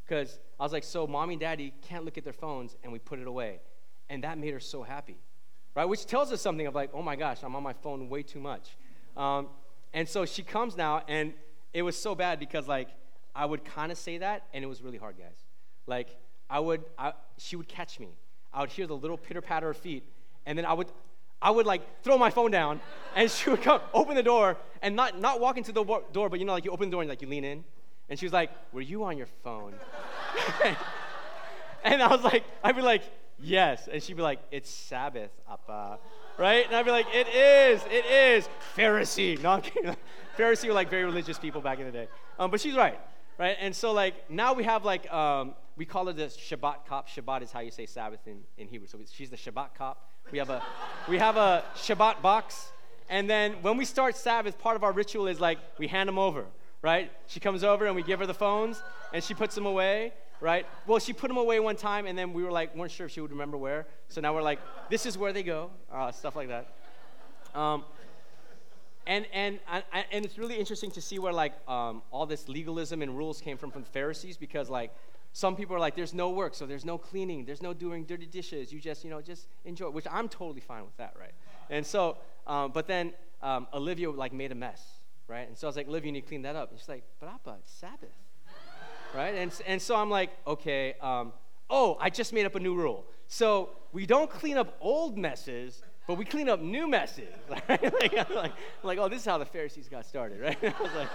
Because 0.06 0.40
I 0.60 0.64
was 0.64 0.72
like, 0.72 0.84
so 0.84 1.06
mommy 1.08 1.34
and 1.34 1.42
daddy 1.42 1.74
can't 1.82 2.06
look 2.06 2.18
at 2.18 2.24
their 2.24 2.34
phones, 2.34 2.76
and 2.84 2.92
we 2.92 3.00
put 3.00 3.20
it 3.20 3.28
away. 3.28 3.60
And 4.10 4.24
that 4.24 4.38
made 4.38 4.54
her 4.54 4.60
so 4.60 4.84
happy, 4.84 5.18
right? 5.76 5.86
Which 5.86 6.06
tells 6.06 6.32
us 6.32 6.42
something 6.42 6.66
of 6.66 6.76
like, 6.76 6.92
oh 6.94 7.02
my 7.02 7.16
gosh, 7.16 7.40
I'm 7.44 7.56
on 7.56 7.64
my 7.64 7.74
phone 7.74 8.08
way 8.08 8.24
too 8.24 8.40
much. 8.40 8.78
Um, 9.18 9.48
and 9.94 10.08
so 10.08 10.26
she 10.26 10.44
comes 10.44 10.78
now, 10.78 11.04
and 11.08 11.34
it 11.74 11.82
was 11.82 11.98
so 11.98 12.16
bad 12.16 12.40
because 12.40 12.68
like 12.68 12.90
I 13.36 13.46
would 13.46 13.66
kind 13.66 13.92
of 13.92 13.98
say 13.98 14.20
that, 14.20 14.46
and 14.54 14.64
it 14.64 14.68
was 14.68 14.82
really 14.82 14.98
hard, 14.98 15.18
guys. 15.18 15.44
Like 15.88 16.16
I 16.50 16.60
would, 16.60 16.84
I, 16.98 17.14
she 17.38 17.56
would 17.56 17.68
catch 17.68 18.00
me. 18.00 18.10
I 18.54 18.62
would 18.62 18.70
hear 18.72 18.88
the 18.88 18.96
little 18.96 19.18
pitter 19.18 19.42
patter 19.42 19.70
of 19.70 19.78
feet, 19.78 20.04
and 20.46 20.58
then 20.58 20.66
I 20.66 20.74
would, 20.74 20.88
I 21.42 21.52
would 21.52 21.66
like 21.66 22.04
throw 22.04 22.18
my 22.18 22.30
phone 22.30 22.52
down, 22.52 22.82
and 23.16 23.30
she 23.38 23.50
would 23.50 23.62
come, 23.62 23.82
open 23.94 24.16
the 24.16 24.24
door, 24.24 24.58
and 24.82 24.96
not 24.96 25.20
not 25.20 25.40
walk 25.40 25.58
into 25.58 25.72
the 25.72 25.84
door, 25.84 26.30
but 26.30 26.40
you 26.40 26.46
know, 26.46 26.54
like 26.54 26.66
you 26.66 26.72
open 26.72 26.90
the 26.90 26.94
door 26.94 27.02
and 27.02 27.10
like 27.10 27.22
you 27.22 27.28
lean 27.28 27.44
in, 27.44 27.64
and 28.10 28.20
she 28.20 28.26
was 28.26 28.34
like, 28.34 28.52
"Were 28.72 28.82
you 28.82 29.04
on 29.04 29.18
your 29.18 29.28
phone?" 29.44 29.74
and 31.84 32.02
I 32.02 32.08
was 32.08 32.24
like, 32.24 32.44
I'd 32.64 32.76
be 32.76 32.82
like, 32.82 33.04
"Yes," 33.40 33.88
and 33.92 34.02
she'd 34.02 34.16
be 34.16 34.24
like, 34.24 34.40
"It's 34.52 34.70
Sabbath, 34.70 35.32
Appa." 35.50 36.00
right? 36.38 36.66
And 36.66 36.76
I'd 36.76 36.86
be 36.86 36.92
like, 36.92 37.08
it 37.14 37.28
is, 37.28 37.84
it 37.90 38.06
is. 38.06 38.48
Pharisee. 38.76 39.42
No, 39.42 39.52
I'm 39.52 39.62
kidding. 39.62 39.96
Pharisee 40.38 40.68
were 40.68 40.74
like 40.74 40.90
very 40.90 41.04
religious 41.04 41.40
people 41.40 41.62
back 41.62 41.80
in 41.80 41.86
the 41.86 41.92
day. 41.92 42.08
Um, 42.40 42.52
but 42.52 42.62
she's 42.62 42.76
right, 42.76 43.00
right? 43.38 43.58
And 43.60 43.76
so 43.76 43.92
like 43.92 44.30
now 44.30 44.54
we 44.54 44.64
have 44.64 44.86
like, 44.86 45.12
um, 45.12 45.56
we 45.76 45.86
call 45.86 46.08
her 46.08 46.14
the 46.14 46.26
Shabbat 46.26 46.86
cop. 46.88 47.10
Shabbat 47.10 47.42
is 47.42 47.52
how 47.52 47.60
you 47.60 47.72
say 47.72 47.86
Sabbath 47.86 48.20
in, 48.28 48.42
in 48.58 48.68
Hebrew. 48.68 48.88
So 48.88 49.00
she's 49.12 49.30
the 49.30 49.38
Shabbat 49.38 49.76
cop. 49.76 50.07
We 50.32 50.38
have 50.40 50.50
a, 50.50 50.62
we 51.08 51.18
have 51.18 51.38
a 51.38 51.64
Shabbat 51.76 52.22
box. 52.22 52.72
And 53.10 53.30
then 53.30 53.54
when 53.62 53.78
we 53.78 53.86
start 53.86 54.18
Sabbath, 54.18 54.60
part 54.60 54.76
of 54.76 54.84
our 54.84 54.92
ritual 54.92 55.28
is 55.28 55.40
like 55.40 55.60
we 55.78 55.88
hand 55.88 56.10
them 56.10 56.20
over, 56.20 56.46
right? 56.82 57.12
She 57.28 57.40
comes 57.40 57.64
over 57.64 57.86
and 57.86 57.96
we 57.96 58.04
give 58.04 58.20
her 58.20 58.26
the 58.26 58.34
phones 58.34 58.82
and 59.14 59.24
she 59.24 59.34
puts 59.34 59.56
them 59.56 59.66
away 59.66 60.12
right? 60.40 60.66
Well, 60.86 61.00
she 61.00 61.14
put 61.14 61.30
them 61.30 61.38
away 61.38 61.60
one 61.60 61.76
time, 61.76 62.06
and 62.06 62.18
then 62.18 62.34
we 62.34 62.44
were 62.44 62.52
like, 62.52 62.76
weren't 62.76 62.92
sure 62.92 63.08
if 63.08 63.12
she 63.12 63.22
would 63.22 63.32
remember 63.32 63.58
where. 63.58 63.88
So 64.08 64.22
now 64.22 64.34
we're 64.34 64.42
like, 64.42 64.60
this 64.90 65.06
is 65.06 65.18
where 65.18 65.34
they 65.34 65.44
go, 65.44 65.72
uh, 65.92 66.12
stuff 66.12 66.36
like 66.36 66.50
that. 66.50 66.68
Um, 67.56 67.84
and, 69.06 69.26
and, 69.34 69.60
and 70.12 70.26
it's 70.26 70.38
really 70.38 70.58
interesting 70.58 70.92
to 70.92 71.02
see 71.02 71.18
where 71.18 71.32
like 71.32 71.54
um, 71.68 72.04
all 72.12 72.26
this 72.26 72.50
legalism 72.50 73.02
and 73.02 73.18
rules 73.18 73.40
came 73.40 73.58
from 73.58 73.72
from 73.72 73.84
the 73.84 73.90
Pharisees 73.90 74.36
because 74.36 74.70
like 74.70 74.94
some 75.38 75.56
people 75.56 75.76
are 75.76 75.80
like, 75.80 75.96
there's 75.96 76.14
no 76.14 76.32
work, 76.32 76.56
so 76.56 76.66
there's 76.66 76.86
no 76.86 76.98
cleaning, 76.98 77.46
there's 77.46 77.62
no 77.62 77.74
doing 77.74 78.06
dirty 78.06 78.26
dishes. 78.26 78.74
You 78.74 78.80
just, 78.80 79.04
you 79.04 79.12
know, 79.12 79.22
just 79.22 79.48
enjoy, 79.66 79.90
which 79.90 80.08
I'm 80.10 80.28
totally 80.28 80.62
fine 80.62 80.84
with 80.84 80.98
that, 80.98 81.14
right? 81.20 81.34
And 81.70 81.86
so, 81.86 82.18
um, 82.48 82.72
but 82.72 82.88
then 82.88 83.14
um, 83.44 83.68
Olivia 83.74 84.10
like 84.10 84.34
made 84.34 84.52
a 84.52 84.56
mess, 84.56 84.82
right? 85.28 85.48
And 85.48 85.56
so 85.58 85.68
I 85.68 85.70
was 85.70 85.76
like, 85.76 85.88
Olivia, 85.88 86.08
you 86.08 86.14
need 86.14 86.22
to 86.22 86.28
clean 86.28 86.42
that 86.42 86.56
up. 86.56 86.72
And 86.72 86.80
she's 86.80 86.90
like, 86.90 87.04
but 87.20 87.30
Appa, 87.30 87.58
it's 87.60 87.72
Sabbath 87.72 88.10
right? 89.16 89.36
And, 89.36 89.62
and 89.66 89.82
so 89.82 89.96
I'm 89.96 90.10
like, 90.10 90.32
okay, 90.46 90.96
um, 91.02 91.34
oh, 91.70 91.98
I 92.00 92.10
just 92.10 92.34
made 92.34 92.46
up 92.46 92.56
a 92.56 92.60
new 92.60 92.76
rule. 92.76 93.06
So 93.28 93.70
we 93.92 94.06
don't 94.06 94.30
clean 94.30 94.58
up 94.58 94.78
old 94.82 95.18
messes, 95.18 95.82
but 96.08 96.18
we 96.18 96.26
clean 96.26 96.50
up 96.50 96.62
new 96.62 96.88
messes, 96.88 97.34
right? 97.50 97.70
like, 97.94 98.18
I'm 98.18 98.36
like, 98.36 98.52
I'm 98.52 98.84
like, 98.84 99.00
oh, 99.00 99.10
this 99.10 99.22
is 99.22 99.26
how 99.26 99.38
the 99.38 99.46
Pharisees 99.46 99.88
got 99.90 100.06
started, 100.06 100.40
right? 100.42 100.58
I 100.64 100.82
was 100.82 100.94
like, 100.94 101.10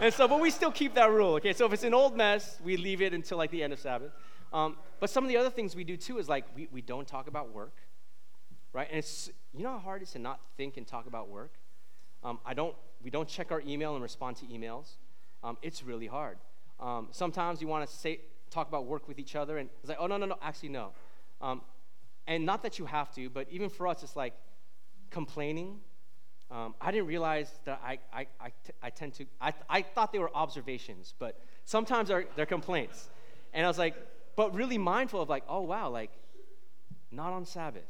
and 0.00 0.12
so, 0.12 0.28
but 0.28 0.40
we 0.40 0.50
still 0.50 0.70
keep 0.70 0.94
that 0.94 1.10
rule, 1.10 1.34
okay? 1.34 1.52
So 1.52 1.66
if 1.66 1.72
it's 1.72 1.84
an 1.84 1.94
old 1.94 2.16
mess, 2.16 2.58
we 2.62 2.76
leave 2.76 3.00
it 3.00 3.12
until 3.12 3.38
like 3.38 3.50
the 3.50 3.62
end 3.62 3.72
of 3.72 3.78
Sabbath. 3.78 4.12
Um, 4.52 4.76
but 5.00 5.10
some 5.10 5.24
of 5.24 5.28
the 5.28 5.36
other 5.36 5.50
things 5.50 5.74
we 5.74 5.84
do 5.84 5.96
too 5.96 6.18
is 6.18 6.28
like 6.28 6.44
we, 6.54 6.68
we 6.70 6.80
don't 6.80 7.06
talk 7.06 7.26
about 7.26 7.52
work, 7.52 7.74
right? 8.72 8.88
And 8.88 8.98
it's, 8.98 9.30
you 9.52 9.62
know 9.64 9.72
how 9.72 9.78
hard 9.78 10.02
it 10.02 10.04
is 10.04 10.12
to 10.12 10.18
not 10.18 10.40
think 10.56 10.76
and 10.76 10.86
talk 10.86 11.06
about 11.06 11.28
work? 11.28 11.52
Um, 12.22 12.38
I 12.46 12.54
don't, 12.54 12.74
we 13.02 13.10
don't 13.10 13.28
check 13.28 13.52
our 13.52 13.62
email 13.66 13.94
and 13.94 14.02
respond 14.02 14.36
to 14.38 14.46
emails. 14.46 14.92
Um, 15.42 15.58
it's 15.60 15.82
really 15.82 16.06
hard. 16.06 16.38
Um, 16.80 17.08
sometimes 17.10 17.60
you 17.60 17.68
want 17.68 17.88
to 17.88 17.94
say, 17.94 18.20
talk 18.50 18.68
about 18.68 18.86
work 18.86 19.08
with 19.08 19.18
each 19.18 19.36
other, 19.36 19.58
and 19.58 19.68
it's 19.80 19.88
like, 19.88 19.98
oh, 20.00 20.06
no, 20.06 20.16
no, 20.16 20.26
no, 20.26 20.38
actually, 20.40 20.70
no. 20.70 20.92
Um, 21.40 21.60
and 22.26 22.46
not 22.46 22.62
that 22.62 22.78
you 22.78 22.86
have 22.86 23.12
to, 23.14 23.28
but 23.28 23.46
even 23.50 23.68
for 23.68 23.86
us, 23.86 24.02
it's 24.02 24.16
like 24.16 24.34
complaining. 25.10 25.80
Um, 26.50 26.74
I 26.80 26.90
didn't 26.90 27.06
realize 27.06 27.50
that 27.64 27.80
I, 27.84 27.98
I, 28.12 28.26
I, 28.40 28.48
t- 28.48 28.72
I 28.82 28.90
tend 28.90 29.14
to, 29.14 29.26
I, 29.40 29.52
I 29.68 29.82
thought 29.82 30.12
they 30.12 30.18
were 30.18 30.30
observations, 30.34 31.14
but 31.18 31.40
sometimes 31.64 32.08
they're, 32.08 32.26
they're 32.36 32.46
complaints. 32.46 33.08
And 33.52 33.64
I 33.64 33.68
was 33.68 33.78
like, 33.78 33.94
but 34.36 34.54
really 34.54 34.78
mindful 34.78 35.22
of 35.22 35.28
like, 35.28 35.44
oh, 35.48 35.62
wow, 35.62 35.88
like, 35.88 36.10
not 37.10 37.32
on 37.32 37.44
Sabbath. 37.46 37.86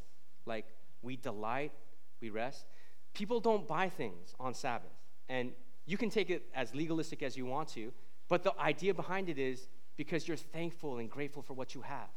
Like, 0.47 0.67
we 1.03 1.17
delight, 1.17 1.73
we 2.21 2.31
rest. 2.31 2.65
People 3.13 3.41
don't 3.41 3.67
buy 3.67 3.89
things 3.89 4.35
on 4.39 4.55
Sabbath. 4.55 4.93
And 5.29 5.53
you 5.87 5.97
can 5.97 6.11
take 6.11 6.31
it 6.31 6.45
as 6.55 6.75
legalistic 6.75 7.23
as 7.23 7.37
you 7.37 7.47
want 7.47 7.69
to, 7.71 7.93
but 8.29 8.43
the 8.43 8.59
idea 8.59 8.95
behind 8.95 9.29
it 9.29 9.39
is 9.39 9.69
because 9.97 10.27
you're 10.27 10.37
thankful 10.37 10.99
and 10.99 11.11
grateful 11.11 11.43
for 11.43 11.55
what 11.55 11.75
you 11.75 11.83
have. 11.83 12.09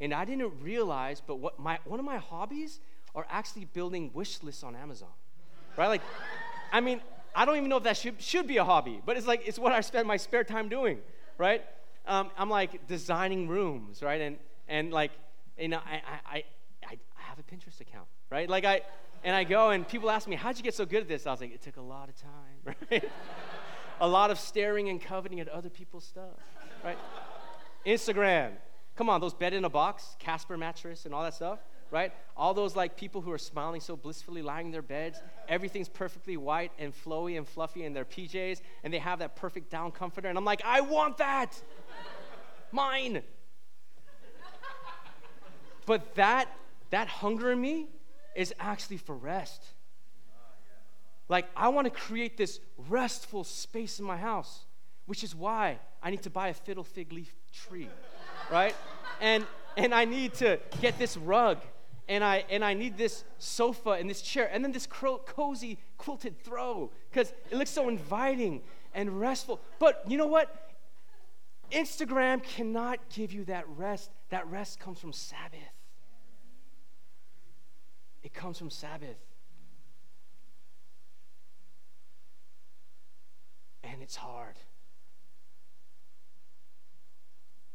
And 0.00 0.14
I 0.14 0.24
didn't 0.24 0.52
realize, 0.62 1.20
but 1.24 1.36
what 1.36 1.58
my, 1.58 1.78
one 1.84 1.98
of 1.98 2.06
my 2.06 2.18
hobbies 2.18 2.80
are 3.14 3.26
actually 3.28 3.64
building 3.64 4.10
wish 4.14 4.42
lists 4.42 4.62
on 4.62 4.76
Amazon. 4.76 5.08
Right? 5.78 5.86
Like, 5.86 6.02
I 6.72 6.80
mean, 6.80 7.00
I 7.36 7.44
don't 7.44 7.56
even 7.56 7.68
know 7.68 7.76
if 7.76 7.84
that 7.84 7.96
should, 7.96 8.20
should 8.20 8.48
be 8.48 8.56
a 8.56 8.64
hobby, 8.64 9.00
but 9.06 9.16
it's 9.16 9.28
like, 9.28 9.46
it's 9.46 9.60
what 9.60 9.72
I 9.72 9.80
spend 9.80 10.08
my 10.08 10.16
spare 10.16 10.42
time 10.42 10.68
doing, 10.68 10.98
right? 11.38 11.64
Um, 12.04 12.30
I'm 12.36 12.50
like 12.50 12.88
designing 12.88 13.46
rooms, 13.46 14.02
right? 14.02 14.20
And, 14.20 14.38
and 14.66 14.92
like, 14.92 15.12
you 15.56 15.68
know, 15.68 15.78
I, 15.78 16.02
I, 16.26 16.36
I, 16.36 16.42
I 16.82 17.22
have 17.22 17.38
a 17.38 17.42
Pinterest 17.44 17.80
account, 17.80 18.08
right? 18.28 18.50
Like, 18.50 18.64
I, 18.64 18.80
and 19.22 19.36
I 19.36 19.44
go 19.44 19.70
and 19.70 19.86
people 19.86 20.10
ask 20.10 20.26
me, 20.26 20.34
how'd 20.34 20.56
you 20.56 20.64
get 20.64 20.74
so 20.74 20.84
good 20.84 21.02
at 21.02 21.08
this? 21.08 21.28
I 21.28 21.30
was 21.30 21.40
like, 21.40 21.54
it 21.54 21.62
took 21.62 21.76
a 21.76 21.82
lot 21.82 22.08
of 22.08 22.16
time, 22.16 22.76
right? 22.90 23.04
a 24.00 24.08
lot 24.08 24.32
of 24.32 24.38
staring 24.40 24.88
and 24.88 25.00
coveting 25.00 25.38
at 25.38 25.48
other 25.48 25.70
people's 25.70 26.04
stuff, 26.04 26.40
right? 26.84 26.98
Instagram. 27.86 28.50
Come 28.96 29.08
on, 29.08 29.20
those 29.20 29.34
bed 29.34 29.54
in 29.54 29.64
a 29.64 29.70
box, 29.70 30.16
Casper 30.18 30.56
mattress, 30.56 31.04
and 31.04 31.14
all 31.14 31.22
that 31.22 31.34
stuff, 31.34 31.60
right? 31.90 32.12
All 32.36 32.54
those 32.54 32.76
like 32.76 32.96
people 32.96 33.20
who 33.20 33.32
are 33.32 33.38
smiling 33.38 33.80
so 33.80 33.96
blissfully, 33.96 34.42
lying 34.42 34.66
in 34.66 34.72
their 34.72 34.82
beds. 34.82 35.20
Everything's 35.48 35.88
perfectly 35.88 36.36
white 36.36 36.72
and 36.78 36.92
flowy 36.94 37.36
and 37.36 37.46
fluffy 37.46 37.84
in 37.84 37.92
their 37.92 38.04
PJs, 38.04 38.60
and 38.84 38.92
they 38.92 38.98
have 38.98 39.20
that 39.20 39.36
perfect 39.36 39.70
down 39.70 39.90
comforter. 39.90 40.28
And 40.28 40.36
I'm 40.36 40.44
like, 40.44 40.62
I 40.64 40.80
want 40.80 41.18
that. 41.18 41.60
Mine. 42.72 43.22
But 45.86 46.14
that 46.16 46.48
that 46.90 47.08
hunger 47.08 47.52
in 47.52 47.60
me 47.60 47.88
is 48.34 48.54
actually 48.58 48.98
for 48.98 49.14
rest. 49.14 49.62
Like, 51.28 51.46
I 51.54 51.68
want 51.68 51.86
to 51.86 51.90
create 51.90 52.36
this 52.36 52.60
restful 52.88 53.44
space 53.44 53.98
in 53.98 54.06
my 54.06 54.16
house, 54.16 54.64
which 55.06 55.22
is 55.22 55.34
why 55.34 55.78
I 56.02 56.10
need 56.10 56.22
to 56.22 56.30
buy 56.30 56.48
a 56.48 56.54
fiddle 56.54 56.84
fig 56.84 57.12
leaf 57.12 57.34
tree, 57.52 57.88
right? 58.50 58.74
And, 59.20 59.44
and 59.76 59.94
I 59.94 60.06
need 60.06 60.34
to 60.34 60.58
get 60.80 60.98
this 60.98 61.16
rug, 61.16 61.58
and 62.08 62.24
I, 62.24 62.44
and 62.50 62.64
I 62.64 62.74
need 62.74 62.96
this 62.96 63.24
sofa 63.38 63.90
and 63.90 64.08
this 64.08 64.22
chair, 64.22 64.48
and 64.50 64.64
then 64.64 64.72
this 64.72 64.86
cro- 64.86 65.18
cozy 65.18 65.78
quilted 65.98 66.42
throw, 66.42 66.90
because 67.10 67.32
it 67.50 67.56
looks 67.56 67.70
so 67.70 67.88
inviting 67.88 68.62
and 68.94 69.20
restful. 69.20 69.60
But 69.78 70.02
you 70.08 70.16
know 70.16 70.26
what? 70.26 70.72
Instagram 71.70 72.42
cannot 72.42 72.98
give 73.10 73.32
you 73.32 73.44
that 73.44 73.66
rest. 73.76 74.10
That 74.30 74.46
rest 74.48 74.80
comes 74.80 74.98
from 74.98 75.12
Sabbath. 75.12 75.60
It 78.22 78.32
comes 78.32 78.58
from 78.58 78.70
Sabbath. 78.70 79.16
And 83.84 84.02
it's 84.02 84.16
hard. 84.16 84.56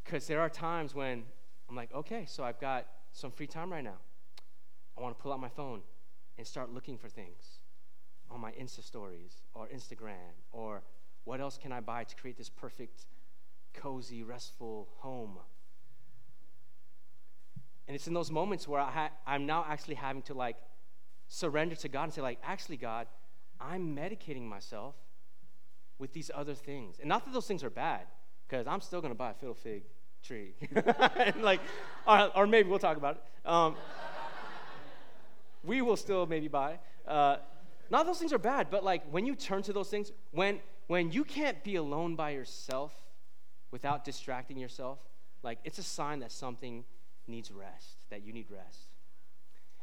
Because 0.04 0.28
there 0.28 0.42
are 0.42 0.50
times 0.50 0.94
when 0.94 1.24
I'm 1.70 1.76
like, 1.76 1.94
okay, 1.94 2.26
so 2.28 2.44
I've 2.44 2.60
got 2.60 2.88
some 3.14 3.32
free 3.32 3.48
time 3.48 3.72
right 3.72 3.84
now. 3.84 3.98
I 4.98 5.02
want 5.02 5.18
to 5.18 5.22
pull 5.22 5.34
out 5.34 5.40
my 5.40 5.50
phone 5.50 5.82
and 6.38 6.46
start 6.46 6.72
looking 6.72 6.98
for 6.98 7.10
things 7.10 7.60
on 8.30 8.40
my 8.40 8.52
Insta 8.52 8.84
stories 8.84 9.44
or 9.54 9.68
Instagram 9.68 10.34
or 10.52 10.82
what 11.26 11.40
else 11.40 11.58
can 11.58 11.72
I 11.72 11.80
buy 11.80 12.04
to 12.04 12.16
create 12.16 12.38
this 12.38 12.50
perfect, 12.50 13.06
cozy, 13.74 14.24
restful 14.24 14.90
home. 14.98 15.38
And 17.88 17.96
it's 17.96 18.08
in 18.08 18.14
those 18.14 18.32
moments 18.32 18.68
where 18.68 18.82
I 18.82 18.92
ha- 18.92 19.12
I'm 19.26 19.46
now 19.46 19.66
actually 19.68 19.96
having 19.96 20.22
to 20.24 20.34
like 20.34 20.58
surrender 21.28 21.76
to 21.76 21.90
God 21.90 22.04
and 22.06 22.14
say, 22.14 22.22
like, 22.22 22.40
actually, 22.44 22.78
God, 22.78 23.08
I'm 23.60 23.96
medicating 23.96 24.44
myself 24.44 24.96
with 25.98 26.14
these 26.14 26.32
other 26.34 26.54
things. 26.54 26.98
And 27.00 27.10
not 27.10 27.26
that 27.26 27.34
those 27.34 27.48
things 27.48 27.64
are 27.64 27.70
bad, 27.70 28.02
because 28.48 28.68
I'm 28.68 28.82
still 28.82 29.02
going 29.02 29.12
to 29.12 29.18
buy 29.18 29.32
a 29.32 29.34
fiddle 29.34 29.56
fig 29.56 29.84
tree. 30.24 30.54
like, 31.40 31.62
or, 32.08 32.32
or, 32.36 32.48
maybe 32.48 32.70
we'll 32.70 32.80
talk 32.80 32.98
about 32.98 33.16
it. 33.16 33.50
Um, 33.50 33.76
we 35.64 35.82
will 35.82 35.98
still 35.98 36.26
maybe 36.26 36.48
buy. 36.48 36.80
Uh, 37.08 37.38
not 37.90 38.06
those 38.06 38.20
things 38.20 38.34
are 38.34 38.40
bad, 38.40 38.70
but 38.70 38.84
like 38.84 39.04
when 39.12 39.26
you 39.26 39.36
turn 39.36 39.62
to 39.64 39.74
those 39.74 39.90
things, 39.90 40.12
when 40.32 40.60
when 40.88 41.12
you 41.12 41.24
can't 41.24 41.64
be 41.64 41.76
alone 41.76 42.16
by 42.16 42.32
yourself 42.32 42.94
without 43.72 44.04
distracting 44.04 44.58
yourself, 44.58 45.00
like 45.42 45.60
it's 45.64 45.78
a 45.78 45.84
sign 45.84 46.20
that 46.20 46.32
something 46.32 46.84
needs 47.28 47.52
rest, 47.52 47.98
that 48.10 48.24
you 48.24 48.34
need 48.34 48.48
rest. 48.50 48.90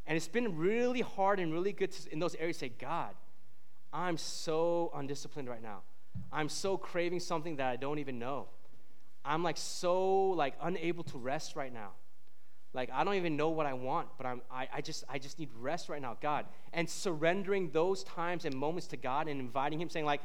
And 0.07 0.17
it's 0.17 0.29
been 0.29 0.57
really 0.57 1.01
hard 1.01 1.39
and 1.39 1.53
really 1.53 1.73
good 1.73 1.93
to, 1.93 2.13
in 2.13 2.19
those 2.19 2.35
areas 2.35 2.59
say, 2.59 2.69
God, 2.69 3.15
I'm 3.93 4.17
so 4.17 4.91
undisciplined 4.95 5.49
right 5.49 5.63
now. 5.63 5.81
I'm 6.33 6.49
so 6.49 6.77
craving 6.77 7.21
something 7.21 7.57
that 7.57 7.69
I 7.69 7.77
don't 7.77 7.99
even 7.99 8.19
know. 8.19 8.49
I'm 9.25 9.43
like 9.43 9.57
so 9.57 10.31
like 10.31 10.55
unable 10.61 11.05
to 11.05 11.19
rest 11.19 11.57
right 11.57 11.73
now. 11.73 11.91
Like 12.73 12.91
I 12.93 13.03
don't 13.05 13.15
even 13.15 13.37
know 13.37 13.49
what 13.49 13.67
I 13.67 13.73
want, 13.73 14.09
but 14.17 14.27
I'm 14.27 14.43
I, 14.51 14.69
I 14.75 14.81
just 14.81 15.05
I 15.09 15.19
just 15.19 15.39
need 15.39 15.51
rest 15.59 15.89
right 15.89 16.01
now, 16.01 16.17
God. 16.21 16.47
And 16.73 16.89
surrendering 16.89 17.71
those 17.71 18.05
times 18.05 18.45
and 18.45 18.55
moments 18.55 18.87
to 18.89 18.97
God 18.97 19.29
and 19.29 19.41
inviting 19.41 19.81
Him, 19.81 19.89
saying, 19.89 20.07
like, 20.07 20.21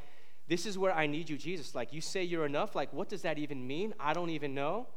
this 0.47 0.65
is 0.65 0.77
where 0.77 0.93
I 0.93 1.07
need 1.07 1.29
you, 1.29 1.37
Jesus. 1.37 1.73
Like 1.73 1.91
you 1.91 2.01
say 2.01 2.23
you're 2.23 2.45
enough. 2.45 2.75
Like, 2.75 2.93
what 2.93 3.09
does 3.09 3.23
that 3.23 3.39
even 3.39 3.65
mean? 3.65 3.93
I 3.99 4.13
don't 4.13 4.29
even 4.29 4.53
know. 4.53 4.87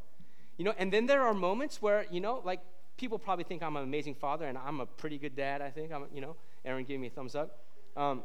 You 0.59 0.65
know, 0.65 0.75
and 0.77 0.93
then 0.93 1.07
there 1.07 1.23
are 1.23 1.33
moments 1.33 1.81
where, 1.81 2.05
you 2.11 2.21
know, 2.21 2.43
like 2.45 2.61
people 2.99 3.19
probably 3.19 3.45
think 3.45 3.63
I'm 3.63 3.77
an 3.77 3.85
amazing 3.85 4.15
father 4.15 4.47
and 4.47 4.59
I'm 4.59 4.81
a 4.81 4.87
pretty 4.87 5.17
good 5.17 5.35
dad, 5.35 5.63
I 5.63 5.71
think. 5.71 5.93
I'm, 5.93 6.07
you 6.13 6.21
know, 6.21 6.37
Erin 6.65 6.85
gave 6.85 7.01
me 7.01 7.07
a 7.07 7.11
thumbs 7.11 7.35
up. 7.35 7.61
Um, 7.97 8.25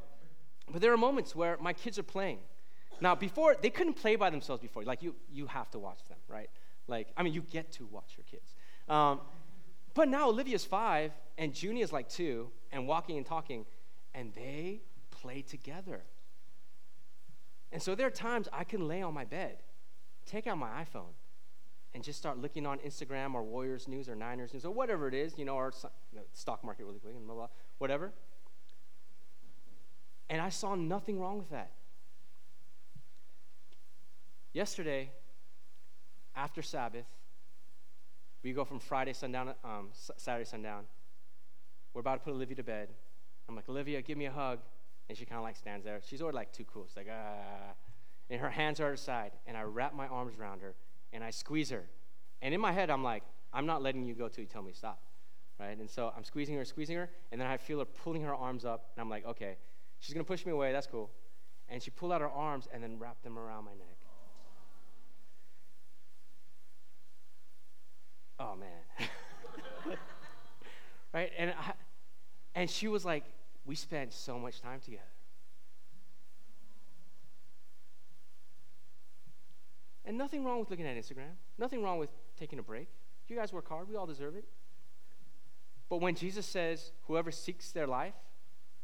but 0.70 0.82
there 0.82 0.92
are 0.92 0.98
moments 0.98 1.36
where 1.36 1.58
my 1.62 1.74
kids 1.74 1.98
are 2.00 2.04
playing. 2.04 2.40
Now, 3.00 3.16
before, 3.16 3.56
they 3.62 3.70
couldn't 3.70 3.96
play 3.96 4.16
by 4.16 4.30
themselves 4.30 4.62
before. 4.62 4.84
Like, 4.84 5.04
you, 5.04 5.16
you 5.32 5.46
have 5.48 5.70
to 5.72 5.80
watch 5.80 6.04
them, 6.06 6.18
right? 6.28 6.50
Like, 6.88 7.08
I 7.18 7.24
mean, 7.24 7.34
you 7.34 7.42
get 7.42 7.72
to 7.74 7.86
watch 7.86 8.14
your 8.18 8.26
kids. 8.30 8.56
Um, 8.89 9.22
but 9.93 10.08
now 10.08 10.30
Olivia's 10.30 10.65
five 10.65 11.12
and 11.38 11.54
Junia's 11.54 11.91
like 11.91 12.10
two 12.10 12.50
and 12.72 12.88
walking 12.88 13.17
and 13.17 13.26
talking, 13.26 13.65
and 14.13 14.34
they 14.34 14.82
play 15.12 15.41
together. 15.41 16.04
And 17.72 17.82
so 17.82 17.96
there 17.96 18.08
are 18.08 18.12
times 18.12 18.48
I 18.52 18.63
can 18.63 18.88
lay 18.88 19.02
on 19.02 19.13
my 19.13 19.26
bed, 19.26 19.58
take 20.26 20.48
out 20.48 20.58
my 20.58 20.84
iPhone, 20.84 21.13
and 21.93 22.04
just 22.04 22.19
start 22.19 22.38
looking 22.38 22.65
on 22.65 22.80
Instagram 22.80 23.34
or 23.34 23.43
Warriors 23.43 23.88
News 23.88 24.10
or 24.10 24.15
Niners 24.15 24.54
News 24.54 24.65
or 24.65 24.72
whatever 24.72 25.08
it 25.08 25.13
is, 25.13 25.38
you 25.38 25.46
know, 25.46 25.56
or 25.56 25.72
you 26.12 26.19
know, 26.19 26.24
stock 26.34 26.63
market 26.63 26.86
really 26.86 27.00
quick 27.00 27.15
and 27.15 27.26
blah, 27.26 27.36
blah, 27.36 27.48
whatever. 27.78 28.12
And 30.30 30.41
I 30.41 30.50
saw 30.50 30.76
nothing 30.76 31.19
wrong 31.19 31.38
with 31.38 31.50
that. 31.52 31.72
Yesterday, 34.54 35.12
after 36.36 36.62
Sabbath, 36.62 37.06
we 38.44 38.52
go 38.52 38.66
from 38.66 38.80
Friday 38.80 39.14
sundown, 39.14 39.54
um, 39.64 39.90
Saturday 39.94 40.46
sundown. 40.46 40.84
We're 41.94 42.02
about 42.02 42.16
to 42.16 42.20
put 42.20 42.34
Olivia 42.34 42.56
to 42.58 42.64
bed. 42.64 42.90
I'm 43.48 43.56
like, 43.56 43.70
Olivia, 43.70 44.02
give 44.02 44.18
me 44.18 44.26
a 44.26 44.32
hug. 44.32 44.60
And 45.10 45.18
she 45.18 45.26
kind 45.26 45.38
of 45.38 45.44
like 45.44 45.56
stands 45.56 45.86
there. 45.86 46.00
She's 46.06 46.22
already 46.22 46.36
like 46.36 46.52
too 46.52 46.66
cool. 46.66 46.86
She's 46.88 46.98
like, 46.98 47.10
ah. 47.12 47.74
And 48.30 48.39
her 48.39 48.50
hands 48.50 48.80
are 48.80 48.86
at 48.86 48.91
her 48.91 48.98
side. 48.98 49.32
And 49.48 49.56
I 49.56 49.64
wrap 49.64 49.94
my 49.94 50.08
arms 50.08 50.34
around 50.39 50.62
her 50.62 50.76
and 51.14 51.24
I 51.24 51.30
squeeze 51.30 51.70
her. 51.70 51.86
And 52.41 52.54
in 52.54 52.60
my 52.60 52.72
head, 52.72 52.89
I'm 52.89 53.04
like, 53.04 53.24
I'm 53.54 53.66
not 53.66 53.82
letting 53.82 54.04
you 54.04 54.16
go 54.16 54.28
till 54.28 54.44
you 54.44 54.50
tell 54.50 54.64
me 54.64 54.72
to 54.72 54.78
stop. 54.78 55.02
Right? 55.60 55.78
And 55.78 55.89
so 55.89 56.12
I'm 56.18 56.24
squeezing 56.24 56.56
her, 56.56 56.66
squeezing 56.66 56.98
her, 56.98 57.10
and 57.32 57.39
then 57.39 57.48
I 57.48 57.58
feel 57.58 57.80
her 57.80 57.86
pulling 57.86 58.24
her 58.24 58.34
arms 58.34 58.66
up, 58.66 58.89
and 58.96 59.02
I'm 59.02 59.10
like, 59.10 59.26
okay, 59.26 59.58
she's 60.00 60.14
gonna 60.14 60.24
push 60.24 60.46
me 60.46 60.52
away, 60.52 60.72
that's 60.72 60.88
cool. 60.88 61.12
And 61.70 61.82
she 61.82 61.91
pulled 61.91 62.12
out 62.12 62.22
her 62.22 62.30
arms 62.30 62.68
and 62.74 62.84
then 62.84 62.98
wrapped 62.98 63.24
them 63.24 63.38
around 63.38 63.66
my 63.66 63.72
neck. 63.72 63.93
Oh 68.44 68.56
man. 68.58 69.10
right? 71.14 71.32
And 71.38 71.52
I, 71.52 71.74
and 72.56 72.70
she 72.70 72.88
was 72.88 73.06
like, 73.06 73.24
we 73.66 73.76
spent 73.76 74.12
so 74.14 74.38
much 74.38 74.62
time 74.62 74.80
together. 74.82 75.04
And 80.06 80.18
nothing 80.18 80.44
wrong 80.44 80.60
with 80.60 80.70
looking 80.70 80.86
at 80.86 80.98
Instagram. 80.98 81.36
Nothing 81.58 81.82
wrong 81.82 81.98
with 81.98 82.10
taking 82.38 82.60
a 82.60 82.64
break. 82.64 82.89
You 83.30 83.38
guys 83.38 83.54
work 83.54 83.70
hard, 83.70 83.88
we 83.88 83.96
all 83.96 84.06
deserve 84.06 84.36
it. 84.36 84.46
But 85.89 86.02
when 86.02 86.14
Jesus 86.14 86.46
says, 86.46 86.91
whoever 87.08 87.32
seeks 87.32 87.72
their 87.72 87.88
life 87.88 88.14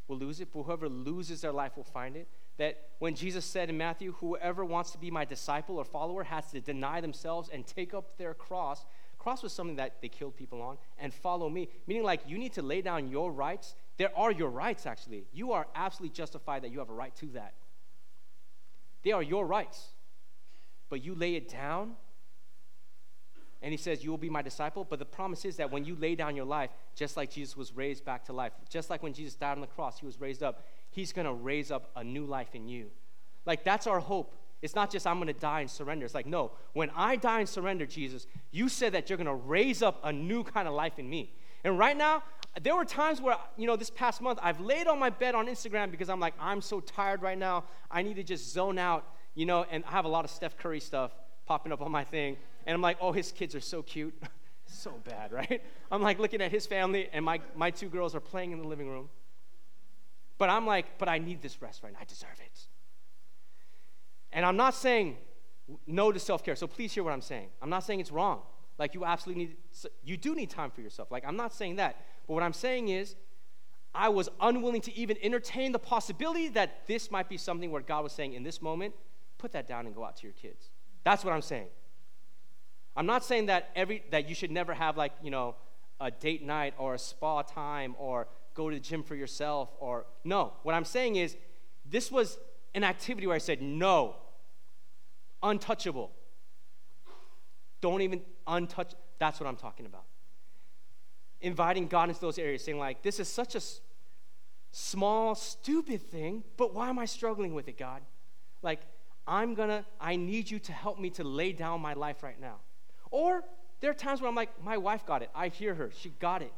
will 0.07 0.17
lose 0.17 0.39
it, 0.39 0.47
but 0.53 0.63
whoever 0.63 0.87
loses 0.87 1.41
their 1.41 1.51
life 1.51 1.75
will 1.75 1.83
find 1.83 2.15
it, 2.15 2.27
that 2.57 2.89
when 2.99 3.15
Jesus 3.15 3.45
said 3.45 3.69
in 3.69 3.77
Matthew, 3.77 4.13
whoever 4.19 4.65
wants 4.65 4.91
to 4.91 4.97
be 4.97 5.11
my 5.11 5.23
disciple 5.23 5.77
or 5.77 5.85
follower 5.85 6.23
has 6.23 6.51
to 6.51 6.59
deny 6.59 6.99
themselves 6.99 7.49
and 7.53 7.65
take 7.65 7.93
up 7.93 8.17
their 8.17 8.33
cross. 8.33 8.85
Cross 9.19 9.43
was 9.43 9.53
something 9.53 9.75
that 9.75 10.01
they 10.01 10.07
killed 10.07 10.35
people 10.35 10.61
on, 10.61 10.77
and 10.97 11.13
follow 11.13 11.49
me. 11.49 11.69
Meaning, 11.85 12.03
like, 12.03 12.21
you 12.25 12.37
need 12.37 12.53
to 12.53 12.61
lay 12.61 12.81
down 12.81 13.09
your 13.09 13.31
rights. 13.31 13.75
There 13.97 14.17
are 14.17 14.31
your 14.31 14.49
rights, 14.49 14.85
actually. 14.85 15.25
You 15.33 15.51
are 15.51 15.67
absolutely 15.75 16.15
justified 16.15 16.63
that 16.63 16.71
you 16.71 16.79
have 16.79 16.89
a 16.89 16.93
right 16.93 17.15
to 17.17 17.27
that. 17.33 17.53
They 19.03 19.11
are 19.11 19.21
your 19.21 19.45
rights. 19.45 19.89
But 20.89 21.03
you 21.03 21.13
lay 21.13 21.35
it 21.35 21.49
down 21.49 21.95
and 23.61 23.71
he 23.71 23.77
says, 23.77 24.03
You 24.03 24.09
will 24.09 24.17
be 24.17 24.29
my 24.29 24.41
disciple. 24.41 24.85
But 24.89 24.99
the 24.99 25.05
promise 25.05 25.45
is 25.45 25.57
that 25.57 25.71
when 25.71 25.85
you 25.85 25.95
lay 25.95 26.15
down 26.15 26.35
your 26.35 26.45
life, 26.45 26.71
just 26.95 27.17
like 27.17 27.31
Jesus 27.31 27.57
was 27.57 27.75
raised 27.75 28.05
back 28.05 28.25
to 28.25 28.33
life, 28.33 28.53
just 28.69 28.89
like 28.89 29.03
when 29.03 29.13
Jesus 29.13 29.35
died 29.35 29.53
on 29.53 29.61
the 29.61 29.67
cross, 29.67 29.99
he 29.99 30.05
was 30.05 30.19
raised 30.19 30.43
up, 30.43 30.65
he's 30.89 31.11
going 31.11 31.27
to 31.27 31.33
raise 31.33 31.71
up 31.71 31.91
a 31.95 32.03
new 32.03 32.25
life 32.25 32.55
in 32.55 32.67
you. 32.67 32.87
Like, 33.45 33.63
that's 33.63 33.87
our 33.87 33.99
hope. 33.99 34.35
It's 34.61 34.75
not 34.75 34.91
just 34.91 35.07
I'm 35.07 35.17
going 35.17 35.27
to 35.27 35.33
die 35.33 35.61
and 35.61 35.69
surrender. 35.69 36.05
It's 36.05 36.15
like, 36.15 36.25
no, 36.25 36.51
when 36.73 36.89
I 36.95 37.15
die 37.15 37.39
and 37.39 37.47
surrender, 37.47 37.85
Jesus, 37.85 38.27
you 38.51 38.67
said 38.67 38.93
that 38.93 39.09
you're 39.09 39.17
going 39.17 39.27
to 39.27 39.33
raise 39.33 39.81
up 39.81 39.99
a 40.03 40.11
new 40.11 40.43
kind 40.43 40.67
of 40.67 40.73
life 40.73 40.99
in 40.99 41.09
me. 41.09 41.33
And 41.63 41.77
right 41.77 41.95
now, 41.95 42.23
there 42.61 42.75
were 42.75 42.85
times 42.85 43.21
where, 43.21 43.37
you 43.57 43.67
know, 43.67 43.75
this 43.75 43.89
past 43.89 44.21
month, 44.21 44.39
I've 44.41 44.59
laid 44.59 44.87
on 44.87 44.99
my 44.99 45.09
bed 45.09 45.35
on 45.35 45.47
Instagram 45.47 45.91
because 45.91 46.09
I'm 46.09 46.19
like, 46.19 46.33
I'm 46.39 46.61
so 46.61 46.79
tired 46.79 47.21
right 47.21 47.37
now. 47.37 47.63
I 47.89 48.01
need 48.01 48.15
to 48.15 48.23
just 48.23 48.51
zone 48.51 48.77
out, 48.77 49.05
you 49.35 49.45
know, 49.45 49.65
and 49.69 49.83
I 49.85 49.91
have 49.91 50.05
a 50.05 50.09
lot 50.09 50.25
of 50.25 50.31
Steph 50.31 50.57
Curry 50.57 50.79
stuff 50.79 51.11
popping 51.45 51.71
up 51.71 51.81
on 51.81 51.91
my 51.91 52.03
thing. 52.03 52.37
And 52.65 52.75
I'm 52.75 52.81
like, 52.81 52.97
oh, 52.99 53.11
his 53.11 53.31
kids 53.31 53.55
are 53.55 53.61
so 53.61 53.81
cute. 53.81 54.13
so 54.65 54.91
bad, 55.03 55.31
right? 55.31 55.63
I'm 55.91 56.01
like 56.01 56.19
looking 56.19 56.41
at 56.41 56.51
his 56.51 56.65
family, 56.67 57.09
and 57.13 57.23
my, 57.23 57.39
my 57.55 57.71
two 57.71 57.89
girls 57.89 58.13
are 58.13 58.19
playing 58.19 58.51
in 58.51 58.59
the 58.59 58.67
living 58.67 58.89
room. 58.89 59.09
But 60.37 60.49
I'm 60.49 60.65
like, 60.65 60.97
but 60.97 61.09
I 61.09 61.17
need 61.17 61.41
this 61.41 61.61
rest 61.61 61.83
right 61.83 61.91
now. 61.91 61.99
I 62.01 62.05
deserve 62.05 62.39
it. 62.39 62.67
And 64.31 64.45
I'm 64.45 64.57
not 64.57 64.75
saying 64.75 65.17
no 65.87 66.11
to 66.11 66.19
self 66.19 66.43
care. 66.43 66.55
So 66.55 66.67
please 66.67 66.93
hear 66.93 67.03
what 67.03 67.13
I'm 67.13 67.21
saying. 67.21 67.49
I'm 67.61 67.69
not 67.69 67.83
saying 67.83 67.99
it's 67.99 68.11
wrong. 68.11 68.41
Like, 68.77 68.93
you 68.93 69.03
absolutely 69.03 69.45
need, 69.45 69.57
you 70.03 70.15
do 70.15 70.33
need 70.33 70.49
time 70.49 70.71
for 70.71 70.81
yourself. 70.81 71.11
Like, 71.11 71.25
I'm 71.27 71.35
not 71.35 71.53
saying 71.53 71.75
that. 71.75 72.05
But 72.27 72.33
what 72.33 72.43
I'm 72.43 72.53
saying 72.53 72.87
is, 72.87 73.15
I 73.93 74.07
was 74.07 74.29
unwilling 74.39 74.81
to 74.81 74.95
even 74.95 75.17
entertain 75.21 75.71
the 75.73 75.79
possibility 75.79 76.47
that 76.49 76.87
this 76.87 77.11
might 77.11 77.27
be 77.27 77.37
something 77.37 77.71
where 77.71 77.81
God 77.81 78.03
was 78.03 78.13
saying, 78.13 78.33
in 78.33 78.43
this 78.43 78.61
moment, 78.61 78.93
put 79.37 79.51
that 79.51 79.67
down 79.67 79.85
and 79.85 79.93
go 79.93 80.05
out 80.05 80.15
to 80.17 80.23
your 80.23 80.33
kids. 80.33 80.69
That's 81.03 81.25
what 81.25 81.33
I'm 81.33 81.41
saying. 81.41 81.67
I'm 82.95 83.05
not 83.05 83.23
saying 83.23 83.47
that 83.47 83.69
every 83.75 84.03
that 84.11 84.29
you 84.29 84.35
should 84.35 84.51
never 84.51 84.73
have 84.73 84.97
like, 84.97 85.13
you 85.21 85.31
know, 85.31 85.55
a 85.99 86.11
date 86.11 86.45
night 86.45 86.73
or 86.77 86.93
a 86.93 86.99
spa 86.99 87.41
time 87.41 87.95
or 87.97 88.27
go 88.53 88.69
to 88.69 88.75
the 88.75 88.81
gym 88.81 89.03
for 89.03 89.15
yourself 89.15 89.69
or 89.79 90.05
no. 90.23 90.53
What 90.63 90.75
I'm 90.75 90.85
saying 90.85 91.15
is 91.15 91.35
this 91.85 92.11
was 92.11 92.37
an 92.75 92.83
activity 92.83 93.27
where 93.27 93.35
I 93.35 93.39
said 93.39 93.61
no. 93.61 94.15
Untouchable. 95.41 96.11
Don't 97.81 98.01
even 98.01 98.21
untouch 98.47 98.93
that's 99.19 99.39
what 99.39 99.47
I'm 99.47 99.55
talking 99.55 99.85
about. 99.85 100.03
Inviting 101.41 101.87
God 101.87 102.09
into 102.09 102.21
those 102.21 102.37
areas 102.37 102.63
saying 102.63 102.77
like 102.77 103.01
this 103.01 103.19
is 103.19 103.27
such 103.27 103.55
a 103.55 103.61
small 104.71 105.35
stupid 105.35 106.01
thing, 106.01 106.43
but 106.57 106.73
why 106.73 106.89
am 106.89 106.99
I 106.99 107.05
struggling 107.05 107.53
with 107.53 107.67
it, 107.67 107.77
God? 107.77 108.01
Like 108.61 108.81
I'm 109.27 109.53
gonna, 109.53 109.85
I 110.01 110.15
need 110.15 110.49
you 110.49 110.59
to 110.59 110.71
help 110.71 110.99
me 110.99 111.11
to 111.11 111.23
lay 111.23 111.53
down 111.53 111.81
my 111.81 111.93
life 111.93 112.23
right 112.23 112.39
now. 112.39 112.55
Or 113.11 113.43
there 113.79 113.91
are 113.91 113.95
times 113.95 114.21
where 114.21 114.27
I'm 114.27 114.35
like, 114.35 114.63
my 114.63 114.77
wife 114.77 115.05
got 115.05 115.21
it. 115.21 115.29
I 115.33 115.49
hear 115.49 115.73
her. 115.75 115.91
She 115.95 116.09
got 116.09 116.41
it. 116.41 116.53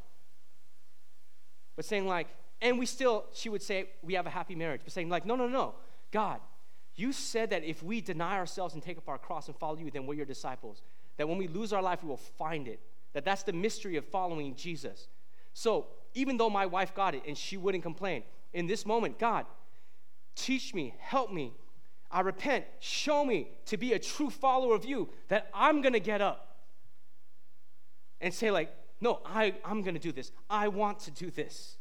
But 1.75 1.85
saying, 1.85 2.07
like, 2.07 2.27
and 2.61 2.79
we 2.79 2.85
still, 2.85 3.25
she 3.33 3.49
would 3.49 3.61
say, 3.61 3.89
we 4.01 4.13
have 4.13 4.25
a 4.25 4.29
happy 4.29 4.55
marriage. 4.55 4.81
But 4.83 4.93
saying, 4.93 5.09
like, 5.09 5.25
no, 5.25 5.35
no, 5.35 5.47
no. 5.47 5.75
God, 6.11 6.39
you 6.95 7.13
said 7.13 7.49
that 7.51 7.63
if 7.63 7.81
we 7.81 8.01
deny 8.01 8.37
ourselves 8.37 8.73
and 8.73 8.83
take 8.83 8.97
up 8.97 9.07
our 9.07 9.17
cross 9.17 9.47
and 9.47 9.55
follow 9.55 9.77
you, 9.77 9.89
then 9.91 10.05
we're 10.05 10.15
your 10.15 10.25
disciples. 10.25 10.81
That 11.17 11.27
when 11.27 11.37
we 11.37 11.47
lose 11.47 11.73
our 11.73 11.81
life, 11.81 12.03
we 12.03 12.09
will 12.09 12.17
find 12.17 12.67
it. 12.67 12.79
That 13.13 13.25
that's 13.25 13.43
the 13.43 13.53
mystery 13.53 13.97
of 13.97 14.05
following 14.05 14.55
Jesus. 14.55 15.07
So 15.53 15.87
even 16.13 16.37
though 16.37 16.49
my 16.49 16.65
wife 16.65 16.93
got 16.93 17.15
it 17.15 17.23
and 17.27 17.37
she 17.37 17.57
wouldn't 17.57 17.83
complain, 17.83 18.23
in 18.53 18.67
this 18.67 18.85
moment, 18.85 19.19
God, 19.19 19.45
teach 20.35 20.73
me, 20.73 20.93
help 20.99 21.31
me 21.31 21.53
I 22.11 22.21
repent. 22.21 22.65
Show 22.79 23.23
me 23.23 23.47
to 23.67 23.77
be 23.77 23.93
a 23.93 23.99
true 23.99 24.29
follower 24.29 24.75
of 24.75 24.83
you 24.83 25.09
that 25.29 25.49
I'm 25.53 25.81
going 25.81 25.93
to 25.93 25.99
get 25.99 26.21
up 26.21 26.57
and 28.19 28.33
say, 28.33 28.51
like, 28.51 28.69
no, 28.99 29.21
I, 29.25 29.55
I'm 29.63 29.81
going 29.81 29.95
to 29.95 29.99
do 29.99 30.11
this. 30.11 30.31
I 30.49 30.67
want 30.67 30.99
to 31.01 31.11
do 31.11 31.31
this. 31.31 31.77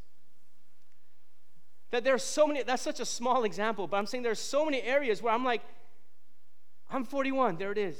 That 1.90 2.04
there 2.04 2.14
are 2.14 2.18
so 2.18 2.46
many, 2.46 2.62
that's 2.62 2.82
such 2.82 3.00
a 3.00 3.04
small 3.04 3.44
example, 3.44 3.86
but 3.86 3.96
I'm 3.96 4.06
saying 4.06 4.22
there 4.22 4.32
are 4.32 4.36
so 4.36 4.64
many 4.64 4.82
areas 4.82 5.22
where 5.22 5.32
I'm 5.32 5.44
like, 5.44 5.62
I'm 6.90 7.04
41, 7.04 7.56
there 7.56 7.72
it 7.72 7.78
is. 7.78 7.96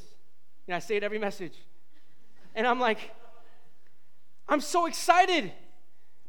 And 0.67 0.75
I 0.75 0.79
say 0.79 0.97
it 0.97 1.03
every 1.03 1.19
message. 1.19 1.55
And 2.55 2.67
I'm 2.67 2.81
like, 2.81 2.99
I'm 4.49 4.61
so 4.61 4.87
excited 4.87 5.53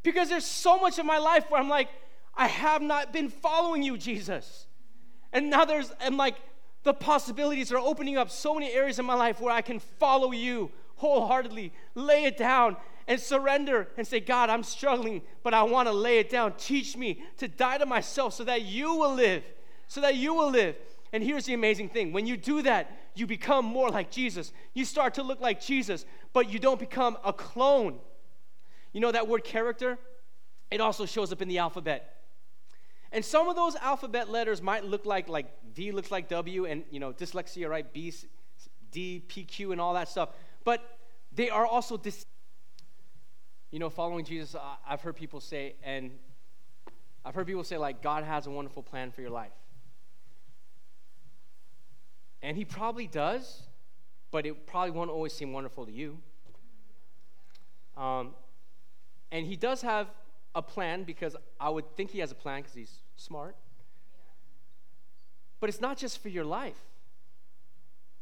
because 0.04 0.30
there's 0.30 0.46
so 0.46 0.80
much 0.80 1.00
of 1.00 1.06
my 1.06 1.18
life 1.18 1.46
where 1.50 1.62
I'm 1.62 1.70
like, 1.70 1.90
I 2.36 2.48
have 2.48 2.82
not 2.82 3.12
been 3.12 3.30
following 3.30 3.84
you, 3.84 3.98
Jesus. 3.98 4.68
And 5.34 5.50
now 5.50 5.66
there's, 5.66 5.92
and 6.00 6.18
like, 6.18 6.36
the 6.84 6.94
possibilities 6.94 7.72
are 7.72 7.78
opening 7.78 8.18
up 8.18 8.30
so 8.30 8.56
many 8.56 8.72
areas 8.72 8.98
in 8.98 9.06
my 9.06 9.14
life 9.14 9.40
where 9.40 9.54
I 9.54 9.62
can 9.62 9.80
follow 9.80 10.32
you 10.32 10.72
wholeheartedly, 10.96 11.74
lay 11.96 12.26
it 12.26 12.38
down, 12.38 12.78
and 13.12 13.20
surrender 13.20 13.90
and 13.98 14.08
say, 14.08 14.22
God, 14.22 14.50
I'm 14.50 14.64
struggling, 14.64 15.22
but 15.44 15.54
I 15.54 15.64
want 15.64 15.90
to 15.90 15.92
lay 15.92 16.20
it 16.20 16.30
down. 16.30 16.54
Teach 16.54 16.96
me 16.96 17.22
to 17.40 17.48
die 17.50 17.78
to 17.78 17.86
myself 17.86 18.34
so 18.34 18.46
that 18.46 18.62
you 18.62 18.96
will 18.96 19.14
live, 19.14 19.44
so 19.90 20.00
that 20.00 20.16
you 20.16 20.34
will 20.34 20.50
live. 20.50 20.78
And 21.12 21.22
here's 21.22 21.44
the 21.44 21.54
amazing 21.54 21.90
thing 21.90 22.14
when 22.14 22.26
you 22.26 22.38
do 22.38 22.62
that, 22.62 22.98
you 23.14 23.28
become 23.28 23.66
more 23.66 23.90
like 23.90 24.12
Jesus. 24.12 24.54
You 24.74 24.86
start 24.86 25.16
to 25.16 25.24
look 25.24 25.42
like 25.42 25.60
Jesus, 25.60 26.06
but 26.32 26.50
you 26.50 26.58
don't 26.58 26.80
become 26.80 27.18
a 27.26 27.34
clone. 27.34 28.00
You 28.94 29.02
know 29.02 29.12
that 29.12 29.28
word 29.28 29.44
character? 29.44 30.00
It 30.72 30.80
also 30.80 31.06
shows 31.06 31.34
up 31.34 31.42
in 31.42 31.50
the 31.50 31.58
alphabet. 31.58 32.16
And 33.12 33.26
some 33.26 33.50
of 33.50 33.58
those 33.58 33.76
alphabet 33.76 34.30
letters 34.30 34.62
might 34.62 34.86
look 34.86 35.06
like 35.06 35.28
like 35.28 35.48
V 35.74 35.92
looks 35.92 36.12
like 36.12 36.30
W, 36.30 36.64
and 36.64 36.86
you 36.90 37.02
know 37.02 37.12
dyslexia, 37.12 37.68
right? 37.68 37.92
B, 37.92 38.14
D, 38.90 39.22
P, 39.28 39.44
Q, 39.44 39.74
and 39.74 39.82
all 39.82 39.96
that 39.96 40.08
stuff. 40.08 40.30
But 40.64 40.98
they 41.34 41.50
are 41.50 41.66
also 41.66 41.98
dis- 41.98 42.26
you 43.72 43.80
know 43.80 43.90
following 43.90 44.26
Jesus. 44.26 44.56
I've 44.88 45.02
heard 45.02 45.16
people 45.16 45.40
say, 45.40 45.76
and 45.84 46.12
I've 47.26 47.36
heard 47.36 47.48
people 47.48 47.64
say 47.64 47.78
like 47.78 48.02
God 48.02 48.24
has 48.24 48.48
a 48.48 48.52
wonderful 48.52 48.84
plan 48.84 49.12
for 49.12 49.22
your 49.22 49.30
life, 49.32 49.52
and 52.42 52.56
He 52.56 52.66
probably 52.66 53.08
does, 53.08 53.64
but 54.30 54.46
it 54.46 54.68
probably 54.68 54.92
won't 54.92 55.10
always 55.10 55.34
seem 55.34 55.54
wonderful 55.54 55.86
to 55.86 55.92
you. 55.92 56.18
Um, 57.98 58.36
and 59.32 59.46
He 59.46 59.56
does 59.56 59.82
have 59.82 60.08
a 60.54 60.62
plan 60.62 61.04
because 61.04 61.36
I 61.60 61.70
would 61.70 61.96
think 61.96 62.12
he 62.12 62.20
has 62.20 62.32
a 62.32 62.36
plan 62.36 62.62
because 62.62 62.74
he's 62.74 63.00
smart. 63.16 63.56
But 65.60 65.70
it's 65.70 65.82
not 65.82 65.98
just 65.98 66.22
for 66.22 66.30
your 66.30 66.44
life. 66.44 66.80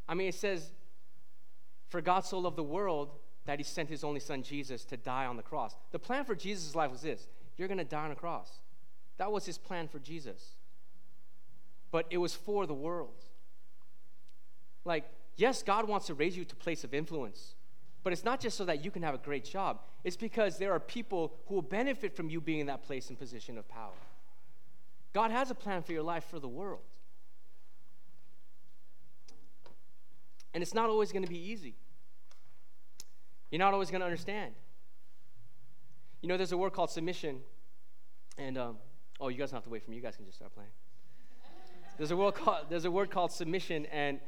I 0.08 0.14
mean, 0.14 0.28
it 0.28 0.36
says, 0.36 0.72
For 1.88 2.02
God 2.02 2.26
so 2.26 2.40
loved 2.40 2.58
the 2.58 2.64
world 2.64 3.12
that 3.50 3.58
he 3.58 3.64
sent 3.64 3.90
his 3.90 4.04
only 4.04 4.20
son 4.20 4.44
Jesus 4.44 4.86
to 4.86 4.96
die 4.96 5.26
on 5.26 5.36
the 5.36 5.42
cross. 5.42 5.74
The 5.92 5.98
plan 5.98 6.24
for 6.24 6.36
Jesus' 6.36 6.76
life 6.76 6.92
was 6.92 7.02
this 7.02 7.26
you're 7.58 7.68
going 7.68 7.80
to 7.80 7.84
die 7.84 8.06
on 8.06 8.12
a 8.12 8.16
cross. 8.16 8.48
That 9.18 9.32
was 9.32 9.44
his 9.44 9.58
plan 9.58 9.88
for 9.88 9.98
Jesus. 9.98 10.56
But 11.90 12.06
it 12.12 12.20
was 12.20 12.36
for 12.36 12.68
the 12.68 12.76
world. 12.76 13.26
Like, 14.86 15.06
yes, 15.36 15.64
God 15.64 15.88
wants 15.88 16.06
to 16.08 16.14
raise 16.14 16.38
you 16.38 16.46
to 16.46 16.54
a 16.54 16.58
place 16.58 16.84
of 16.84 16.94
influence. 16.94 17.56
But 18.04 18.14
it's 18.14 18.24
not 18.24 18.40
just 18.40 18.56
so 18.56 18.66
that 18.66 18.86
you 18.86 18.92
can 18.92 19.02
have 19.02 19.16
a 19.16 19.18
great 19.18 19.46
job, 19.46 19.80
it's 20.04 20.16
because 20.16 20.60
there 20.60 20.72
are 20.72 20.80
people 20.80 21.34
who 21.48 21.56
will 21.56 21.64
benefit 21.64 22.16
from 22.16 22.30
you 22.30 22.40
being 22.40 22.60
in 22.60 22.68
that 22.68 22.84
place 22.84 23.10
and 23.10 23.18
position 23.18 23.58
of 23.58 23.68
power. 23.68 23.98
God 25.12 25.32
has 25.32 25.50
a 25.50 25.56
plan 25.56 25.82
for 25.82 25.92
your 25.92 26.04
life 26.04 26.26
for 26.30 26.38
the 26.38 26.48
world. 26.48 26.84
And 30.54 30.62
it's 30.62 30.76
not 30.76 30.88
always 30.88 31.12
going 31.12 31.26
to 31.26 31.30
be 31.30 31.52
easy. 31.52 31.74
You're 33.52 33.60
not 33.60 33.74
always 33.74 33.90
going 33.90 34.02
to 34.02 34.06
understand. 34.06 34.54
You 36.22 36.30
know, 36.30 36.38
there's 36.38 36.52
a 36.52 36.58
word 36.58 36.74
called 36.74 36.90
submission. 36.90 37.40
And, 38.38 38.58
um, 38.58 38.78
oh, 39.20 39.30
you 39.30 39.38
guys 39.38 39.52
don't 39.52 39.58
have 39.58 39.64
to 39.64 39.70
wait 39.70 39.84
for 39.84 39.92
me. 39.92 39.98
You 39.98 40.02
guys 40.02 40.16
can 40.16 40.26
just 40.26 40.38
start 40.38 40.54
playing. 40.54 40.70
There's 41.98 42.12
a, 42.12 42.18
word 42.18 42.36
called, 42.36 42.66
there's 42.70 42.86
a 42.86 42.92
word 42.92 43.12
called 43.12 43.32
submission, 43.32 43.86
and 43.88 44.22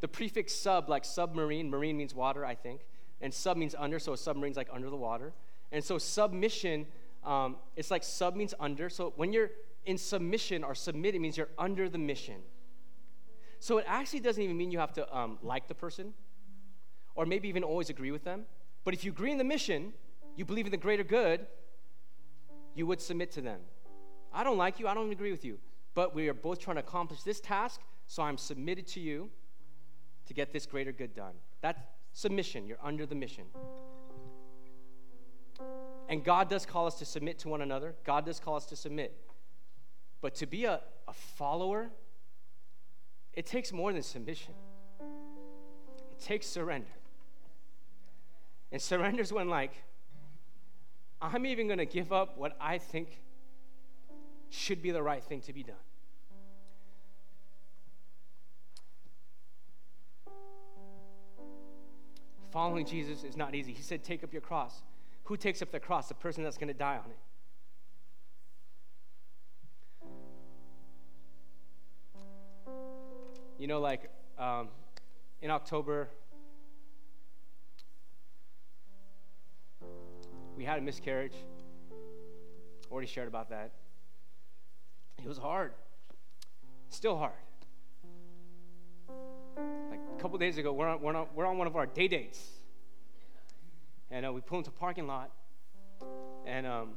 the 0.00 0.06
prefix 0.06 0.54
sub, 0.54 0.88
like 0.88 1.04
submarine, 1.04 1.68
marine 1.68 1.96
means 1.96 2.14
water, 2.14 2.44
I 2.44 2.54
think 2.54 2.82
and 3.20 3.32
sub 3.32 3.56
means 3.56 3.74
under, 3.78 3.98
so 3.98 4.12
a 4.12 4.16
submarine's 4.16 4.56
like 4.56 4.68
under 4.72 4.90
the 4.90 4.96
water. 4.96 5.32
And 5.72 5.82
so 5.82 5.98
submission, 5.98 6.86
um, 7.24 7.56
it's 7.74 7.90
like 7.90 8.04
sub 8.04 8.36
means 8.36 8.54
under. 8.60 8.88
So 8.88 9.12
when 9.16 9.32
you're 9.32 9.50
in 9.84 9.98
submission 9.98 10.64
or 10.64 10.74
submitting 10.74 11.22
means 11.22 11.36
you're 11.36 11.48
under 11.58 11.88
the 11.88 11.98
mission. 11.98 12.42
So 13.58 13.78
it 13.78 13.84
actually 13.88 14.20
doesn't 14.20 14.42
even 14.42 14.56
mean 14.56 14.70
you 14.70 14.78
have 14.78 14.92
to 14.94 15.16
um, 15.16 15.38
like 15.42 15.66
the 15.66 15.74
person 15.74 16.12
or 17.14 17.24
maybe 17.24 17.48
even 17.48 17.64
always 17.64 17.88
agree 17.88 18.10
with 18.10 18.24
them. 18.24 18.44
But 18.86 18.94
if 18.94 19.04
you 19.04 19.10
agree 19.10 19.32
in 19.32 19.38
the 19.38 19.42
mission, 19.42 19.92
you 20.36 20.44
believe 20.44 20.64
in 20.64 20.70
the 20.70 20.76
greater 20.76 21.02
good, 21.02 21.44
you 22.76 22.86
would 22.86 23.00
submit 23.00 23.32
to 23.32 23.40
them. 23.40 23.58
I 24.32 24.44
don't 24.44 24.56
like 24.56 24.78
you, 24.78 24.86
I 24.86 24.94
don't 24.94 25.10
agree 25.10 25.32
with 25.32 25.44
you, 25.44 25.58
but 25.94 26.14
we 26.14 26.28
are 26.28 26.34
both 26.34 26.60
trying 26.60 26.76
to 26.76 26.82
accomplish 26.82 27.24
this 27.24 27.40
task, 27.40 27.80
so 28.06 28.22
I'm 28.22 28.38
submitted 28.38 28.86
to 28.88 29.00
you 29.00 29.28
to 30.26 30.34
get 30.34 30.52
this 30.52 30.66
greater 30.66 30.92
good 30.92 31.16
done. 31.16 31.34
That's 31.62 31.80
submission. 32.12 32.68
You're 32.68 32.78
under 32.80 33.06
the 33.06 33.16
mission. 33.16 33.46
And 36.08 36.22
God 36.22 36.48
does 36.48 36.64
call 36.64 36.86
us 36.86 36.94
to 37.00 37.04
submit 37.04 37.40
to 37.40 37.48
one 37.48 37.62
another. 37.62 37.96
God 38.04 38.24
does 38.24 38.38
call 38.38 38.54
us 38.54 38.66
to 38.66 38.76
submit. 38.76 39.20
But 40.20 40.36
to 40.36 40.46
be 40.46 40.64
a, 40.64 40.80
a 41.08 41.12
follower, 41.12 41.88
it 43.32 43.46
takes 43.46 43.72
more 43.72 43.92
than 43.92 44.04
submission, 44.04 44.54
it 45.00 46.20
takes 46.20 46.46
surrender. 46.46 46.92
And 48.72 48.82
surrender 48.82 49.22
is 49.22 49.32
when, 49.32 49.48
like, 49.48 49.72
I'm 51.20 51.46
even 51.46 51.66
going 51.66 51.78
to 51.78 51.86
give 51.86 52.12
up 52.12 52.36
what 52.36 52.56
I 52.60 52.78
think 52.78 53.20
should 54.50 54.82
be 54.82 54.90
the 54.90 55.02
right 55.02 55.22
thing 55.22 55.40
to 55.42 55.52
be 55.52 55.62
done. 55.62 55.76
Following 62.50 62.86
Jesus 62.86 63.22
is 63.22 63.36
not 63.36 63.54
easy. 63.54 63.72
He 63.72 63.82
said, 63.82 64.02
Take 64.02 64.24
up 64.24 64.32
your 64.32 64.40
cross. 64.40 64.82
Who 65.24 65.36
takes 65.36 65.60
up 65.60 65.70
the 65.70 65.80
cross? 65.80 66.08
The 66.08 66.14
person 66.14 66.42
that's 66.42 66.56
going 66.56 66.68
to 66.68 66.74
die 66.74 66.96
on 66.96 67.10
it. 67.10 67.18
You 73.58 73.66
know, 73.66 73.80
like 73.80 74.10
um, 74.38 74.68
in 75.42 75.50
October, 75.50 76.08
we 80.56 80.64
had 80.64 80.78
a 80.78 80.82
miscarriage. 80.82 81.34
Already 82.90 83.06
shared 83.06 83.28
about 83.28 83.50
that. 83.50 83.72
It 85.18 85.28
was 85.28 85.38
hard. 85.38 85.72
Still 86.88 87.16
hard. 87.16 87.32
Like 89.90 90.00
a 90.16 90.20
couple 90.20 90.38
days 90.38 90.58
ago, 90.58 90.72
we're 90.72 90.88
on, 90.88 91.00
we're, 91.00 91.14
on, 91.14 91.26
we're 91.34 91.46
on 91.46 91.58
one 91.58 91.66
of 91.66 91.76
our 91.76 91.86
day 91.86 92.08
dates. 92.08 92.42
And 94.10 94.24
uh, 94.24 94.32
we 94.32 94.40
pull 94.40 94.58
into 94.58 94.70
a 94.70 94.72
parking 94.72 95.06
lot. 95.06 95.30
And 96.46 96.66
um, 96.66 96.90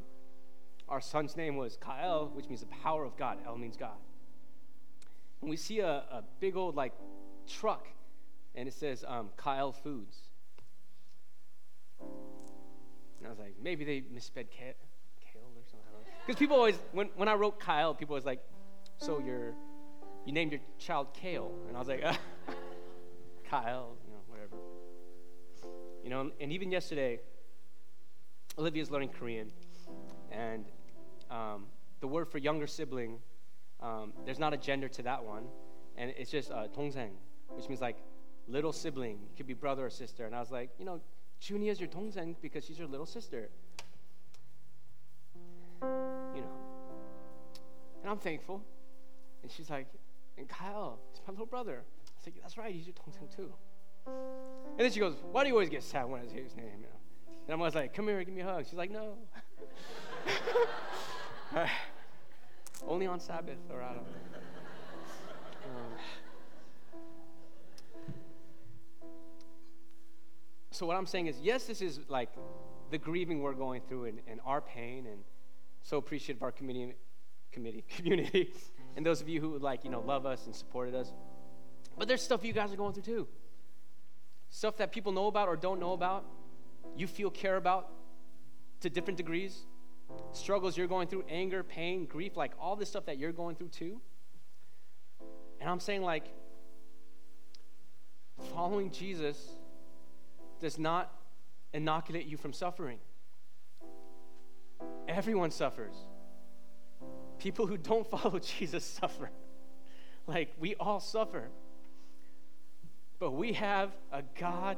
our 0.88 1.01
son's 1.01 1.36
name 1.36 1.57
was 1.57 1.76
Kyle, 1.78 2.30
which 2.34 2.47
means 2.47 2.62
the 2.62 2.68
power 2.68 3.03
of 3.03 3.18
God. 3.18 3.39
El 3.45 3.57
means 3.57 3.76
God. 3.76 3.97
And 5.41 5.49
we 5.49 5.57
see 5.57 5.80
a, 5.80 6.03
a 6.12 6.24
big 6.39 6.55
old 6.55 6.76
like 6.76 6.93
truck, 7.47 7.88
and 8.55 8.68
it 8.68 8.74
says 8.74 9.03
um, 9.07 9.30
Kyle 9.38 9.72
Foods. 9.72 10.28
I 13.30 13.32
was 13.32 13.39
like, 13.39 13.53
maybe 13.61 13.86
they 13.86 14.03
misspelled 14.11 14.49
Kale, 14.49 14.73
or 15.36 15.61
something. 15.69 16.11
Because 16.25 16.39
people 16.39 16.57
always, 16.57 16.80
when, 16.93 17.09
when 17.15 17.27
I 17.27 17.36
wrote 17.36 17.59
Kyle, 17.59 17.93
people 17.93 18.15
was 18.15 18.25
like, 18.25 18.39
so 18.97 19.19
you're, 19.19 19.53
you 20.25 20.34
named 20.34 20.51
your 20.51 20.61
child 20.80 21.13
Kale. 21.13 21.51
And 21.67 21.75
I 21.75 21.80
was 21.80 21.88
like, 21.88 22.03
uh, 22.03 22.13
Kyle, 23.49 23.97
you 24.03 24.13
know, 24.13 24.19
whatever. 24.25 24.55
You 26.03 26.09
know, 26.09 26.32
and 26.41 26.51
even 26.51 26.71
yesterday, 26.71 27.19
Olivia's 28.57 28.89
learning 28.89 29.09
Korean. 29.09 29.51
And 30.32 30.65
um, 31.30 31.67
the 31.99 32.07
word 32.07 32.30
for 32.30 32.39
younger 32.39 32.65
sibling, 32.65 33.19
um, 33.80 34.13
there's 34.25 34.39
not 34.39 34.55
a 34.55 34.57
gender 34.57 34.88
to 34.89 35.03
that 35.03 35.23
one. 35.23 35.43
And 35.97 36.13
it's 36.17 36.32
just 36.32 36.49
uh, 36.49 36.67
동생, 36.75 37.11
which 37.49 37.69
means 37.69 37.80
like 37.80 37.97
little 38.47 38.73
sibling. 38.73 39.19
Could 39.38 39.45
be 39.45 39.53
brother 39.53 39.86
or 39.86 39.91
sister. 39.91 40.25
And 40.25 40.36
I 40.36 40.39
was 40.39 40.49
like, 40.49 40.71
you 40.80 40.86
know, 40.86 40.99
Junia 41.40 41.72
is 41.72 41.80
your 41.80 41.90
dongsaeng 41.90 42.36
because 42.42 42.66
she's 42.66 42.78
your 42.78 42.88
little 42.88 43.06
sister. 43.06 43.50
You 45.82 46.42
know. 46.42 46.58
And 48.02 48.10
I'm 48.12 48.18
thankful. 48.18 48.62
And 49.42 49.52
she's 49.52 49.70
like, 49.70 49.88
and 50.38 50.48
Kyle, 50.48 51.00
he's 51.12 51.22
my 51.26 51.32
little 51.32 51.46
brother. 51.46 51.82
I 51.82 52.24
said, 52.24 52.34
like, 52.34 52.42
that's 52.42 52.58
right, 52.58 52.74
he's 52.74 52.86
your 52.86 52.96
dongsaeng 52.96 53.36
too. 53.36 53.52
And 54.08 54.80
then 54.80 54.92
she 54.92 55.00
goes, 55.00 55.16
why 55.32 55.44
do 55.44 55.50
you 55.50 55.56
always 55.56 55.70
get 55.70 55.84
sad 55.84 56.06
when 56.06 56.22
I 56.22 56.26
say 56.28 56.42
his 56.44 56.56
name? 56.56 56.66
You 56.78 56.84
know? 56.84 57.00
And 57.46 57.54
I'm 57.54 57.60
always 57.60 57.76
like, 57.76 57.94
come 57.94 58.08
here, 58.08 58.24
give 58.24 58.34
me 58.34 58.42
a 58.42 58.46
hug. 58.46 58.66
She's 58.66 58.74
like, 58.74 58.92
no. 58.92 59.18
Only 62.88 63.08
on 63.08 63.20
Sabbath 63.20 63.58
or 63.72 63.82
I 63.82 63.94
don't 63.94 64.04
know. 64.04 64.28
So 70.80 70.86
what 70.86 70.95
I'm 70.95 71.05
saying 71.05 71.27
is, 71.27 71.38
yes, 71.41 71.65
this 71.65 71.82
is 71.82 71.99
like 72.07 72.30
the 72.89 72.97
grieving 72.97 73.41
we're 73.41 73.51
going 73.51 73.82
through 73.82 74.05
and, 74.05 74.21
and 74.30 74.39
our 74.45 74.61
pain, 74.61 75.07
and 75.07 75.25
so 75.82 75.97
appreciative 75.97 76.38
of 76.38 76.43
our 76.43 76.53
community, 76.53 76.95
committee, 77.51 77.84
community, 77.97 78.53
and 78.95 79.05
those 79.05 79.19
of 79.19 79.27
you 79.27 79.41
who 79.41 79.59
like 79.59 79.84
you 79.84 79.89
know 79.89 79.99
love 79.99 80.25
us 80.25 80.45
and 80.45 80.55
supported 80.55 80.95
us. 80.95 81.11
But 81.97 82.07
there's 82.07 82.21
stuff 82.21 82.45
you 82.45 82.53
guys 82.53 82.71
are 82.71 82.77
going 82.77 82.93
through 82.93 83.03
too. 83.03 83.27
Stuff 84.51 84.77
that 84.77 84.93
people 84.93 85.11
know 85.11 85.27
about 85.27 85.49
or 85.49 85.57
don't 85.57 85.82
know 85.82 85.91
about, 85.91 86.23
you 86.95 87.07
feel 87.07 87.30
care 87.30 87.57
about 87.57 87.89
to 88.80 88.89
different 88.89 89.17
degrees. 89.17 89.65
Struggles 90.32 90.77
you're 90.77 90.88
going 90.88 91.09
through, 91.09 91.25
anger, 91.27 91.61
pain, 91.61 92.05
grief, 92.05 92.38
like 92.38 92.53
all 92.57 92.77
this 92.77 92.88
stuff 92.88 93.05
that 93.07 93.17
you're 93.17 93.34
going 93.34 93.57
through 93.57 93.67
too. 93.67 93.99
And 95.59 95.69
I'm 95.69 95.82
saying, 95.82 96.03
like, 96.03 96.23
following 98.53 98.91
Jesus 98.91 99.59
does 100.60 100.78
not 100.78 101.12
inoculate 101.74 102.26
you 102.26 102.38
from 102.38 102.53
suffering. 102.53 102.99
Everyone 105.07 105.51
suffers. 105.51 105.95
People 107.38 107.68
who 107.68 107.78
don't 107.78 108.05
follow 108.10 108.39
Jesus 108.39 108.84
suffer. 108.84 109.30
Like, 110.28 110.53
we 110.60 110.76
all 110.76 110.99
suffer. 110.99 111.49
But 113.20 113.32
we 113.32 113.53
have 113.53 113.91
a 114.12 114.24
God 114.39 114.78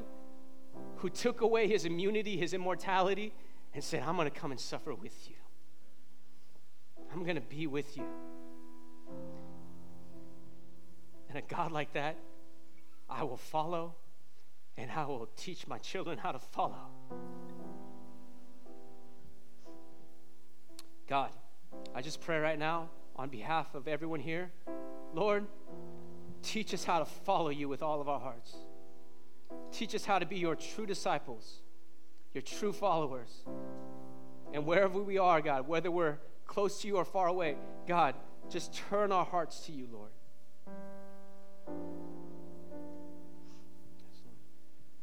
who 0.97 1.09
took 1.09 1.41
away 1.41 1.67
his 1.67 1.86
immunity, 1.86 2.38
his 2.38 2.53
immortality, 2.53 3.34
and 3.73 3.84
said, 3.84 4.03
I'm 4.03 4.15
going 4.15 4.29
to 4.29 4.39
come 4.39 4.51
and 4.51 4.59
suffer 4.59 4.93
with 4.93 5.29
you. 5.29 5.36
I'm 7.11 7.23
going 7.23 7.36
to 7.36 7.41
be 7.41 7.67
with 7.67 7.97
you. 7.97 8.05
And 11.29 11.38
a 11.38 11.41
God 11.41 11.71
like 11.71 11.93
that, 11.93 12.17
I 13.09 13.23
will 13.23 13.38
follow 13.38 13.95
and 14.78 14.89
I 14.91 15.05
will 15.05 15.30
teach 15.36 15.67
my 15.67 15.78
children 15.78 16.17
how 16.17 16.32
to 16.32 16.39
follow. 16.39 16.88
God, 21.07 21.32
I 21.93 22.01
just 22.01 22.22
pray 22.22 22.39
right 22.39 22.57
now 22.57 22.89
on 23.15 23.30
behalf 23.30 23.76
of 23.76 23.88
everyone 23.88 24.19
here, 24.19 24.51
Lord, 25.13 25.45
teach 26.41 26.74
us 26.74 26.84
how 26.84 26.99
to 26.99 27.05
follow 27.05 27.49
you 27.49 27.67
with 27.67 27.84
all 27.84 28.01
of 28.01 28.07
our 28.07 28.19
hearts. 28.19 28.55
Teach 29.72 29.93
us 29.93 30.05
how 30.05 30.19
to 30.19 30.26
be 30.26 30.38
your 30.38 30.55
true 30.55 30.86
disciples, 30.86 31.61
your 32.34 32.41
true 32.41 32.72
followers. 32.72 33.30
And 34.53 34.65
wherever 34.65 35.01
we 35.01 35.17
are, 35.17 35.41
God, 35.41 35.67
whether 35.67 35.91
we're 35.91 36.17
close 36.45 36.82
to 36.82 36.88
you 36.88 36.97
or 36.97 37.05
far 37.05 37.28
away, 37.28 37.55
God, 37.88 38.15
just 38.49 38.74
turn 38.74 39.11
our 39.11 39.26
hearts 39.26 39.61
to 39.65 39.72
you, 39.72 39.88
Lord. 39.91 40.11